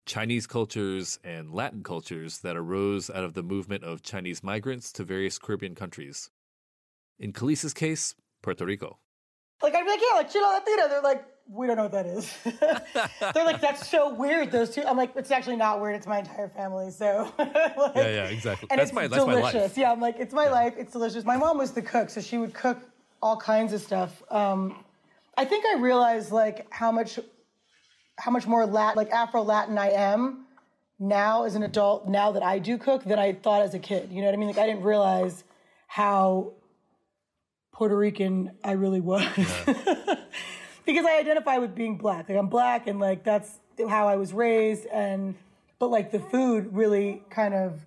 Chinese 0.07 0.47
cultures 0.47 1.19
and 1.23 1.51
Latin 1.53 1.83
cultures 1.83 2.39
that 2.39 2.55
arose 2.57 3.09
out 3.09 3.23
of 3.23 3.33
the 3.35 3.43
movement 3.43 3.83
of 3.83 4.01
Chinese 4.01 4.43
migrants 4.43 4.91
to 4.93 5.03
various 5.03 5.37
Caribbean 5.37 5.75
countries. 5.75 6.29
In 7.19 7.33
Kelis's 7.33 7.73
case, 7.73 8.15
Puerto 8.41 8.65
Rico. 8.65 8.99
like 9.61 9.73
I'd 9.75 9.83
be 9.83 9.89
like, 9.89 9.99
yeah, 10.11 10.17
like 10.17 10.31
China 10.33 10.45
Latina. 10.47 10.89
They're 10.89 11.01
like, 11.01 11.25
we 11.47 11.67
don't 11.67 11.75
know 11.77 11.83
what 11.83 11.91
that 11.91 12.05
is. 12.07 12.33
They're 13.33 13.45
like, 13.45 13.61
that's 13.61 13.87
so 13.87 14.13
weird. 14.13 14.51
Those 14.51 14.71
two. 14.71 14.83
I'm 14.83 14.97
like, 14.97 15.15
it's 15.15 15.29
actually 15.31 15.57
not 15.57 15.79
weird. 15.79 15.95
It's 15.95 16.07
my 16.07 16.19
entire 16.19 16.49
family. 16.49 16.89
So 16.91 17.31
like, 17.37 17.51
Yeah, 17.55 17.93
yeah, 17.95 18.23
exactly. 18.25 18.67
and 18.71 18.79
That's 18.79 18.89
it's 18.89 18.95
my 18.95 19.07
that's 19.07 19.25
my 19.25 19.35
delicious. 19.35 19.61
life. 19.61 19.77
Yeah, 19.77 19.91
I'm 19.91 20.01
like, 20.01 20.15
it's 20.19 20.33
my 20.33 20.49
life. 20.49 20.73
It's 20.77 20.91
delicious. 20.91 21.23
My 21.23 21.37
mom 21.37 21.57
was 21.57 21.71
the 21.71 21.81
cook, 21.81 22.09
so 22.09 22.19
she 22.21 22.37
would 22.37 22.53
cook 22.53 22.79
all 23.21 23.37
kinds 23.37 23.73
of 23.73 23.81
stuff. 23.81 24.23
Um, 24.31 24.83
I 25.37 25.45
think 25.45 25.65
I 25.65 25.79
realized 25.79 26.31
like 26.31 26.65
how 26.73 26.91
much, 26.91 27.19
how 28.17 28.31
much 28.31 28.47
more 28.47 28.65
Latin, 28.65 28.95
like 28.97 29.11
Afro 29.11 29.43
Latin 29.43 29.77
I 29.77 29.91
am 29.91 30.45
now 30.99 31.43
as 31.43 31.55
an 31.55 31.63
adult. 31.63 32.07
Now 32.07 32.31
that 32.31 32.41
I 32.43 32.57
do 32.59 32.77
cook, 32.77 33.03
than 33.03 33.19
I 33.19 33.33
thought 33.33 33.61
as 33.61 33.73
a 33.73 33.79
kid. 33.79 34.09
You 34.11 34.21
know 34.21 34.27
what 34.27 34.33
I 34.33 34.37
mean? 34.37 34.47
Like 34.47 34.57
I 34.57 34.65
didn't 34.65 34.83
realize 34.83 35.43
how 35.87 36.53
Puerto 37.73 37.95
Rican 37.95 38.51
I 38.63 38.71
really 38.71 39.01
was. 39.01 39.25
because 40.85 41.05
I 41.05 41.17
identify 41.17 41.57
with 41.57 41.75
being 41.75 41.97
black. 41.97 42.29
Like 42.29 42.37
I'm 42.37 42.47
black 42.47 42.87
and 42.87 42.99
like 42.99 43.23
that's 43.23 43.59
how 43.89 44.07
I 44.07 44.15
was 44.15 44.33
raised 44.33 44.85
and 44.87 45.35
but 45.79 45.89
like 45.89 46.11
the 46.11 46.19
food 46.19 46.69
really 46.73 47.21
kind 47.29 47.53
of 47.53 47.81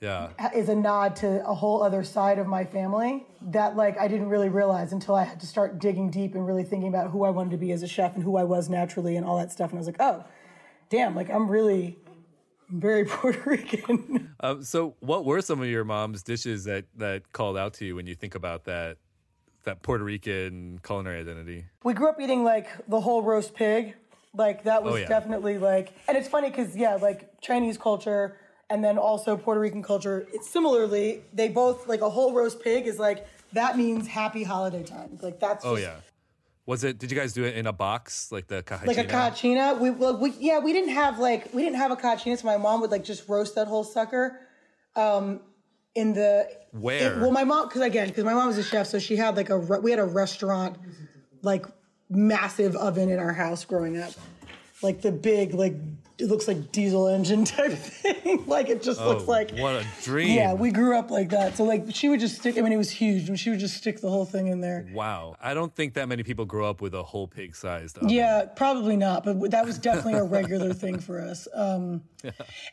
Yeah. 0.00 0.30
is 0.54 0.68
a 0.68 0.74
nod 0.74 1.16
to 1.16 1.46
a 1.46 1.54
whole 1.54 1.82
other 1.82 2.02
side 2.04 2.38
of 2.38 2.46
my 2.46 2.64
family 2.64 3.26
that 3.42 3.76
like 3.76 3.98
I 3.98 4.08
didn't 4.08 4.28
really 4.28 4.48
realize 4.48 4.92
until 4.92 5.14
I 5.14 5.24
had 5.24 5.40
to 5.40 5.46
start 5.46 5.78
digging 5.78 6.10
deep 6.10 6.34
and 6.34 6.46
really 6.46 6.64
thinking 6.64 6.88
about 6.88 7.10
who 7.10 7.24
I 7.24 7.30
wanted 7.30 7.50
to 7.50 7.56
be 7.56 7.72
as 7.72 7.82
a 7.82 7.88
chef 7.88 8.14
and 8.14 8.22
who 8.24 8.36
I 8.36 8.44
was 8.44 8.68
naturally 8.68 9.16
and 9.16 9.26
all 9.26 9.38
that 9.38 9.52
stuff 9.52 9.70
and 9.70 9.78
I 9.78 9.80
was 9.80 9.86
like, 9.86 10.00
"Oh, 10.00 10.24
damn, 10.90 11.14
like 11.14 11.30
I'm 11.30 11.48
really 11.50 11.98
very 12.70 13.04
Puerto 13.06 13.40
Rican." 13.48 14.34
Um, 14.40 14.62
so, 14.62 14.94
what 15.00 15.24
were 15.24 15.40
some 15.40 15.60
of 15.60 15.68
your 15.68 15.84
mom's 15.84 16.22
dishes 16.22 16.64
that 16.64 16.84
that 16.96 17.32
called 17.32 17.56
out 17.56 17.74
to 17.74 17.84
you 17.84 17.96
when 17.96 18.06
you 18.06 18.14
think 18.14 18.34
about 18.34 18.64
that 18.64 18.96
that 19.66 19.82
Puerto 19.82 20.02
Rican 20.04 20.80
culinary 20.82 21.20
identity? 21.20 21.66
we 21.84 21.92
grew 21.92 22.08
up 22.08 22.18
eating 22.20 22.42
like 22.42 22.68
the 22.88 23.00
whole 23.00 23.22
roast 23.22 23.54
pig. 23.54 23.94
Like 24.34 24.64
that 24.64 24.82
was 24.82 24.94
Oh, 24.94 24.96
yeah. 24.96 25.08
definitely 25.08 25.58
like, 25.58 25.92
and 26.08 26.16
it's 26.16 26.28
funny 26.28 26.50
because 26.50 26.74
yeah, 26.76 26.94
like 26.96 27.40
Chinese 27.40 27.76
culture 27.78 28.36
and 28.68 28.82
then 28.84 28.98
also 28.98 29.36
Puerto 29.36 29.60
Rican 29.60 29.82
culture. 29.82 30.26
It's 30.32 30.48
similarly 30.48 31.22
they 31.32 31.48
both 31.48 31.86
like 31.88 32.00
a 32.00 32.10
whole 32.10 32.32
roast 32.34 32.62
pig 32.62 32.86
is 32.86 32.98
like 32.98 33.26
that 33.52 33.76
means 33.78 34.06
happy 34.08 34.42
holiday 34.44 34.82
time. 34.82 35.18
Like 35.22 35.38
that's 35.40 35.64
Oh 35.64 35.76
just- 35.76 35.82
yeah. 35.86 35.96
Was 36.66 36.82
it? 36.82 36.98
Did 36.98 37.12
you 37.12 37.16
guys 37.16 37.32
do 37.32 37.44
it 37.44 37.56
in 37.56 37.68
a 37.68 37.72
box 37.72 38.32
like 38.32 38.48
the 38.48 38.60
caja 38.64 38.86
china? 38.86 38.98
like 38.98 39.06
a 39.08 39.08
cachina. 39.08 39.78
We, 39.80 39.90
well, 39.90 40.18
we 40.18 40.32
yeah, 40.40 40.58
we 40.58 40.72
didn't 40.72 40.94
have 40.94 41.18
like 41.20 41.54
we 41.54 41.62
didn't 41.62 41.76
have 41.76 41.92
a 41.92 41.96
cachina, 41.96 42.36
so 42.36 42.44
my 42.44 42.56
mom 42.56 42.80
would 42.80 42.90
like 42.90 43.04
just 43.04 43.28
roast 43.28 43.54
that 43.54 43.68
whole 43.68 43.84
sucker. 43.84 44.40
Um, 44.96 45.40
in 45.96 46.12
the 46.12 46.48
Where? 46.72 47.14
it- 47.14 47.20
well, 47.20 47.30
my 47.32 47.44
mom 47.44 47.68
because 47.68 47.82
again 47.82 48.08
because 48.08 48.24
my 48.24 48.34
mom 48.34 48.46
was 48.48 48.58
a 48.58 48.62
chef, 48.62 48.86
so 48.86 48.98
she 48.98 49.16
had 49.16 49.36
like 49.36 49.50
a 49.50 49.58
re- 49.58 49.78
we 49.80 49.90
had 49.90 49.98
a 50.00 50.04
restaurant 50.04 50.76
like 51.42 51.66
massive 52.08 52.76
oven 52.76 53.08
in 53.08 53.18
our 53.18 53.32
house 53.32 53.64
growing 53.64 53.98
up, 54.00 54.12
like 54.82 55.00
the 55.00 55.10
big 55.12 55.54
like 55.54 55.74
it 56.18 56.26
looks 56.28 56.48
like 56.48 56.72
diesel 56.72 57.08
engine 57.08 57.44
type 57.56 57.72
thing. 57.72 58.44
like 58.46 58.68
it 58.68 58.82
just 58.82 59.00
Oh, 59.00 59.08
looks 59.08 59.28
like 59.28 59.50
what 59.58 59.74
a 59.76 59.86
dream! 60.02 60.34
yeah. 60.36 60.54
We 60.54 60.70
grew 60.70 60.96
up 60.98 61.10
like 61.10 61.28
that, 61.30 61.56
so 61.56 61.64
like 61.64 61.84
she 61.90 62.08
would 62.08 62.20
just 62.20 62.36
stick. 62.36 62.56
I 62.56 62.62
mean, 62.62 62.72
it 62.72 62.76
was 62.78 62.90
huge, 62.90 63.28
and 63.28 63.38
she 63.38 63.50
would 63.50 63.58
just 63.58 63.76
stick 63.76 64.00
the 64.00 64.08
whole 64.10 64.24
thing 64.24 64.46
in 64.46 64.60
there. 64.60 64.86
Wow, 64.92 65.34
I 65.40 65.52
don't 65.54 65.74
think 65.74 65.94
that 65.94 66.08
many 66.08 66.22
people 66.22 66.44
grow 66.44 66.68
up 66.68 66.80
with 66.80 66.94
a 66.94 67.02
whole 67.02 67.26
pig-sized. 67.28 67.98
Oven. 67.98 68.08
Yeah, 68.10 68.46
probably 68.56 68.96
not, 68.96 69.24
but 69.24 69.50
that 69.50 69.64
was 69.66 69.78
definitely 69.78 70.14
a 70.14 70.24
regular 70.24 70.72
thing 70.82 70.98
for 70.98 71.20
us. 71.20 71.46
Um, 71.54 72.02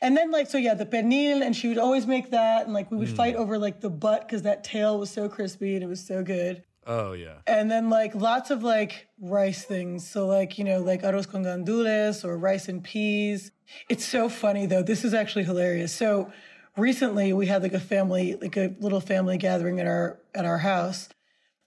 and 0.01 0.15
then 0.17 0.31
like 0.31 0.49
so, 0.49 0.57
yeah, 0.57 0.73
the 0.73 0.85
pernil, 0.85 1.41
and 1.45 1.55
she 1.55 1.67
would 1.67 1.77
always 1.77 2.07
make 2.07 2.31
that, 2.31 2.65
and 2.65 2.73
like 2.73 2.89
we 2.91 2.97
would 2.97 3.09
Mm. 3.09 3.15
fight 3.17 3.35
over 3.35 3.57
like 3.57 3.81
the 3.81 3.89
butt 3.89 4.27
because 4.27 4.43
that 4.43 4.63
tail 4.63 4.97
was 4.97 5.09
so 5.09 5.27
crispy 5.29 5.75
and 5.75 5.83
it 5.83 5.87
was 5.87 5.99
so 6.03 6.23
good. 6.23 6.63
Oh 6.85 7.13
yeah. 7.13 7.37
And 7.47 7.69
then 7.69 7.89
like 7.89 8.15
lots 8.15 8.51
of 8.51 8.63
like 8.63 9.07
rice 9.19 9.63
things, 9.63 10.07
so 10.07 10.27
like 10.27 10.57
you 10.57 10.63
know 10.63 10.79
like 10.79 11.03
arroz 11.03 11.27
con 11.27 11.43
gandules 11.43 12.25
or 12.25 12.37
rice 12.37 12.67
and 12.67 12.83
peas. 12.83 13.51
It's 13.89 14.05
so 14.05 14.29
funny 14.29 14.65
though. 14.65 14.83
This 14.83 15.05
is 15.05 15.13
actually 15.13 15.45
hilarious. 15.45 15.93
So 15.93 16.31
recently 16.77 17.33
we 17.33 17.47
had 17.47 17.63
like 17.63 17.73
a 17.73 17.79
family, 17.79 18.35
like 18.35 18.57
a 18.57 18.75
little 18.79 18.99
family 18.99 19.37
gathering 19.37 19.79
at 19.79 19.87
our 19.87 20.19
at 20.35 20.45
our 20.45 20.57
house, 20.57 21.09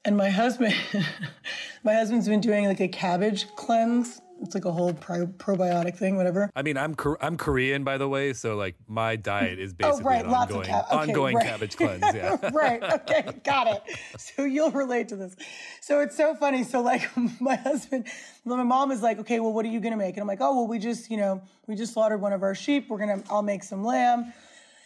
and 0.05 0.17
my 0.17 0.31
husband, 0.31 0.75
my 1.85 1.95
husband's 1.95 2.29
been 2.29 2.41
doing 2.41 2.67
like 2.67 2.81
a 2.81 2.89
cabbage 2.89 3.47
cleanse. 3.57 4.21
It's 4.43 4.55
like 4.55 4.67
a 4.67 4.73
whole 4.73 4.93
pro- 4.93 5.27
probiotic 5.27 5.97
thing, 5.97 6.17
whatever. 6.17 6.51
I 6.55 6.63
mean, 6.63 6.77
I'm 6.77 6.95
I'm 7.21 7.37
Korean, 7.37 7.85
by 7.85 7.97
the 7.97 8.09
way, 8.09 8.33
so 8.33 8.55
like 8.57 8.77
my 8.87 9.17
diet 9.17 9.59
is 9.59 9.73
oh, 9.73 9.77
basically 9.79 10.05
oh, 10.05 10.09
right, 10.09 10.25
an 10.25 10.31
lots 10.31 10.53
ongoing, 10.53 10.67
cab- 10.67 10.85
okay, 10.85 10.97
ongoing 10.97 11.37
right. 11.37 11.47
cabbage 11.47 11.77
cleanse. 11.77 12.05
Yeah. 12.15 12.51
right. 12.53 12.83
Okay. 12.83 13.25
Got 13.45 13.69
it. 13.69 13.83
So 14.19 14.45
you'll 14.45 14.71
relate 14.71 15.09
to 15.09 15.17
this. 15.17 15.37
So 15.81 16.01
it's 16.01 16.17
so 16.17 16.35
funny. 16.35 16.65
So 16.65 16.83
like 16.83 17.09
my 17.41 17.57
husband, 17.57 18.07
my 18.45 18.63
mom 18.63 18.91
is 18.93 19.03
like, 19.03 19.19
okay, 19.21 19.41
well, 19.41 19.53
what 19.53 19.65
are 19.65 19.71
you 19.71 19.81
gonna 19.81 19.97
make? 19.97 20.17
And 20.17 20.21
I'm 20.21 20.29
like, 20.29 20.41
oh, 20.41 20.55
well, 20.55 20.67
we 20.69 20.79
just, 20.79 21.11
you 21.11 21.17
know, 21.17 21.43
we 21.67 21.75
just 21.75 21.95
slaughtered 21.95 22.21
one 22.21 22.33
of 22.33 22.43
our 22.43 22.55
sheep. 22.55 22.89
We're 22.89 22.99
gonna, 22.99 23.23
I'll 23.31 23.43
make 23.43 23.63
some 23.63 23.85
lamb. 23.85 24.33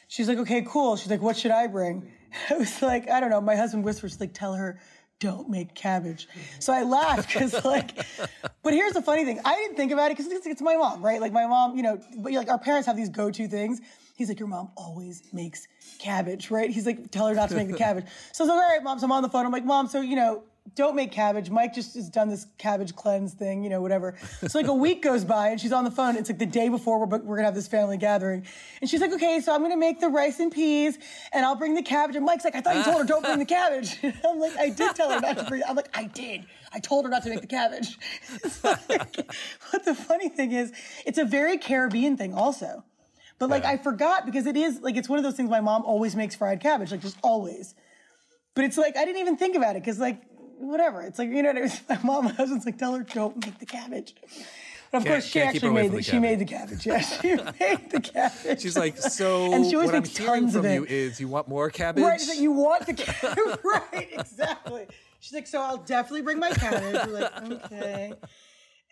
She's 0.09 0.29
like, 0.29 0.39
okay, 0.39 0.63
cool. 0.67 0.97
She's 0.97 1.11
like, 1.11 1.23
what 1.23 1.37
should 1.37 1.53
I 1.53 1.67
bring? 1.67 2.11
I 2.51 2.55
was 2.55 2.83
like, 2.83 3.09
I 3.09 3.21
don't 3.21 3.31
know. 3.31 3.41
My 3.41 3.55
husband 3.55 3.85
whispers, 3.85 4.19
like, 4.19 4.35
tell 4.35 4.55
her, 4.55 4.81
don't 5.21 5.49
make 5.49 5.75
cabbage. 5.75 6.27
So 6.59 6.73
I 6.73 6.83
laughed 6.83 7.33
because, 7.33 7.65
like, 7.65 7.93
but 8.63 8.73
here's 8.73 8.95
the 8.95 9.03
funny 9.03 9.25
thing. 9.25 9.39
I 9.45 9.55
didn't 9.55 9.77
think 9.77 9.93
about 9.93 10.11
it 10.11 10.17
because 10.17 10.33
it's, 10.33 10.47
it's 10.47 10.63
my 10.63 10.75
mom, 10.75 11.05
right? 11.05 11.21
Like, 11.21 11.33
my 11.33 11.47
mom, 11.47 11.77
you 11.77 11.83
know, 11.83 12.01
but 12.19 12.33
like 12.33 12.49
our 12.49 12.59
parents 12.59 12.87
have 12.87 12.97
these 12.97 13.11
go 13.11 13.31
to 13.31 13.47
things. 13.47 13.81
He's 14.17 14.29
like, 14.29 14.39
your 14.39 14.49
mom 14.49 14.71
always 14.77 15.23
makes 15.33 15.67
cabbage, 15.99 16.51
right? 16.51 16.69
He's 16.69 16.85
like, 16.85 17.11
tell 17.11 17.27
her 17.27 17.35
not 17.35 17.49
to 17.51 17.55
make 17.55 17.69
the 17.69 17.77
cabbage. 17.77 18.07
So 18.33 18.45
I 18.45 18.47
was 18.47 18.55
like, 18.57 18.65
all 18.65 18.71
right, 18.77 18.83
mom. 18.83 18.99
So 18.99 19.07
I'm 19.07 19.13
on 19.13 19.23
the 19.23 19.29
phone. 19.29 19.47
I'm 19.47 19.53
like, 19.53 19.65
mom, 19.65 19.87
so, 19.87 20.01
you 20.01 20.17
know, 20.17 20.43
don't 20.75 20.95
make 20.95 21.11
cabbage. 21.11 21.51
Mike 21.51 21.75
just 21.75 21.95
has 21.95 22.09
done 22.09 22.29
this 22.29 22.47
cabbage 22.59 22.95
cleanse 22.95 23.33
thing, 23.35 23.65
you 23.65 23.71
know, 23.71 23.81
whatever. 23.81 24.17
So 24.47 24.59
like 24.59 24.69
a 24.69 24.75
week 24.75 25.03
goes 25.03 25.25
by 25.25 25.49
and 25.49 25.61
she's 25.61 25.73
on 25.73 25.85
the 25.85 25.91
phone. 25.91 26.17
It's 26.17 26.29
like 26.29 26.39
the 26.39 26.47
day 26.47 26.69
before 26.69 26.99
we're, 27.01 27.19
we're 27.19 27.37
gonna 27.37 27.47
have 27.47 27.55
this 27.55 27.67
family 27.67 27.97
gathering. 27.97 28.47
And 28.81 28.89
she's 28.89 29.01
like, 29.01 29.13
okay, 29.13 29.41
so 29.41 29.55
I'm 29.55 29.63
gonna 29.63 29.77
make 29.77 30.01
the 30.01 30.09
rice 30.09 30.39
and 30.39 30.53
peas 30.53 30.99
and 31.33 31.45
I'll 31.45 31.57
bring 31.57 31.75
the 31.75 31.83
cabbage. 31.83 32.17
And 32.17 32.25
Mike's 32.25 32.45
like, 32.45 32.55
I 32.55 32.61
thought 32.61 32.77
you 32.77 32.85
told 32.85 32.99
her 32.99 33.05
don't 33.05 33.25
bring 33.25 33.39
the 33.39 33.45
cabbage. 33.45 33.99
I'm 34.25 34.39
like, 34.39 34.57
I 34.59 34.71
did 34.71 34.95
tell 34.95 35.11
her 35.11 35.21
not 35.21 35.39
to 35.39 35.45
bring 35.45 35.63
I'm 35.69 35.77
like, 35.77 35.91
I 35.97 36.05
did. 36.05 36.47
I 36.73 36.79
told 36.79 37.05
her 37.05 37.11
not 37.11 37.23
to 37.25 37.31
make 37.31 37.41
the 37.41 37.47
cabbage. 37.47 37.99
Like- 38.63 39.17
but 39.73 39.85
the 39.85 39.95
funny 39.95 40.29
thing 40.29 40.53
is, 40.53 40.73
it's 41.07 41.19
a 41.19 41.25
very 41.25 41.59
Caribbean 41.59 42.17
thing 42.17 42.35
also. 42.35 42.85
But 43.39 43.49
like 43.49 43.65
I 43.65 43.79
forgot 43.79 44.27
because 44.27 44.47
it 44.47 44.57
is 44.57 44.81
like 44.83 44.97
it's 44.97 45.09
one 45.09 45.19
of 45.19 45.25
those 45.25 45.35
things 45.35 45.49
my 45.51 45.61
mom 45.63 45.83
always 45.85 46.15
makes 46.15 46.35
fried 46.35 46.61
cabbage, 46.61 46.91
like 46.93 47.01
just 47.01 47.17
always. 47.23 47.75
But 48.55 48.65
it's 48.67 48.77
like 48.77 48.97
I 48.97 49.05
didn't 49.07 49.21
even 49.21 49.37
think 49.39 49.57
about 49.57 49.77
it 49.77 49.83
because 49.83 49.99
like 49.99 50.21
whatever. 50.61 51.03
It's 51.03 51.19
like 51.19 51.31
you 51.31 51.43
know 51.43 51.53
what 51.53 51.59
I 51.59 51.61
mean? 51.63 51.73
my 51.89 51.99
mom, 52.03 52.25
my 52.27 52.33
husband's 52.33 52.67
like 52.67 52.79
tell 52.79 52.95
her 52.95 53.03
don't 53.03 53.45
make 53.45 53.59
the 53.59 53.67
cabbage. 53.67 54.15
But 54.93 54.99
of 54.99 55.05
Can't- 55.05 55.15
course 55.15 55.25
she 55.27 55.39
can't 55.39 55.53
keep 55.53 55.63
her 55.63 55.69
actually 55.69 55.83
made 55.83 55.93
the, 55.93 55.97
the 55.99 56.03
she 56.03 56.19
made 56.19 56.39
the 56.41 56.45
cabbage. 56.45 56.85
Yeah, 56.87 57.01
she 57.01 57.29
made 57.61 57.91
the 57.91 58.01
cabbage. 58.01 58.61
She's 58.61 58.77
like, 58.77 58.99
so 58.99 59.53
And 59.53 59.65
she 59.65 59.77
always 59.77 59.87
what 59.89 59.95
I'm 59.97 60.03
makes 60.03 60.17
hearing 60.17 60.41
tons 60.43 60.57
of 60.57 60.65
from 60.65 60.73
you 60.73 60.85
is 60.85 61.21
you 61.21 61.29
want 61.29 61.49
more 61.49 61.71
cabbage. 61.71 62.03
Right, 62.03 62.21
like 62.29 62.41
you 62.41 62.51
want 62.51 62.87
the 62.87 62.95
cabbage. 62.95 63.59
right, 63.65 64.09
exactly. 64.13 64.87
She's 65.21 65.33
like, 65.33 65.47
so 65.47 65.61
I'll 65.61 65.77
definitely 65.77 66.23
bring 66.23 66.41
my 66.41 66.51
cabbage. 66.51 67.07
We're 67.07 67.21
like, 67.21 67.53
okay. 67.67 68.13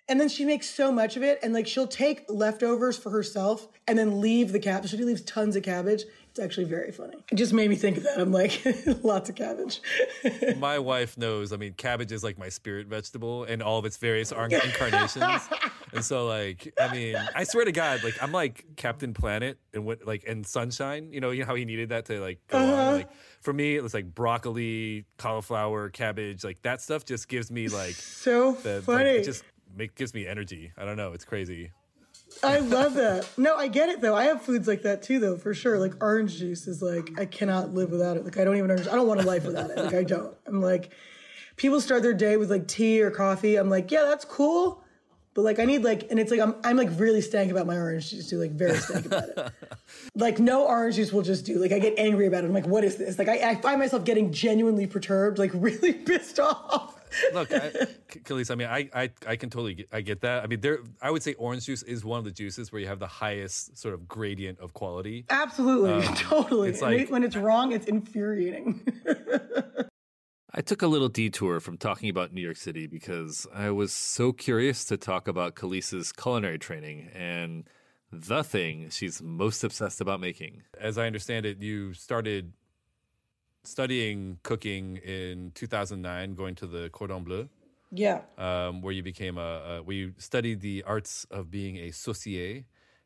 And 0.08 0.20
then 0.20 0.28
she 0.28 0.44
makes 0.44 0.70
so 0.70 0.90
much 0.92 1.16
of 1.16 1.22
it, 1.22 1.38
and 1.42 1.52
like 1.52 1.66
she'll 1.66 1.86
take 1.88 2.24
leftovers 2.28 2.96
for 2.96 3.10
herself 3.10 3.66
and 3.86 3.98
then 3.98 4.20
leave 4.20 4.52
the 4.52 4.58
cabbage. 4.60 4.90
She 4.90 4.96
leaves 4.98 5.22
tons 5.22 5.56
of 5.56 5.62
cabbage. 5.64 6.04
It's 6.38 6.44
actually 6.44 6.66
very 6.66 6.92
funny. 6.92 7.16
It 7.32 7.34
just 7.34 7.52
made 7.52 7.68
me 7.68 7.74
think 7.74 7.96
of 7.96 8.04
that. 8.04 8.16
I'm 8.16 8.30
like, 8.30 8.62
lots 9.02 9.28
of 9.28 9.34
cabbage. 9.34 9.80
my 10.58 10.78
wife 10.78 11.18
knows. 11.18 11.52
I 11.52 11.56
mean, 11.56 11.72
cabbage 11.72 12.12
is 12.12 12.22
like 12.22 12.38
my 12.38 12.48
spirit 12.48 12.86
vegetable 12.86 13.42
and 13.42 13.60
all 13.60 13.76
of 13.80 13.84
its 13.84 13.96
various 13.96 14.30
incarnations. 14.30 15.42
and 15.92 16.04
so, 16.04 16.28
like, 16.28 16.72
I 16.80 16.92
mean, 16.94 17.16
I 17.34 17.42
swear 17.42 17.64
to 17.64 17.72
God, 17.72 18.04
like, 18.04 18.22
I'm 18.22 18.30
like 18.30 18.66
Captain 18.76 19.14
Planet 19.14 19.58
and 19.74 19.84
what, 19.84 20.06
like, 20.06 20.22
and 20.28 20.46
Sunshine. 20.46 21.12
You 21.12 21.20
know, 21.20 21.30
you 21.32 21.40
know 21.40 21.46
how 21.46 21.56
he 21.56 21.64
needed 21.64 21.88
that 21.88 22.04
to 22.04 22.20
like 22.20 22.38
go 22.46 22.58
on. 22.58 22.64
Uh-huh. 22.64 22.92
Like, 22.92 23.08
for 23.40 23.52
me, 23.52 23.74
it 23.74 23.82
was 23.82 23.92
like 23.92 24.14
broccoli, 24.14 25.06
cauliflower, 25.16 25.88
cabbage. 25.88 26.44
Like 26.44 26.62
that 26.62 26.80
stuff 26.80 27.04
just 27.04 27.26
gives 27.28 27.50
me 27.50 27.66
like 27.66 27.96
So 27.96 28.52
the 28.52 28.76
like, 28.76 28.84
funny. 28.84 29.10
it 29.10 29.24
just 29.24 29.42
make, 29.76 29.96
gives 29.96 30.14
me 30.14 30.24
energy. 30.24 30.70
I 30.78 30.84
don't 30.84 30.96
know. 30.96 31.14
It's 31.14 31.24
crazy. 31.24 31.72
I 32.42 32.58
love 32.60 32.94
that. 32.94 33.28
No, 33.36 33.56
I 33.56 33.68
get 33.68 33.88
it 33.88 34.00
though. 34.00 34.14
I 34.14 34.24
have 34.24 34.42
foods 34.42 34.68
like 34.68 34.82
that 34.82 35.02
too, 35.02 35.18
though, 35.18 35.36
for 35.36 35.54
sure. 35.54 35.78
Like 35.78 35.94
orange 36.02 36.38
juice 36.38 36.66
is 36.66 36.82
like 36.82 37.18
I 37.18 37.26
cannot 37.26 37.74
live 37.74 37.90
without 37.90 38.16
it. 38.16 38.24
Like 38.24 38.38
I 38.38 38.44
don't 38.44 38.56
even 38.56 38.70
understand. 38.70 38.94
I 38.94 38.98
don't 38.98 39.08
want 39.08 39.20
a 39.20 39.24
life 39.24 39.44
without 39.44 39.70
it. 39.70 39.76
Like 39.76 39.94
I 39.94 40.04
don't. 40.04 40.34
I'm 40.46 40.60
like, 40.60 40.90
people 41.56 41.80
start 41.80 42.02
their 42.02 42.14
day 42.14 42.36
with 42.36 42.50
like 42.50 42.68
tea 42.68 43.02
or 43.02 43.10
coffee. 43.10 43.56
I'm 43.56 43.70
like, 43.70 43.90
yeah, 43.90 44.04
that's 44.04 44.24
cool. 44.24 44.82
But 45.34 45.42
like 45.42 45.58
I 45.58 45.64
need 45.64 45.84
like, 45.84 46.10
and 46.10 46.18
it's 46.18 46.30
like 46.30 46.40
I'm 46.40 46.56
I'm 46.64 46.76
like 46.76 46.88
really 46.98 47.20
stank 47.20 47.50
about 47.50 47.66
my 47.66 47.76
orange 47.76 48.10
juice 48.10 48.28
too. 48.28 48.38
Like 48.38 48.52
very 48.52 48.76
stank 48.76 49.06
about 49.06 49.28
it. 49.28 49.52
Like 50.14 50.38
no 50.38 50.66
orange 50.66 50.96
juice 50.96 51.12
will 51.12 51.22
just 51.22 51.46
do. 51.46 51.58
Like 51.58 51.72
I 51.72 51.78
get 51.78 51.98
angry 51.98 52.26
about 52.26 52.44
it. 52.44 52.48
I'm 52.48 52.52
like, 52.52 52.66
what 52.66 52.84
is 52.84 52.96
this? 52.96 53.18
Like 53.18 53.28
I, 53.28 53.50
I 53.50 53.54
find 53.54 53.78
myself 53.78 54.04
getting 54.04 54.32
genuinely 54.32 54.86
perturbed, 54.86 55.38
like 55.38 55.50
really 55.54 55.92
pissed 55.92 56.38
off. 56.38 56.97
Look, 57.32 57.52
I, 57.52 57.70
K- 58.08 58.20
Kelis, 58.20 58.50
I 58.50 58.54
mean, 58.54 58.68
I, 58.68 58.88
I, 58.94 59.10
I 59.26 59.36
can 59.36 59.50
totally 59.50 59.74
get, 59.74 59.88
I 59.92 60.00
get 60.00 60.20
that. 60.22 60.42
I 60.42 60.46
mean, 60.46 60.60
there, 60.60 60.78
I 61.02 61.10
would 61.10 61.22
say 61.22 61.34
orange 61.34 61.66
juice 61.66 61.82
is 61.82 62.04
one 62.04 62.18
of 62.18 62.24
the 62.24 62.30
juices 62.30 62.70
where 62.72 62.80
you 62.80 62.88
have 62.88 62.98
the 62.98 63.06
highest 63.06 63.76
sort 63.78 63.94
of 63.94 64.06
gradient 64.08 64.58
of 64.60 64.72
quality. 64.74 65.24
Absolutely, 65.30 66.06
totally. 66.16 66.68
Um, 66.68 66.74
it's 66.74 66.82
And 66.82 66.96
like- 66.96 67.10
when 67.10 67.24
it's 67.24 67.36
wrong, 67.36 67.72
it's 67.72 67.86
infuriating. 67.86 68.86
I 70.54 70.62
took 70.62 70.80
a 70.82 70.86
little 70.86 71.08
detour 71.08 71.60
from 71.60 71.76
talking 71.76 72.08
about 72.08 72.32
New 72.32 72.40
York 72.40 72.56
City 72.56 72.86
because 72.86 73.46
I 73.54 73.70
was 73.70 73.92
so 73.92 74.32
curious 74.32 74.84
to 74.86 74.96
talk 74.96 75.28
about 75.28 75.54
Kelis's 75.54 76.10
culinary 76.10 76.58
training 76.58 77.10
and 77.14 77.64
the 78.10 78.42
thing 78.42 78.88
she's 78.90 79.20
most 79.22 79.62
obsessed 79.62 80.00
about 80.00 80.20
making. 80.20 80.62
As 80.80 80.96
I 80.96 81.06
understand 81.06 81.44
it, 81.44 81.60
you 81.62 81.92
started 81.92 82.54
studying 83.68 84.38
cooking 84.42 84.96
in 84.98 85.52
2009, 85.54 86.34
going 86.34 86.54
to 86.56 86.66
the 86.66 86.88
Cordon 86.90 87.22
Bleu, 87.24 87.48
yeah. 87.92 88.22
um, 88.36 88.82
where 88.82 88.92
you 88.92 89.02
became 89.02 89.38
a, 89.38 89.40
a, 89.78 89.82
where 89.82 89.96
you 89.96 90.14
studied 90.18 90.60
the 90.60 90.82
arts 90.86 91.26
of 91.30 91.50
being 91.50 91.76
a 91.76 91.90
saucier. 91.90 92.64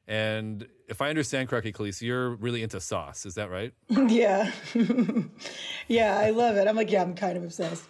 And 0.09 0.67
if 0.89 1.01
I 1.01 1.11
understand 1.11 1.49
correctly, 1.49 1.73
Kelis, 1.73 2.03
you're 2.03 2.31
really 2.31 2.63
into 2.63 2.81
sauce. 2.81 3.25
Is 3.25 3.35
that 3.35 3.51
right? 3.51 3.73
Yeah. 4.09 4.51
yeah, 5.89 6.19
I 6.19 6.31
love 6.31 6.57
it. 6.57 6.67
I'm 6.67 6.77
like, 6.77 6.91
yeah, 6.91 7.03
I'm 7.03 7.15
kind 7.15 7.37
of 7.37 7.45
obsessed. 7.45 7.85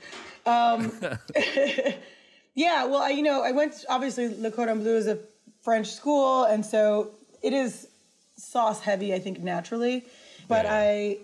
Um, 0.44 0.92
yeah, 2.54 2.84
well, 2.84 3.02
I, 3.02 3.10
you 3.10 3.22
know, 3.22 3.42
I 3.42 3.52
went, 3.52 3.84
obviously, 3.88 4.28
Le 4.38 4.50
Cordon 4.50 4.80
Bleu 4.80 4.96
is 4.96 5.06
a 5.06 5.18
French 5.62 5.90
school, 5.92 6.44
and 6.44 6.66
so 6.66 7.12
it 7.42 7.52
is 7.52 7.88
sauce 8.36 8.80
heavy, 8.80 9.14
I 9.14 9.18
think, 9.18 9.40
naturally. 9.40 10.04
But 10.48 10.64
Yeah. 10.64 10.74
I, 10.74 11.18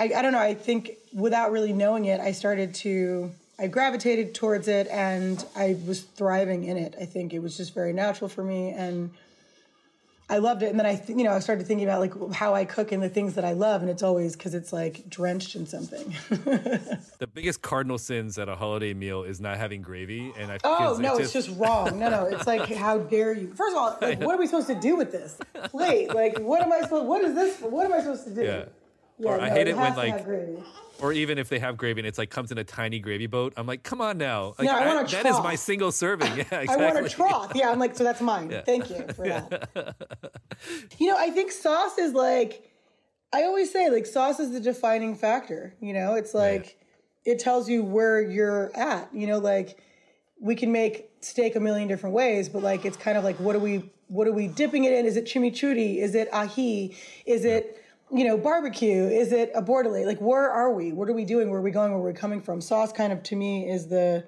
I, 0.00 0.04
I 0.16 0.22
don't 0.22 0.32
know, 0.32 0.38
I 0.38 0.54
think 0.54 0.92
without 1.12 1.52
really 1.52 1.74
knowing 1.74 2.06
it, 2.06 2.20
I 2.20 2.32
started 2.32 2.74
to, 2.76 3.30
I 3.58 3.66
gravitated 3.66 4.34
towards 4.34 4.66
it 4.66 4.86
and 4.88 5.44
I 5.54 5.76
was 5.86 6.00
thriving 6.00 6.64
in 6.64 6.78
it. 6.78 6.94
I 6.98 7.04
think 7.04 7.34
it 7.34 7.40
was 7.40 7.54
just 7.54 7.74
very 7.74 7.92
natural 7.92 8.30
for 8.30 8.42
me. 8.42 8.70
And 8.70 9.10
I 10.30 10.38
loved 10.38 10.62
it. 10.62 10.70
And 10.70 10.78
then 10.78 10.86
I, 10.86 10.96
th- 10.96 11.18
you 11.18 11.24
know, 11.24 11.32
I 11.32 11.40
started 11.40 11.66
thinking 11.66 11.86
about 11.86 12.00
like 12.00 12.32
how 12.32 12.54
I 12.54 12.64
cook 12.64 12.92
and 12.92 13.02
the 13.02 13.10
things 13.10 13.34
that 13.34 13.44
I 13.44 13.52
love, 13.52 13.82
and 13.82 13.90
it's 13.90 14.02
always 14.02 14.36
because 14.36 14.54
it's 14.54 14.72
like 14.72 15.10
drenched 15.10 15.54
in 15.54 15.66
something. 15.66 16.14
The 17.18 17.26
biggest 17.26 17.60
cardinal 17.60 17.98
sins 17.98 18.38
at 18.38 18.48
a 18.48 18.56
holiday 18.56 18.94
meal 18.94 19.24
is 19.24 19.42
not 19.42 19.58
having 19.58 19.82
gravy. 19.82 20.32
And 20.38 20.50
I 20.50 20.56
oh 20.64 20.96
no, 20.98 21.18
it's 21.18 21.34
just 21.34 21.50
wrong. 21.58 21.98
No, 21.98 22.08
no, 22.08 22.24
it's 22.24 22.46
like 22.46 22.66
how 22.74 22.96
dare 22.96 23.34
you? 23.34 23.52
First 23.54 23.76
of 23.76 23.82
all, 23.82 23.98
like, 24.00 24.20
what 24.20 24.34
are 24.34 24.38
we 24.38 24.46
supposed 24.46 24.68
to 24.68 24.80
do 24.80 24.96
with 24.96 25.12
this 25.12 25.36
plate? 25.64 26.14
Like, 26.14 26.38
what 26.38 26.62
am 26.62 26.72
I 26.72 26.80
supposed? 26.80 27.06
What 27.06 27.22
is 27.22 27.34
this? 27.34 27.60
What 27.60 27.84
am 27.84 27.92
I 27.92 27.98
supposed 27.98 28.24
to 28.24 28.34
do? 28.34 28.42
Yeah. 28.42 28.64
Yeah, 29.20 29.30
or 29.30 29.36
no, 29.38 29.44
I 29.44 29.50
hate 29.50 29.68
it, 29.68 29.76
when 29.76 29.94
like 29.96 30.26
or 31.00 31.12
even 31.12 31.38
if 31.38 31.48
they 31.48 31.58
have 31.58 31.76
gravy 31.76 32.00
and 32.00 32.06
it's 32.06 32.18
like 32.18 32.30
comes 32.30 32.52
in 32.52 32.58
a 32.58 32.64
tiny 32.64 32.98
gravy 32.98 33.26
boat. 33.26 33.52
I'm 33.56 33.66
like, 33.66 33.82
come 33.82 34.00
on 34.00 34.18
now. 34.18 34.54
Like, 34.58 34.66
No, 34.66 34.72
I 34.72 34.86
want 34.86 35.08
a 35.08 35.16
that 35.16 35.26
is 35.26 35.38
my 35.38 35.54
single 35.54 35.92
serving. 35.92 36.30
Yeah, 36.40 36.60
exactly. 36.60 36.86
I 36.86 36.92
want 36.92 37.06
a 37.06 37.08
trough. 37.08 37.52
Yeah, 37.54 37.70
I'm 37.70 37.78
like, 37.78 37.96
so 37.96 38.04
that's 38.04 38.20
mine. 38.20 38.62
Thank 38.64 38.90
you 38.90 39.04
for 39.14 39.26
that. 39.26 39.96
you 40.98 41.08
know, 41.08 41.16
I 41.18 41.30
think 41.30 41.52
sauce 41.52 41.98
is 41.98 42.12
like, 42.12 42.70
I 43.32 43.42
always 43.42 43.72
say, 43.72 43.90
like, 43.90 44.06
sauce 44.06 44.40
is 44.40 44.52
the 44.52 44.60
defining 44.60 45.16
factor. 45.16 45.74
You 45.80 45.92
know, 45.92 46.14
it's 46.14 46.34
like, 46.34 46.78
it 47.24 47.38
tells 47.40 47.68
you 47.68 47.82
where 47.82 48.20
you're 48.20 48.70
at. 48.74 49.12
You 49.14 49.26
know, 49.26 49.38
like, 49.38 49.82
we 50.40 50.54
can 50.54 50.72
make 50.72 51.10
steak 51.20 51.56
a 51.56 51.60
million 51.60 51.88
different 51.88 52.14
ways, 52.14 52.48
but 52.48 52.62
like, 52.62 52.84
it's 52.84 52.96
kind 52.96 53.18
of 53.18 53.24
like, 53.24 53.38
what 53.38 53.54
are 53.56 53.60
we, 53.60 53.90
what 54.08 54.26
are 54.26 54.32
we 54.32 54.48
dipping 54.48 54.84
it 54.84 54.92
in? 54.92 55.04
Is 55.04 55.16
it 55.16 55.26
chimichurri? 55.26 55.98
Is 55.98 56.14
it 56.14 56.28
ahi? 56.32 56.96
Is 57.26 57.44
it, 57.44 57.79
you 58.12 58.24
know, 58.24 58.36
barbecue? 58.36 59.06
Is 59.06 59.32
it 59.32 59.50
a 59.54 59.62
bordelaise? 59.62 60.06
Like, 60.06 60.20
where 60.20 60.50
are 60.50 60.72
we? 60.72 60.92
What 60.92 61.08
are 61.08 61.12
we 61.12 61.24
doing? 61.24 61.50
Where 61.50 61.60
are 61.60 61.62
we 61.62 61.70
going? 61.70 61.92
Where 61.92 62.00
are 62.00 62.06
we 62.06 62.12
coming 62.12 62.40
from? 62.40 62.60
Sauce 62.60 62.92
kind 62.92 63.12
of, 63.12 63.22
to 63.24 63.36
me, 63.36 63.68
is 63.68 63.88
the, 63.88 64.26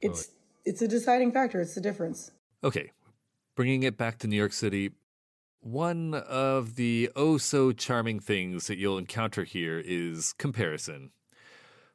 it's, 0.00 0.30
it's 0.64 0.82
a 0.82 0.88
deciding 0.88 1.32
factor. 1.32 1.60
It's 1.60 1.74
the 1.74 1.80
difference. 1.80 2.30
Okay, 2.62 2.90
bringing 3.56 3.82
it 3.82 3.96
back 3.96 4.18
to 4.18 4.26
New 4.26 4.36
York 4.36 4.52
City, 4.52 4.90
one 5.60 6.14
of 6.14 6.76
the 6.76 7.10
oh 7.16 7.36
so 7.36 7.72
charming 7.72 8.20
things 8.20 8.66
that 8.66 8.78
you'll 8.78 8.98
encounter 8.98 9.44
here 9.44 9.82
is 9.84 10.32
comparison. 10.34 11.10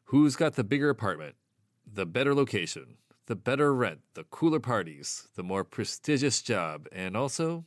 Who's 0.06 0.36
got 0.36 0.53
the 0.53 0.64
bigger 0.64 0.89
apartment, 0.89 1.36
the 1.91 2.06
better 2.06 2.36
location, 2.36 2.97
the 3.26 3.36
better 3.36 3.74
rent, 3.74 4.01
the 4.14 4.24
cooler 4.24 4.60
parties, 4.60 5.28
the 5.36 5.43
more 5.43 5.64
prestigious 5.64 6.41
job, 6.43 6.88
and 6.91 7.18
also 7.18 7.66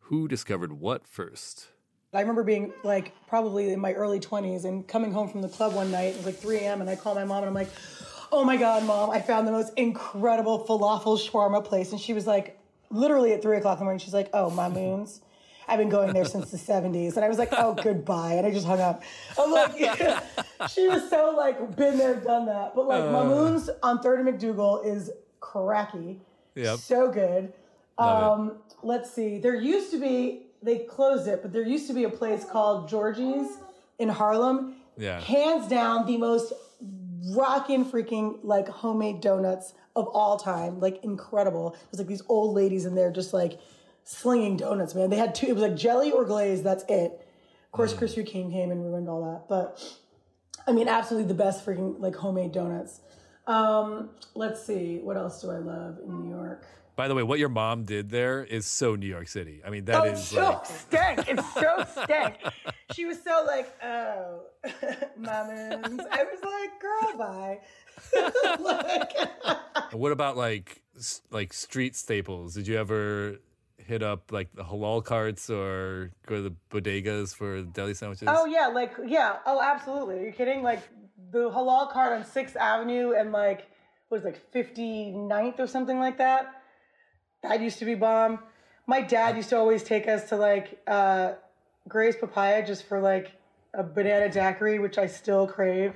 who 0.00 0.26
discovered 0.26 0.72
what 0.72 1.06
first? 1.06 1.68
I 2.12 2.20
remember 2.20 2.42
being 2.42 2.72
like 2.82 3.14
probably 3.28 3.72
in 3.72 3.78
my 3.78 3.92
early 3.92 4.18
20s 4.18 4.64
and 4.64 4.86
coming 4.86 5.12
home 5.12 5.28
from 5.28 5.42
the 5.42 5.48
club 5.48 5.74
one 5.74 5.92
night. 5.92 6.14
It 6.14 6.16
was 6.16 6.26
like 6.26 6.36
3 6.36 6.58
a.m. 6.58 6.80
and 6.80 6.90
I 6.90 6.96
call 6.96 7.14
my 7.14 7.24
mom 7.24 7.38
and 7.44 7.46
I'm 7.46 7.54
like, 7.54 7.70
oh 8.32 8.44
my 8.44 8.56
God, 8.56 8.84
mom, 8.84 9.10
I 9.10 9.20
found 9.20 9.46
the 9.46 9.52
most 9.52 9.72
incredible 9.76 10.64
falafel 10.66 11.18
shawarma 11.18 11.64
place. 11.64 11.92
And 11.92 12.00
she 12.00 12.12
was 12.12 12.26
like, 12.26 12.58
literally 12.90 13.32
at 13.32 13.42
3 13.42 13.58
o'clock 13.58 13.76
in 13.76 13.80
the 13.80 13.84
morning, 13.84 14.00
she's 14.00 14.14
like, 14.14 14.28
oh, 14.32 14.50
Mamoun's. 14.50 15.20
I've 15.68 15.78
been 15.78 15.88
going 15.88 16.12
there 16.12 16.24
since 16.24 16.50
the 16.50 16.56
70s. 16.56 17.14
And 17.14 17.24
I 17.24 17.28
was 17.28 17.38
like, 17.38 17.50
oh, 17.52 17.74
goodbye. 17.74 18.32
And 18.32 18.44
I 18.44 18.50
just 18.50 18.66
hung 18.66 18.80
up. 18.80 19.04
I'm 19.38 19.52
like, 19.52 19.76
she 20.68 20.88
was 20.88 21.08
so 21.08 21.32
like, 21.36 21.76
been 21.76 21.96
there, 21.96 22.16
done 22.16 22.46
that. 22.46 22.74
But 22.74 22.88
like, 22.88 23.04
Mamoun's 23.04 23.70
on 23.84 24.02
3rd 24.02 24.26
and 24.26 24.40
MacDougal 24.40 24.84
is 24.84 25.12
cracky. 25.38 26.20
Yep. 26.56 26.78
So 26.80 27.12
good. 27.12 27.52
Um, 27.98 28.56
let's 28.82 29.12
see. 29.12 29.38
There 29.38 29.54
used 29.54 29.92
to 29.92 30.00
be, 30.00 30.46
they 30.62 30.80
closed 30.80 31.26
it, 31.28 31.42
but 31.42 31.52
there 31.52 31.62
used 31.62 31.86
to 31.88 31.94
be 31.94 32.04
a 32.04 32.10
place 32.10 32.44
called 32.44 32.88
Georgie's 32.88 33.58
in 33.98 34.08
Harlem. 34.08 34.76
Yeah. 34.96 35.20
Hands 35.20 35.66
down, 35.68 36.06
the 36.06 36.16
most 36.16 36.52
rockin' 37.34 37.84
freaking 37.84 38.38
like 38.42 38.68
homemade 38.68 39.20
donuts 39.20 39.74
of 39.96 40.08
all 40.08 40.38
time. 40.38 40.80
Like 40.80 41.02
incredible. 41.04 41.74
It 41.74 41.90
was 41.90 42.00
like 42.00 42.08
these 42.08 42.22
old 42.28 42.54
ladies 42.54 42.84
in 42.84 42.94
there 42.94 43.10
just 43.10 43.32
like 43.32 43.58
slinging 44.04 44.56
donuts, 44.56 44.94
man. 44.94 45.10
They 45.10 45.16
had 45.16 45.34
two, 45.34 45.46
it 45.46 45.54
was 45.54 45.62
like 45.62 45.76
jelly 45.76 46.12
or 46.12 46.24
glaze, 46.24 46.62
that's 46.62 46.84
it. 46.88 47.26
Of 47.66 47.72
course, 47.72 47.94
Krispy 47.94 48.28
Kreme 48.28 48.50
came 48.50 48.70
and 48.70 48.84
ruined 48.84 49.08
all 49.08 49.32
that. 49.32 49.48
But 49.48 49.82
I 50.66 50.72
mean, 50.72 50.88
absolutely 50.88 51.28
the 51.28 51.34
best 51.34 51.64
freaking 51.64 52.00
like 52.00 52.16
homemade 52.16 52.52
donuts. 52.52 53.00
Um, 53.46 54.10
let's 54.34 54.64
see, 54.64 54.98
what 54.98 55.16
else 55.16 55.40
do 55.40 55.50
I 55.50 55.58
love 55.58 55.98
in 56.04 56.22
New 56.22 56.30
York? 56.30 56.66
By 57.00 57.08
the 57.08 57.14
way, 57.14 57.22
what 57.22 57.38
your 57.38 57.48
mom 57.48 57.84
did 57.84 58.10
there 58.10 58.44
is 58.44 58.66
so 58.66 58.94
New 58.94 59.06
York 59.06 59.26
City. 59.26 59.62
I 59.66 59.70
mean, 59.70 59.86
that 59.86 60.02
oh, 60.02 60.04
is 60.04 60.22
so 60.22 60.50
like 60.50 60.66
stank. 60.66 61.28
It's 61.30 61.54
so 61.54 61.86
stank. 62.04 62.36
She 62.92 63.06
was 63.06 63.16
so 63.22 63.42
like, 63.46 63.74
oh, 63.82 64.42
mamas. 65.16 65.98
I 66.12 66.24
was 66.24 66.42
like, 66.44 66.78
girl, 66.78 67.16
bye. 67.16 67.60
like, 68.60 69.94
what 69.94 70.12
about 70.12 70.36
like 70.36 70.82
like 71.30 71.54
street 71.54 71.96
staples? 71.96 72.52
Did 72.52 72.68
you 72.68 72.76
ever 72.76 73.38
hit 73.78 74.02
up 74.02 74.30
like 74.30 74.52
the 74.52 74.62
halal 74.62 75.02
carts 75.02 75.48
or 75.48 76.10
go 76.26 76.36
to 76.36 76.42
the 76.42 76.54
bodegas 76.70 77.34
for 77.34 77.62
deli 77.62 77.94
sandwiches? 77.94 78.28
oh 78.30 78.44
yeah, 78.44 78.66
like 78.66 78.92
yeah. 79.06 79.36
Oh, 79.46 79.62
absolutely. 79.62 80.18
Are 80.18 80.26
you 80.26 80.32
kidding? 80.32 80.62
Like 80.62 80.82
the 81.32 81.50
halal 81.50 81.90
cart 81.90 82.12
on 82.12 82.26
Sixth 82.26 82.56
Avenue 82.56 83.14
and 83.18 83.32
like 83.32 83.70
what 84.10 84.18
is 84.18 84.26
it, 84.26 84.38
like 84.52 84.66
59th 84.66 85.60
or 85.60 85.66
something 85.66 85.98
like 85.98 86.18
that. 86.18 86.59
That 87.42 87.60
used 87.60 87.78
to 87.78 87.84
be 87.84 87.94
bomb. 87.94 88.38
My 88.86 89.00
dad 89.00 89.36
used 89.36 89.48
to 89.50 89.56
always 89.56 89.82
take 89.82 90.08
us 90.08 90.28
to 90.30 90.36
like 90.36 90.80
uh, 90.86 91.32
Gray's 91.88 92.16
Papaya 92.16 92.66
just 92.66 92.84
for 92.84 93.00
like 93.00 93.32
a 93.74 93.82
banana 93.82 94.28
daiquiri, 94.30 94.78
which 94.78 94.98
I 94.98 95.06
still 95.06 95.46
crave. 95.46 95.94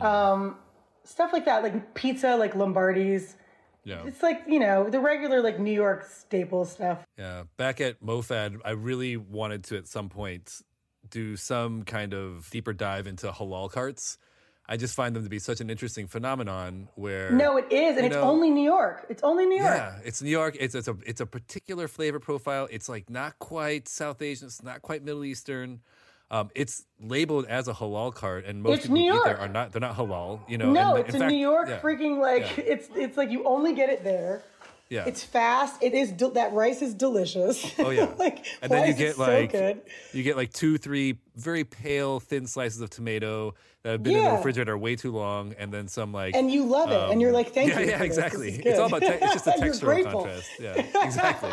Um, 0.00 0.56
stuff 1.04 1.32
like 1.32 1.44
that, 1.44 1.62
like 1.62 1.94
pizza, 1.94 2.36
like 2.36 2.54
Lombardi's. 2.54 3.36
yeah. 3.84 4.04
It's 4.06 4.22
like 4.22 4.42
you 4.48 4.58
know 4.58 4.88
the 4.88 5.00
regular 5.00 5.42
like 5.42 5.58
New 5.60 5.72
York 5.72 6.04
staple 6.04 6.64
stuff. 6.64 7.04
Yeah, 7.18 7.44
back 7.56 7.80
at 7.80 8.02
MoFad, 8.02 8.60
I 8.64 8.70
really 8.70 9.16
wanted 9.16 9.64
to 9.64 9.76
at 9.76 9.86
some 9.86 10.08
point 10.08 10.62
do 11.10 11.36
some 11.36 11.82
kind 11.84 12.14
of 12.14 12.48
deeper 12.50 12.72
dive 12.72 13.06
into 13.06 13.30
halal 13.30 13.70
carts. 13.70 14.18
I 14.70 14.76
just 14.76 14.94
find 14.94 15.16
them 15.16 15.22
to 15.24 15.30
be 15.30 15.38
such 15.38 15.60
an 15.62 15.70
interesting 15.70 16.06
phenomenon 16.06 16.88
where 16.94 17.30
No, 17.30 17.56
it 17.56 17.72
is, 17.72 17.96
and 17.96 18.04
it's 18.06 18.14
know- 18.14 18.22
only 18.22 18.50
New 18.50 18.64
York. 18.64 19.06
It's 19.08 19.22
only 19.22 19.46
New 19.46 19.56
York. 19.56 19.74
Yeah, 19.74 19.98
it's 20.04 20.20
New 20.20 20.28
York. 20.30 20.56
It's 20.60 20.74
it's 20.74 20.88
a 20.88 20.96
it's 21.06 21.20
a 21.22 21.26
particular 21.26 21.88
flavor 21.88 22.20
profile. 22.20 22.68
It's 22.70 22.88
like 22.88 23.08
not 23.08 23.38
quite 23.38 23.88
South 23.88 24.20
Asian. 24.20 24.46
It's 24.48 24.62
not 24.62 24.82
quite 24.82 25.02
Middle 25.02 25.24
Eastern. 25.24 25.80
Um, 26.30 26.50
it's 26.54 26.84
labeled 27.00 27.46
as 27.46 27.68
a 27.68 27.72
halal 27.72 28.12
cart, 28.14 28.44
and 28.44 28.62
most 28.62 28.74
It's 28.74 28.82
people 28.82 28.96
New 28.98 29.14
eat 29.16 29.24
there 29.24 29.38
are 29.38 29.48
not. 29.48 29.72
They're 29.72 29.80
not 29.80 29.96
halal. 29.96 30.40
You 30.46 30.58
know. 30.58 30.70
No, 30.70 30.96
and 30.96 31.06
it's 31.06 31.14
in 31.14 31.16
a 31.16 31.18
fact- 31.20 31.32
New 31.32 31.38
York 31.38 31.68
yeah, 31.70 31.80
freaking 31.80 32.18
like 32.20 32.42
yeah. 32.58 32.64
it's 32.66 32.88
it's 32.94 33.16
like 33.16 33.30
you 33.30 33.44
only 33.44 33.72
get 33.72 33.88
it 33.88 34.04
there. 34.04 34.42
Yeah. 34.90 35.04
It's 35.06 35.22
fast. 35.22 35.82
It 35.82 35.92
is 35.92 36.10
del- 36.12 36.30
that 36.30 36.52
rice 36.54 36.80
is 36.80 36.94
delicious. 36.94 37.74
Oh 37.78 37.90
yeah. 37.90 38.10
like 38.18 38.46
and 38.62 38.72
then 38.72 38.88
you 38.88 38.94
get 38.94 39.16
so 39.16 39.22
like 39.22 39.52
good. 39.52 39.82
you 40.14 40.22
get 40.22 40.36
like 40.36 40.50
two, 40.52 40.78
three 40.78 41.18
very 41.36 41.64
pale, 41.64 42.20
thin 42.20 42.46
slices 42.46 42.80
of 42.80 42.88
tomato 42.88 43.54
that 43.82 43.90
have 43.92 44.02
been 44.02 44.16
in 44.16 44.24
the 44.24 44.30
refrigerator 44.32 44.76
way 44.78 44.96
too 44.96 45.12
long, 45.12 45.54
and 45.58 45.72
then 45.72 45.88
some 45.88 46.12
like 46.12 46.34
and 46.34 46.50
you 46.50 46.64
love 46.64 46.90
it, 46.90 47.12
and 47.12 47.20
you're 47.20 47.32
like, 47.32 47.52
thank 47.52 47.72
Um, 47.76 47.80
yeah, 47.80 47.84
you. 47.84 47.90
yeah, 47.90 47.98
for 47.98 48.06
this. 48.06 48.16
This 48.16 48.24
exactly. 48.24 48.50
It's 48.64 48.78
all 48.78 48.86
about 48.86 49.02
te- 49.02 49.08
it's 49.08 49.32
just 49.34 49.46
a 49.46 49.54
You're 49.58 49.74
textural 49.74 50.10
contrast. 50.12 50.50
Yeah, 50.58 51.04
exactly. 51.04 51.50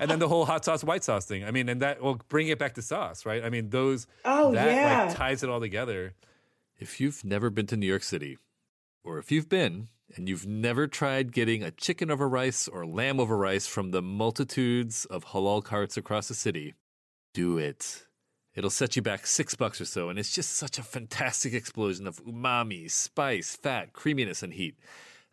and 0.00 0.10
then 0.10 0.18
the 0.18 0.28
whole 0.28 0.44
hot 0.44 0.64
sauce, 0.64 0.82
white 0.82 1.04
sauce 1.04 1.24
thing. 1.24 1.44
I 1.44 1.52
mean, 1.52 1.68
and 1.68 1.80
that 1.82 2.02
will 2.02 2.20
bring 2.28 2.48
it 2.48 2.58
back 2.58 2.74
to 2.74 2.82
sauce, 2.82 3.24
right? 3.24 3.44
I 3.44 3.48
mean, 3.48 3.70
those 3.70 4.06
Oh, 4.24 4.52
that 4.52 4.66
yeah. 4.74 5.04
like 5.04 5.14
ties 5.16 5.42
it 5.44 5.48
all 5.48 5.60
together. 5.60 6.14
If 6.78 7.00
you've 7.00 7.24
never 7.24 7.48
been 7.48 7.66
to 7.68 7.76
New 7.76 7.86
York 7.86 8.02
City, 8.02 8.38
or 9.04 9.18
if 9.18 9.30
you've 9.32 9.48
been 9.48 9.88
and 10.14 10.28
you've 10.28 10.46
never 10.46 10.86
tried 10.86 11.32
getting 11.32 11.62
a 11.62 11.70
chicken 11.70 12.10
over 12.10 12.28
rice 12.28 12.68
or 12.68 12.86
lamb 12.86 13.18
over 13.18 13.36
rice 13.36 13.66
from 13.66 13.90
the 13.90 14.02
multitudes 14.02 15.04
of 15.06 15.26
halal 15.26 15.64
carts 15.64 15.96
across 15.96 16.28
the 16.28 16.34
city, 16.34 16.74
do 17.34 17.58
it. 17.58 18.06
It'll 18.54 18.70
set 18.70 18.96
you 18.96 19.02
back 19.02 19.26
six 19.26 19.54
bucks 19.54 19.80
or 19.80 19.84
so, 19.84 20.08
and 20.08 20.18
it's 20.18 20.34
just 20.34 20.54
such 20.54 20.78
a 20.78 20.82
fantastic 20.82 21.52
explosion 21.52 22.06
of 22.06 22.24
umami, 22.24 22.90
spice, 22.90 23.54
fat, 23.54 23.92
creaminess, 23.92 24.42
and 24.42 24.54
heat. 24.54 24.76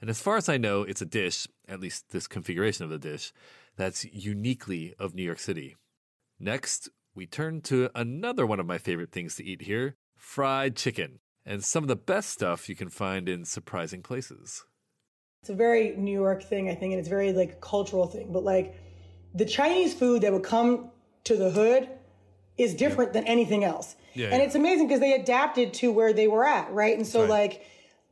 And 0.02 0.10
as 0.10 0.20
far 0.20 0.36
as 0.36 0.50
I 0.50 0.58
know, 0.58 0.82
it's 0.82 1.02
a 1.02 1.06
dish, 1.06 1.48
at 1.68 1.80
least 1.80 2.12
this 2.12 2.28
configuration 2.28 2.84
of 2.84 2.90
the 2.90 3.00
dish, 3.00 3.32
that's 3.78 4.04
uniquely 4.06 4.94
of 5.00 5.16
New 5.16 5.24
York 5.24 5.40
City. 5.40 5.78
Next, 6.40 6.90
we 7.16 7.26
turn 7.26 7.62
to 7.62 7.90
another 7.96 8.46
one 8.46 8.60
of 8.60 8.66
my 8.66 8.78
favorite 8.78 9.12
things 9.12 9.36
to 9.36 9.46
eat 9.46 9.62
here 9.62 9.96
fried 10.18 10.76
chicken, 10.76 11.20
and 11.46 11.64
some 11.64 11.84
of 11.84 11.88
the 11.88 11.96
best 11.96 12.30
stuff 12.30 12.70
you 12.70 12.76
can 12.76 12.90
find 12.90 13.28
in 13.28 13.46
surprising 13.46 14.02
places. 14.02 14.64
It's 15.42 15.50
a 15.50 15.56
very 15.56 15.96
New 15.98 16.12
York 16.12 16.44
thing, 16.44 16.70
I 16.70 16.76
think, 16.76 16.94
and 16.94 17.00
it's 17.00 17.10
very 17.10 17.34
like 17.34 17.60
cultural 17.60 18.08
thing. 18.08 18.32
But 18.32 18.44
like 18.44 18.76
the 19.34 19.46
Chinese 19.46 19.94
food 19.94 20.22
that 20.22 20.32
would 20.32 20.44
come 20.44 20.92
to 21.26 21.36
the 21.36 21.50
hood 21.50 21.90
is 22.58 22.74
different 22.74 23.14
than 23.14 23.26
anything 23.26 23.64
else. 23.64 23.96
Yeah, 24.14 24.28
and 24.28 24.38
yeah. 24.40 24.46
it's 24.46 24.56
amazing 24.56 24.88
because 24.88 25.00
they 25.02 25.14
adapted 25.14 25.74
to 25.76 25.92
where 25.92 26.14
they 26.14 26.28
were 26.28 26.46
at, 26.46 26.72
right? 26.72 26.96
And 26.96 27.06
so 27.06 27.22
Right. 27.22 27.30
like 27.30 27.66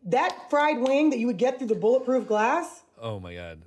that 0.05 0.49
fried 0.49 0.79
wing 0.81 1.11
that 1.11 1.19
you 1.19 1.27
would 1.27 1.37
get 1.37 1.57
through 1.57 1.67
the 1.67 1.75
bulletproof 1.75 2.27
glass, 2.27 2.83
Oh 2.99 3.19
my 3.19 3.33
God. 3.33 3.63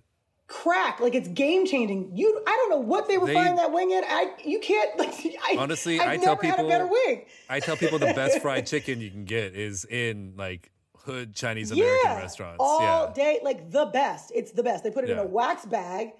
Crack, 0.47 1.01
like 1.01 1.15
it's 1.15 1.29
game 1.29 1.67
changing. 1.67 2.11
You 2.17 2.43
I 2.47 2.51
don't 2.57 2.71
know 2.71 2.79
what 2.87 3.09
they 3.09 3.19
were 3.19 3.27
They- 3.27 3.33
frying 3.35 3.57
that 3.57 3.73
wing 3.73 3.91
in. 3.91 4.05
I 4.07 4.33
you 4.45 4.61
can't 4.61 4.99
like 4.99 5.15
I, 5.43 5.57
Honestly, 5.59 6.01
I've 6.01 6.09
I 6.21 6.25
tell 6.25 6.37
people- 6.37 6.69
better 6.69 6.87
wing. 6.87 7.25
I 7.49 7.61
tell 7.61 7.77
people 7.77 7.99
the 7.99 8.13
best 8.15 8.39
fried 8.43 8.67
chicken 8.67 9.01
you 9.01 9.11
can 9.11 9.25
get 9.25 9.55
is 9.55 9.85
in 9.85 10.35
like 10.37 10.71
hood 10.99 11.35
Chinese 11.35 11.71
American 11.71 11.99
yeah, 12.05 12.17
restaurants. 12.19 12.57
all 12.61 12.81
yeah. 12.81 13.13
day, 13.15 13.41
like 13.43 13.71
the 13.71 13.87
best. 13.87 14.33
It's 14.35 14.53
the 14.53 14.63
best. 14.63 14.85
They 14.85 14.91
put 14.91 15.05
it 15.05 15.11
in 15.11 15.19
a 15.19 15.27
wax 15.27 15.65
bag. 15.67 16.13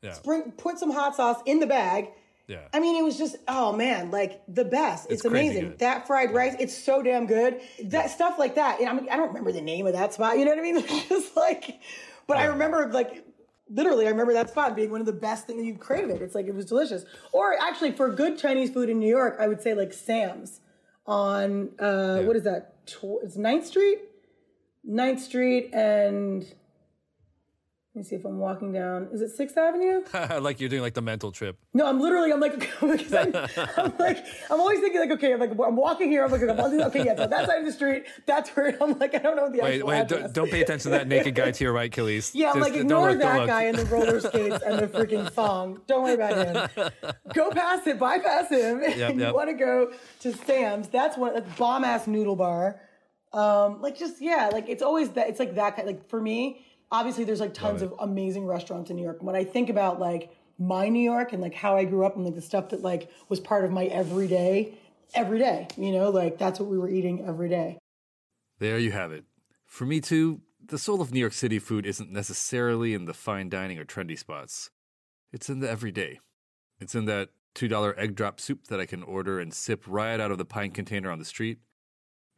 Yeah. 0.00 0.12
Spring, 0.14 0.52
put 0.56 0.78
some 0.78 0.90
hot 0.90 1.14
sauce 1.14 1.40
in 1.46 1.60
the 1.60 1.66
bag. 1.66 2.08
Yeah. 2.48 2.58
I 2.74 2.80
mean, 2.80 2.96
it 2.96 3.04
was 3.04 3.16
just 3.16 3.36
oh 3.46 3.72
man, 3.72 4.10
like 4.10 4.42
the 4.48 4.64
best. 4.64 5.04
It's, 5.06 5.14
It's 5.16 5.24
amazing. 5.24 5.68
good. 5.70 5.78
That 5.78 6.06
fried 6.06 6.32
rice, 6.34 6.56
it's 6.58 6.76
so 6.76 7.00
damn 7.02 7.26
good. 7.26 7.60
That 7.84 8.10
stuff 8.10 8.38
like 8.38 8.56
that. 8.56 8.80
And 8.80 8.88
I 8.88 8.92
mean, 8.94 9.08
I 9.10 9.16
don't 9.16 9.28
remember 9.28 9.52
the 9.52 9.60
name 9.60 9.86
of 9.86 9.92
that 9.92 10.12
spot. 10.12 10.38
You 10.38 10.44
know 10.44 10.50
what 10.50 10.58
I 10.58 10.62
mean? 10.62 10.76
It's 10.88 11.08
just 11.08 11.36
like, 11.36 11.80
but 12.26 12.36
I 12.36 12.46
remember 12.46 12.88
like 12.92 13.24
literally, 13.70 14.06
I 14.06 14.10
remember 14.10 14.32
that 14.34 14.50
spot 14.50 14.76
being 14.76 14.90
one 14.90 15.00
of 15.00 15.06
the 15.06 15.12
best 15.12 15.46
things 15.46 15.60
that 15.60 15.66
you 15.66 15.76
crave 15.76 16.10
it. 16.10 16.20
It's 16.22 16.34
like 16.34 16.46
it 16.46 16.54
was 16.54 16.66
delicious. 16.66 17.04
Or 17.32 17.54
actually, 17.60 17.92
for 17.92 18.10
good 18.10 18.38
Chinese 18.38 18.70
food 18.70 18.88
in 18.90 18.98
New 18.98 19.08
York, 19.08 19.36
I 19.40 19.48
would 19.48 19.60
say 19.60 19.74
like 19.74 19.92
Sam's. 19.92 20.60
on 21.06 21.70
uh, 21.78 22.22
what 22.22 22.36
is 22.36 22.44
that? 22.44 22.74
It's 22.86 23.36
9th 23.36 23.64
Street, 23.64 23.98
9th 24.88 25.20
Street, 25.20 25.70
and 25.72 26.44
let 27.94 28.04
me 28.04 28.08
see 28.08 28.16
if 28.16 28.24
I'm 28.24 28.38
walking 28.38 28.72
down. 28.72 29.10
Is 29.12 29.20
it 29.20 29.32
Sixth 29.36 29.54
Avenue? 29.58 30.02
like 30.40 30.60
you're 30.60 30.70
doing 30.70 30.80
like 30.80 30.94
the 30.94 31.02
mental 31.02 31.30
trip. 31.30 31.58
No, 31.74 31.86
I'm 31.86 32.00
literally. 32.00 32.32
I'm 32.32 32.40
like, 32.40 32.72
I'm, 32.82 32.90
I'm 33.76 33.92
like, 33.98 34.24
I'm 34.50 34.60
always 34.60 34.80
thinking 34.80 34.98
like, 34.98 35.10
okay, 35.10 35.34
I'm 35.34 35.40
like, 35.40 35.50
I'm 35.50 35.76
walking 35.76 36.10
here. 36.10 36.24
I'm 36.24 36.30
like, 36.32 36.40
okay, 36.40 37.04
yeah, 37.04 37.14
so 37.14 37.26
that 37.26 37.46
side 37.46 37.58
of 37.58 37.66
the 37.66 37.72
street. 37.72 38.04
That's 38.24 38.48
where 38.50 38.82
I'm 38.82 38.98
like, 38.98 39.14
I 39.14 39.18
don't 39.18 39.36
know 39.36 39.50
the 39.52 39.58
Wait, 39.62 39.84
wait, 39.84 40.08
don't, 40.08 40.32
don't 40.32 40.50
pay 40.50 40.62
attention 40.62 40.90
to 40.90 40.96
that 40.96 41.06
naked 41.06 41.34
guy 41.34 41.50
to 41.50 41.64
your 41.64 41.74
right, 41.74 41.90
Kelis. 41.90 42.32
Yeah, 42.42 42.52
I'm 42.52 42.60
like, 42.60 42.74
ignore 42.74 43.10
look, 43.10 43.20
that 43.20 43.46
guy 43.46 43.64
in 43.64 43.76
the 43.76 43.84
roller 43.84 44.20
skates 44.20 44.62
and 44.64 44.78
the 44.78 44.86
freaking 44.86 45.30
thong. 45.30 45.82
Don't 45.86 46.02
worry 46.02 46.14
about 46.14 46.70
him. 46.72 47.12
Go 47.34 47.50
past 47.50 47.86
it, 47.86 47.98
bypass 47.98 48.48
him. 48.48 48.80
Yep, 48.80 49.10
and 49.10 49.20
yep. 49.20 49.28
you 49.28 49.34
want 49.34 49.50
to 49.50 49.54
go 49.54 49.92
to 50.20 50.32
Sam's. 50.32 50.88
That's 50.88 51.18
one, 51.18 51.34
that's 51.34 51.58
bomb 51.58 51.84
ass 51.84 52.06
noodle 52.06 52.36
bar. 52.36 52.80
Um, 53.34 53.82
like 53.82 53.98
just, 53.98 54.22
yeah, 54.22 54.48
like 54.50 54.68
it's 54.70 54.82
always 54.82 55.10
that, 55.10 55.28
it's 55.28 55.38
like 55.38 55.54
that 55.56 55.76
kind, 55.76 55.86
like 55.86 56.08
for 56.08 56.20
me, 56.20 56.64
obviously 56.92 57.24
there's 57.24 57.40
like 57.40 57.54
tons 57.54 57.82
of 57.82 57.94
amazing 57.98 58.46
restaurants 58.46 58.90
in 58.90 58.96
New 58.96 59.02
York. 59.02 59.22
When 59.22 59.34
I 59.34 59.42
think 59.42 59.70
about 59.70 59.98
like 59.98 60.30
my 60.58 60.88
New 60.88 61.02
York 61.02 61.32
and 61.32 61.42
like 61.42 61.54
how 61.54 61.76
I 61.76 61.84
grew 61.84 62.04
up 62.04 62.14
and 62.14 62.24
like 62.24 62.34
the 62.34 62.42
stuff 62.42 62.68
that 62.68 62.82
like 62.82 63.10
was 63.28 63.40
part 63.40 63.64
of 63.64 63.72
my 63.72 63.86
everyday, 63.86 64.74
every 65.14 65.38
day, 65.38 65.66
you 65.76 65.90
know, 65.90 66.10
like 66.10 66.38
that's 66.38 66.60
what 66.60 66.68
we 66.68 66.78
were 66.78 66.90
eating 66.90 67.24
every 67.26 67.48
day. 67.48 67.78
There 68.58 68.78
you 68.78 68.92
have 68.92 69.10
it. 69.10 69.24
For 69.66 69.86
me, 69.86 70.00
too, 70.00 70.42
the 70.64 70.78
soul 70.78 71.00
of 71.00 71.12
New 71.12 71.18
York 71.18 71.32
City 71.32 71.58
food 71.58 71.86
isn't 71.86 72.12
necessarily 72.12 72.94
in 72.94 73.06
the 73.06 73.14
fine 73.14 73.48
dining 73.48 73.78
or 73.78 73.84
trendy 73.84 74.18
spots. 74.18 74.70
It's 75.32 75.48
in 75.48 75.60
the 75.60 75.70
everyday. 75.70 76.20
It's 76.78 76.94
in 76.94 77.06
that 77.06 77.30
$2 77.54 77.98
egg 77.98 78.14
drop 78.14 78.38
soup 78.38 78.66
that 78.68 78.80
I 78.80 78.86
can 78.86 79.02
order 79.02 79.40
and 79.40 79.52
sip 79.52 79.84
right 79.86 80.20
out 80.20 80.30
of 80.30 80.38
the 80.38 80.44
pine 80.44 80.70
container 80.70 81.10
on 81.10 81.18
the 81.18 81.24
street. 81.24 81.58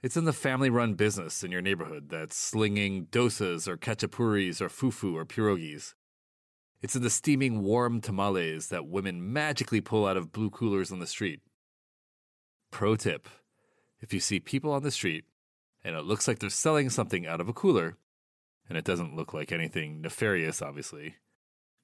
It's 0.05 0.19
in 0.19 0.27
the 0.27 0.35
family 0.35 0.69
run 0.69 0.97
business 0.97 1.43
in 1.43 1.51
your 1.51 1.63
neighborhood 1.63 2.11
that's 2.11 2.37
slinging 2.37 3.07
dosas 3.07 3.67
or 3.67 3.79
khachapuris 3.79 4.61
or 4.61 4.69
fufu 4.69 5.15
or 5.15 5.25
pierogies. 5.25 5.95
It's 6.83 6.95
in 6.95 7.03
the 7.03 7.09
steaming 7.09 7.63
warm 7.63 8.03
tamales 8.03 8.69
that 8.69 8.87
women 8.87 9.33
magically 9.33 9.81
pull 9.81 10.07
out 10.07 10.19
of 10.19 10.31
blue 10.31 10.51
coolers 10.51 10.93
on 10.93 10.99
the 10.99 11.07
street. 11.07 11.41
Pro 12.71 12.97
tip 12.97 13.31
if 14.03 14.13
you 14.13 14.21
see 14.21 14.41
people 14.41 14.73
on 14.73 14.83
the 14.83 14.91
street 14.91 15.25
and 15.83 15.97
it 15.97 16.05
looks 16.05 16.29
like 16.29 16.39
they're 16.39 16.51
selling 16.51 16.91
something 16.91 17.27
out 17.27 17.41
of 17.41 17.49
a 17.49 17.55
cooler, 17.55 17.97
and 18.69 18.77
it 18.77 18.85
doesn't 18.85 19.17
look 19.17 19.33
like 19.33 19.53
anything 19.53 20.03
nefarious, 20.03 20.61
obviously, 20.61 21.15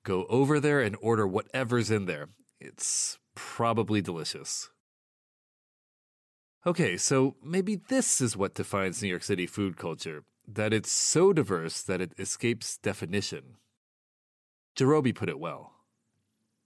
go 0.04 0.26
over 0.28 0.60
there 0.60 0.82
and 0.82 0.94
order 1.00 1.26
whatever's 1.26 1.90
in 1.90 2.04
there. 2.04 2.28
It's 2.60 3.18
probably 3.34 4.02
delicious. 4.02 4.68
Okay, 6.66 6.98
so 6.98 7.36
maybe 7.42 7.76
this 7.76 8.20
is 8.20 8.36
what 8.36 8.54
defines 8.54 9.02
New 9.02 9.08
York 9.08 9.22
City 9.22 9.46
food 9.46 9.78
culture 9.78 10.24
that 10.46 10.74
it's 10.74 10.92
so 10.92 11.32
diverse 11.32 11.82
that 11.82 12.02
it 12.02 12.12
escapes 12.18 12.76
definition. 12.76 13.56
Jarobi 14.76 15.14
put 15.14 15.30
it 15.30 15.38
well. 15.38 15.72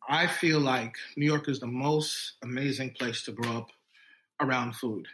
I 0.09 0.26
feel 0.26 0.59
like 0.59 0.97
New 1.16 1.26
York 1.26 1.49
is 1.49 1.61
the 1.61 1.68
most 1.68 2.34
amazing 2.42 2.90
place 2.90 3.22
to 3.22 3.32
grow 3.32 3.59
up 3.59 3.70
around 4.40 4.74
food 4.74 5.07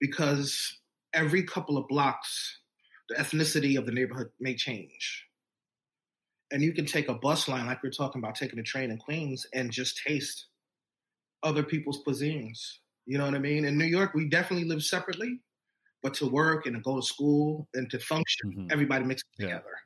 because 0.00 0.78
every 1.12 1.42
couple 1.42 1.76
of 1.76 1.88
blocks, 1.88 2.60
the 3.08 3.16
ethnicity 3.16 3.76
of 3.76 3.86
the 3.86 3.92
neighborhood 3.92 4.30
may 4.38 4.54
change. 4.54 5.26
And 6.52 6.62
you 6.62 6.72
can 6.72 6.86
take 6.86 7.08
a 7.08 7.14
bus 7.14 7.48
line, 7.48 7.66
like 7.66 7.82
we 7.82 7.88
are 7.88 7.92
talking 7.92 8.22
about 8.22 8.36
taking 8.36 8.60
a 8.60 8.62
train 8.62 8.92
in 8.92 8.98
Queens, 8.98 9.46
and 9.52 9.72
just 9.72 10.00
taste 10.06 10.46
other 11.42 11.64
people's 11.64 12.04
cuisines. 12.06 12.78
You 13.06 13.18
know 13.18 13.24
what 13.24 13.34
I 13.34 13.38
mean? 13.38 13.64
In 13.64 13.78
New 13.78 13.84
York, 13.86 14.14
we 14.14 14.28
definitely 14.28 14.66
live 14.68 14.82
separately, 14.82 15.40
but 16.02 16.14
to 16.14 16.26
work 16.28 16.66
and 16.66 16.76
to 16.76 16.82
go 16.82 16.96
to 16.96 17.02
school 17.06 17.68
and 17.74 17.90
to 17.90 17.98
function, 17.98 18.50
Mhm. 18.50 18.72
everybody 18.72 19.04
mixes 19.04 19.28
Yeah. 19.38 19.46
together. 19.46 19.76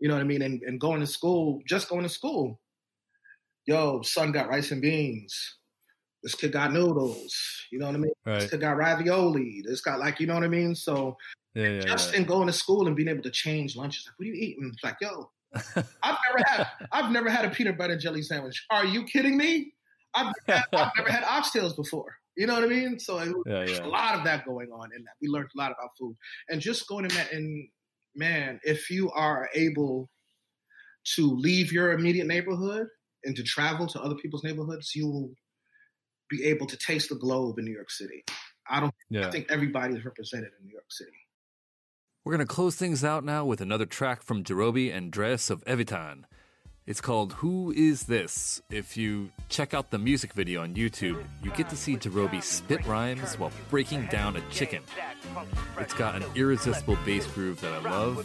You 0.00 0.08
know 0.08 0.14
what 0.14 0.22
I 0.22 0.24
mean? 0.24 0.42
And, 0.42 0.62
and 0.62 0.80
going 0.80 1.00
to 1.00 1.06
school, 1.06 1.62
just 1.66 1.88
going 1.88 2.02
to 2.02 2.08
school. 2.08 2.60
Yo, 3.66 4.02
son 4.02 4.32
got 4.32 4.48
rice 4.48 4.70
and 4.70 4.82
beans. 4.82 5.58
This 6.22 6.34
kid 6.34 6.52
got 6.52 6.72
noodles. 6.72 7.34
You 7.70 7.78
know 7.78 7.86
what 7.86 7.96
I 7.96 7.98
mean? 7.98 8.12
This 8.26 8.50
kid 8.50 8.60
got 8.60 8.76
ravioli. 8.76 9.62
This 9.66 9.80
got 9.80 9.98
like, 10.00 10.20
you 10.20 10.26
know 10.26 10.34
what 10.34 10.44
I 10.44 10.48
mean? 10.48 10.74
So 10.74 11.16
Yeah, 11.54 11.68
yeah, 11.68 11.86
just 11.86 12.14
in 12.14 12.24
going 12.24 12.46
to 12.48 12.52
school 12.52 12.86
and 12.86 12.96
being 12.96 13.08
able 13.08 13.22
to 13.22 13.30
change 13.30 13.76
lunches, 13.76 14.06
like, 14.06 14.18
what 14.18 14.24
are 14.26 14.28
you 14.30 14.34
eating? 14.34 14.70
It's 14.74 14.84
like, 14.84 14.98
yo, 15.00 15.30
I've 16.02 16.18
never 16.28 16.44
had 16.46 16.66
I've 16.92 17.12
never 17.12 17.30
had 17.30 17.44
a 17.44 17.50
peanut 17.50 17.78
butter 17.78 17.94
and 17.94 18.02
jelly 18.02 18.22
sandwich. 18.22 18.66
Are 18.70 18.84
you 18.84 19.04
kidding 19.04 19.36
me? 19.36 19.74
I've, 20.14 20.34
I've 20.48 20.92
never 20.96 21.10
had 21.10 21.24
oxtails 21.24 21.76
before. 21.76 22.16
You 22.36 22.46
know 22.46 22.54
what 22.54 22.64
I 22.64 22.66
mean? 22.66 22.98
So 22.98 23.18
it, 23.18 23.28
Yeah, 23.46 23.64
there's 23.64 23.78
yeah. 23.78 23.86
a 23.86 23.88
lot 23.88 24.14
of 24.14 24.24
that 24.24 24.44
going 24.44 24.70
on 24.70 24.90
in 24.94 25.02
that. 25.04 25.14
We 25.20 25.28
learned 25.28 25.48
a 25.54 25.58
lot 25.58 25.72
about 25.72 25.90
food. 25.98 26.16
And 26.48 26.60
just 26.60 26.86
going 26.86 27.04
in 27.04 27.14
that 27.14 27.32
and 27.32 27.68
man, 28.14 28.60
if 28.62 28.90
you 28.90 29.10
are 29.12 29.48
able 29.54 30.10
to 31.16 31.34
leave 31.34 31.72
your 31.72 31.92
immediate 31.92 32.26
neighborhood 32.26 32.88
and 33.24 33.36
to 33.36 33.42
travel 33.42 33.86
to 33.86 34.00
other 34.00 34.16
people's 34.16 34.44
neighborhoods, 34.44 34.94
you 34.94 35.06
will 35.06 35.30
be 36.28 36.44
able 36.44 36.66
to 36.66 36.76
taste 36.76 37.08
the 37.08 37.14
globe 37.14 37.58
in 37.58 37.64
New 37.64 37.72
York 37.72 37.90
City. 37.90 38.24
I 38.68 38.80
don't 38.80 38.94
Yeah. 39.10 39.28
I 39.28 39.30
think 39.30 39.46
everybody 39.50 39.94
is 39.94 40.04
represented 40.04 40.50
in 40.58 40.66
New 40.66 40.72
York 40.72 40.90
City. 40.90 41.10
We're 42.24 42.32
going 42.32 42.46
to 42.46 42.52
close 42.52 42.74
things 42.74 43.04
out 43.04 43.22
now 43.22 43.44
with 43.44 43.60
another 43.60 43.86
track 43.86 44.22
from 44.22 44.42
Jarobi 44.42 44.92
and 44.92 45.12
Dres 45.12 45.48
of 45.48 45.64
Evitan. 45.64 46.24
It's 46.86 47.00
called 47.00 47.32
Who 47.32 47.72
Is 47.72 48.04
This? 48.04 48.62
If 48.70 48.96
you 48.96 49.30
check 49.48 49.74
out 49.74 49.90
the 49.90 49.98
music 49.98 50.34
video 50.34 50.62
on 50.62 50.76
YouTube, 50.76 51.20
you 51.42 51.50
get 51.50 51.68
to 51.70 51.76
see 51.76 51.96
Jarobi 51.96 52.40
spit 52.40 52.86
rhymes 52.86 53.36
while 53.40 53.50
breaking 53.70 54.06
down 54.06 54.36
a 54.36 54.40
chicken. 54.52 54.84
It's 55.80 55.94
got 55.94 56.14
an 56.14 56.24
irresistible 56.36 56.96
bass 57.04 57.26
groove 57.26 57.60
that 57.62 57.72
I 57.72 57.90
love. 57.90 58.24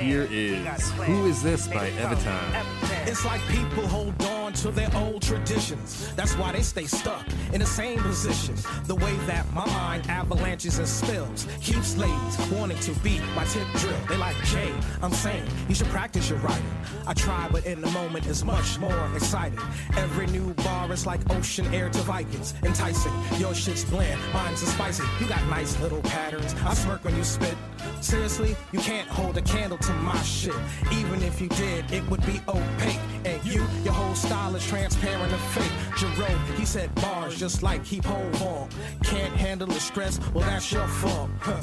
Here 0.00 0.26
is 0.32 0.90
Who 0.90 1.26
Is 1.26 1.44
This 1.44 1.68
by 1.68 1.90
Evitan. 1.90 3.06
It's 3.06 3.24
like 3.24 3.40
people 3.42 3.86
hold 3.86 4.20
on 4.20 4.41
to 4.54 4.70
their 4.70 4.90
old 4.96 5.22
traditions. 5.22 6.12
That's 6.14 6.34
why 6.36 6.52
they 6.52 6.62
stay 6.62 6.84
stuck 6.86 7.26
in 7.52 7.60
the 7.60 7.66
same 7.66 7.98
position. 8.00 8.54
The 8.84 8.94
way 8.94 9.14
that 9.26 9.50
my 9.52 9.66
mind 9.66 10.08
avalanches 10.08 10.78
and 10.78 10.88
spills 10.88 11.46
keeps 11.60 11.96
ladies 11.96 12.50
wanting 12.52 12.78
to 12.80 12.92
be 13.00 13.20
my 13.34 13.44
tip 13.44 13.66
drill. 13.76 13.96
They 14.08 14.16
like, 14.16 14.36
Jay, 14.44 14.72
I'm 15.02 15.12
saying 15.12 15.44
you 15.68 15.74
should 15.74 15.88
practice 15.88 16.28
your 16.30 16.38
writing. 16.40 16.64
I 17.06 17.14
try, 17.14 17.48
but 17.50 17.66
in 17.66 17.80
the 17.80 17.90
moment 17.90 18.26
it's 18.26 18.44
much 18.44 18.78
more 18.78 19.08
exciting. 19.14 19.58
Every 19.96 20.26
new 20.26 20.54
bar 20.54 20.92
is 20.92 21.06
like 21.06 21.20
ocean 21.32 21.66
air 21.74 21.88
to 21.90 21.98
Vikings, 21.98 22.54
enticing. 22.62 23.12
Your 23.38 23.54
shit's 23.54 23.84
bland, 23.84 24.20
mine's 24.32 24.62
a 24.62 24.66
spicy. 24.66 25.04
You 25.20 25.26
got 25.26 25.44
nice 25.48 25.78
little 25.80 26.02
patterns. 26.02 26.54
I 26.64 26.74
smirk 26.74 27.04
when 27.04 27.16
you 27.16 27.24
spit. 27.24 27.56
Seriously, 28.00 28.56
you 28.72 28.80
can't 28.80 29.08
hold 29.08 29.36
a 29.36 29.42
candle 29.42 29.78
to 29.78 29.92
my 29.94 30.20
shit. 30.22 30.54
Even 30.92 31.22
if 31.22 31.40
you 31.40 31.48
did, 31.48 31.90
it 31.92 32.08
would 32.10 32.24
be 32.26 32.40
opaque. 32.48 33.11
And 33.24 33.44
you, 33.44 33.64
your 33.84 33.92
whole 33.92 34.14
style 34.14 34.54
is 34.56 34.66
transparent 34.66 35.32
and 35.32 35.40
fake. 35.40 35.72
Jerome, 35.96 36.44
he 36.56 36.64
said 36.64 36.94
bars 36.96 37.38
just 37.38 37.62
like 37.62 37.84
keep 37.84 38.04
hold 38.04 38.42
on. 38.42 38.68
Can't 39.04 39.34
handle 39.34 39.68
the 39.68 39.80
stress, 39.80 40.18
well 40.34 40.44
that's 40.44 40.70
your 40.72 40.86
fault. 40.86 41.30
Huh. 41.40 41.60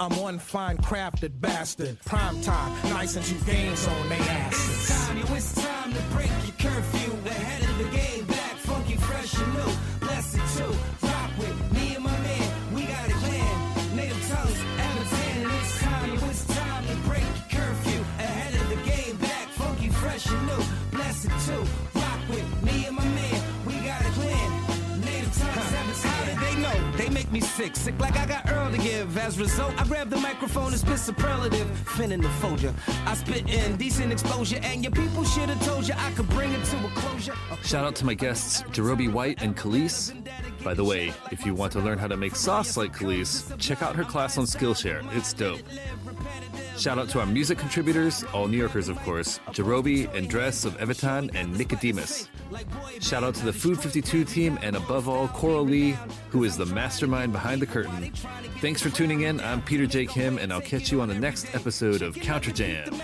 I'm 0.00 0.16
one 0.16 0.38
fine 0.38 0.78
crafted 0.78 1.40
bastard. 1.40 1.98
Prime 2.04 2.40
time, 2.40 2.72
nice 2.90 3.16
and 3.16 3.24
two 3.24 3.38
games 3.44 3.86
on 3.86 4.08
they 4.08 4.16
asses. 4.16 4.90
It's 4.90 5.06
time, 5.06 5.36
it's 5.36 5.54
time 5.54 5.92
to 5.92 6.02
break 6.14 6.30
your 6.44 6.70
curfew. 6.70 7.12
Ahead 7.26 7.62
of 7.68 7.78
the 7.78 7.96
game, 7.96 8.24
back 8.26 8.56
funky, 8.56 8.96
fresh 8.96 9.34
and 9.34 9.54
new. 9.54 9.89
Me 27.40 27.46
sick, 27.46 27.74
sick 27.74 27.98
like 27.98 28.18
I 28.18 28.26
got 28.26 28.50
Earl 28.50 28.70
to 28.70 28.76
give. 28.76 29.16
As 29.16 29.38
result, 29.38 29.72
I 29.80 29.86
grab 29.86 30.10
the 30.10 30.18
microphone 30.18 30.72
and 30.72 30.78
spit 30.78 30.98
superlative. 30.98 31.66
Fin 31.96 32.12
in 32.12 32.20
the 32.20 32.28
folder. 32.28 32.74
I 33.06 33.14
spit 33.14 33.48
in 33.48 33.76
decent 33.78 34.12
exposure, 34.12 34.60
and 34.62 34.84
your 34.84 34.92
people 34.92 35.24
should 35.24 35.48
have 35.48 35.64
told 35.64 35.88
you 35.88 35.94
I 35.96 36.10
could 36.10 36.28
bring 36.30 36.52
it 36.52 36.62
to 36.64 36.76
a 36.76 36.90
closure. 36.90 37.34
Shout 37.62 37.86
out 37.86 37.94
to 37.96 38.04
my 38.04 38.12
guests, 38.12 38.62
Jarobi 38.64 39.10
White 39.10 39.40
and 39.40 39.56
Kelis. 39.56 40.12
By 40.62 40.74
the 40.74 40.84
way, 40.84 41.14
if 41.32 41.46
you 41.46 41.54
want 41.54 41.72
to 41.72 41.80
learn 41.80 41.96
how 41.96 42.08
to 42.08 42.16
make 42.16 42.36
sauce 42.36 42.76
like 42.76 42.94
Kelis, 42.94 43.56
check 43.58 43.82
out 43.82 43.96
her 43.96 44.04
class 44.04 44.36
on 44.36 44.44
Skillshare. 44.44 45.02
It's 45.16 45.32
dope. 45.32 45.60
Shout 46.80 46.98
out 46.98 47.10
to 47.10 47.20
our 47.20 47.26
music 47.26 47.58
contributors, 47.58 48.24
all 48.32 48.48
New 48.48 48.56
Yorkers, 48.56 48.88
of 48.88 48.98
course, 49.00 49.38
Jarobi, 49.48 50.08
Andres 50.16 50.64
of 50.64 50.78
Evitan, 50.78 51.30
and 51.34 51.54
Nickodemus. 51.54 52.26
Shout 53.02 53.22
out 53.22 53.34
to 53.34 53.44
the 53.44 53.52
Food 53.52 53.78
52 53.78 54.24
team, 54.24 54.58
and 54.62 54.74
above 54.74 55.06
all, 55.06 55.28
Coral 55.28 55.62
Lee, 55.62 55.94
who 56.30 56.44
is 56.44 56.56
the 56.56 56.64
mastermind 56.64 57.32
behind 57.32 57.60
the 57.60 57.66
curtain. 57.66 58.10
Thanks 58.62 58.80
for 58.80 58.88
tuning 58.88 59.22
in. 59.22 59.40
I'm 59.40 59.60
Peter 59.60 59.86
J. 59.86 60.06
Kim, 60.06 60.38
and 60.38 60.50
I'll 60.50 60.62
catch 60.62 60.90
you 60.90 61.02
on 61.02 61.08
the 61.08 61.14
next 61.14 61.54
episode 61.54 62.00
of 62.00 62.14
Counter 62.14 62.50
Jam. 62.50 62.98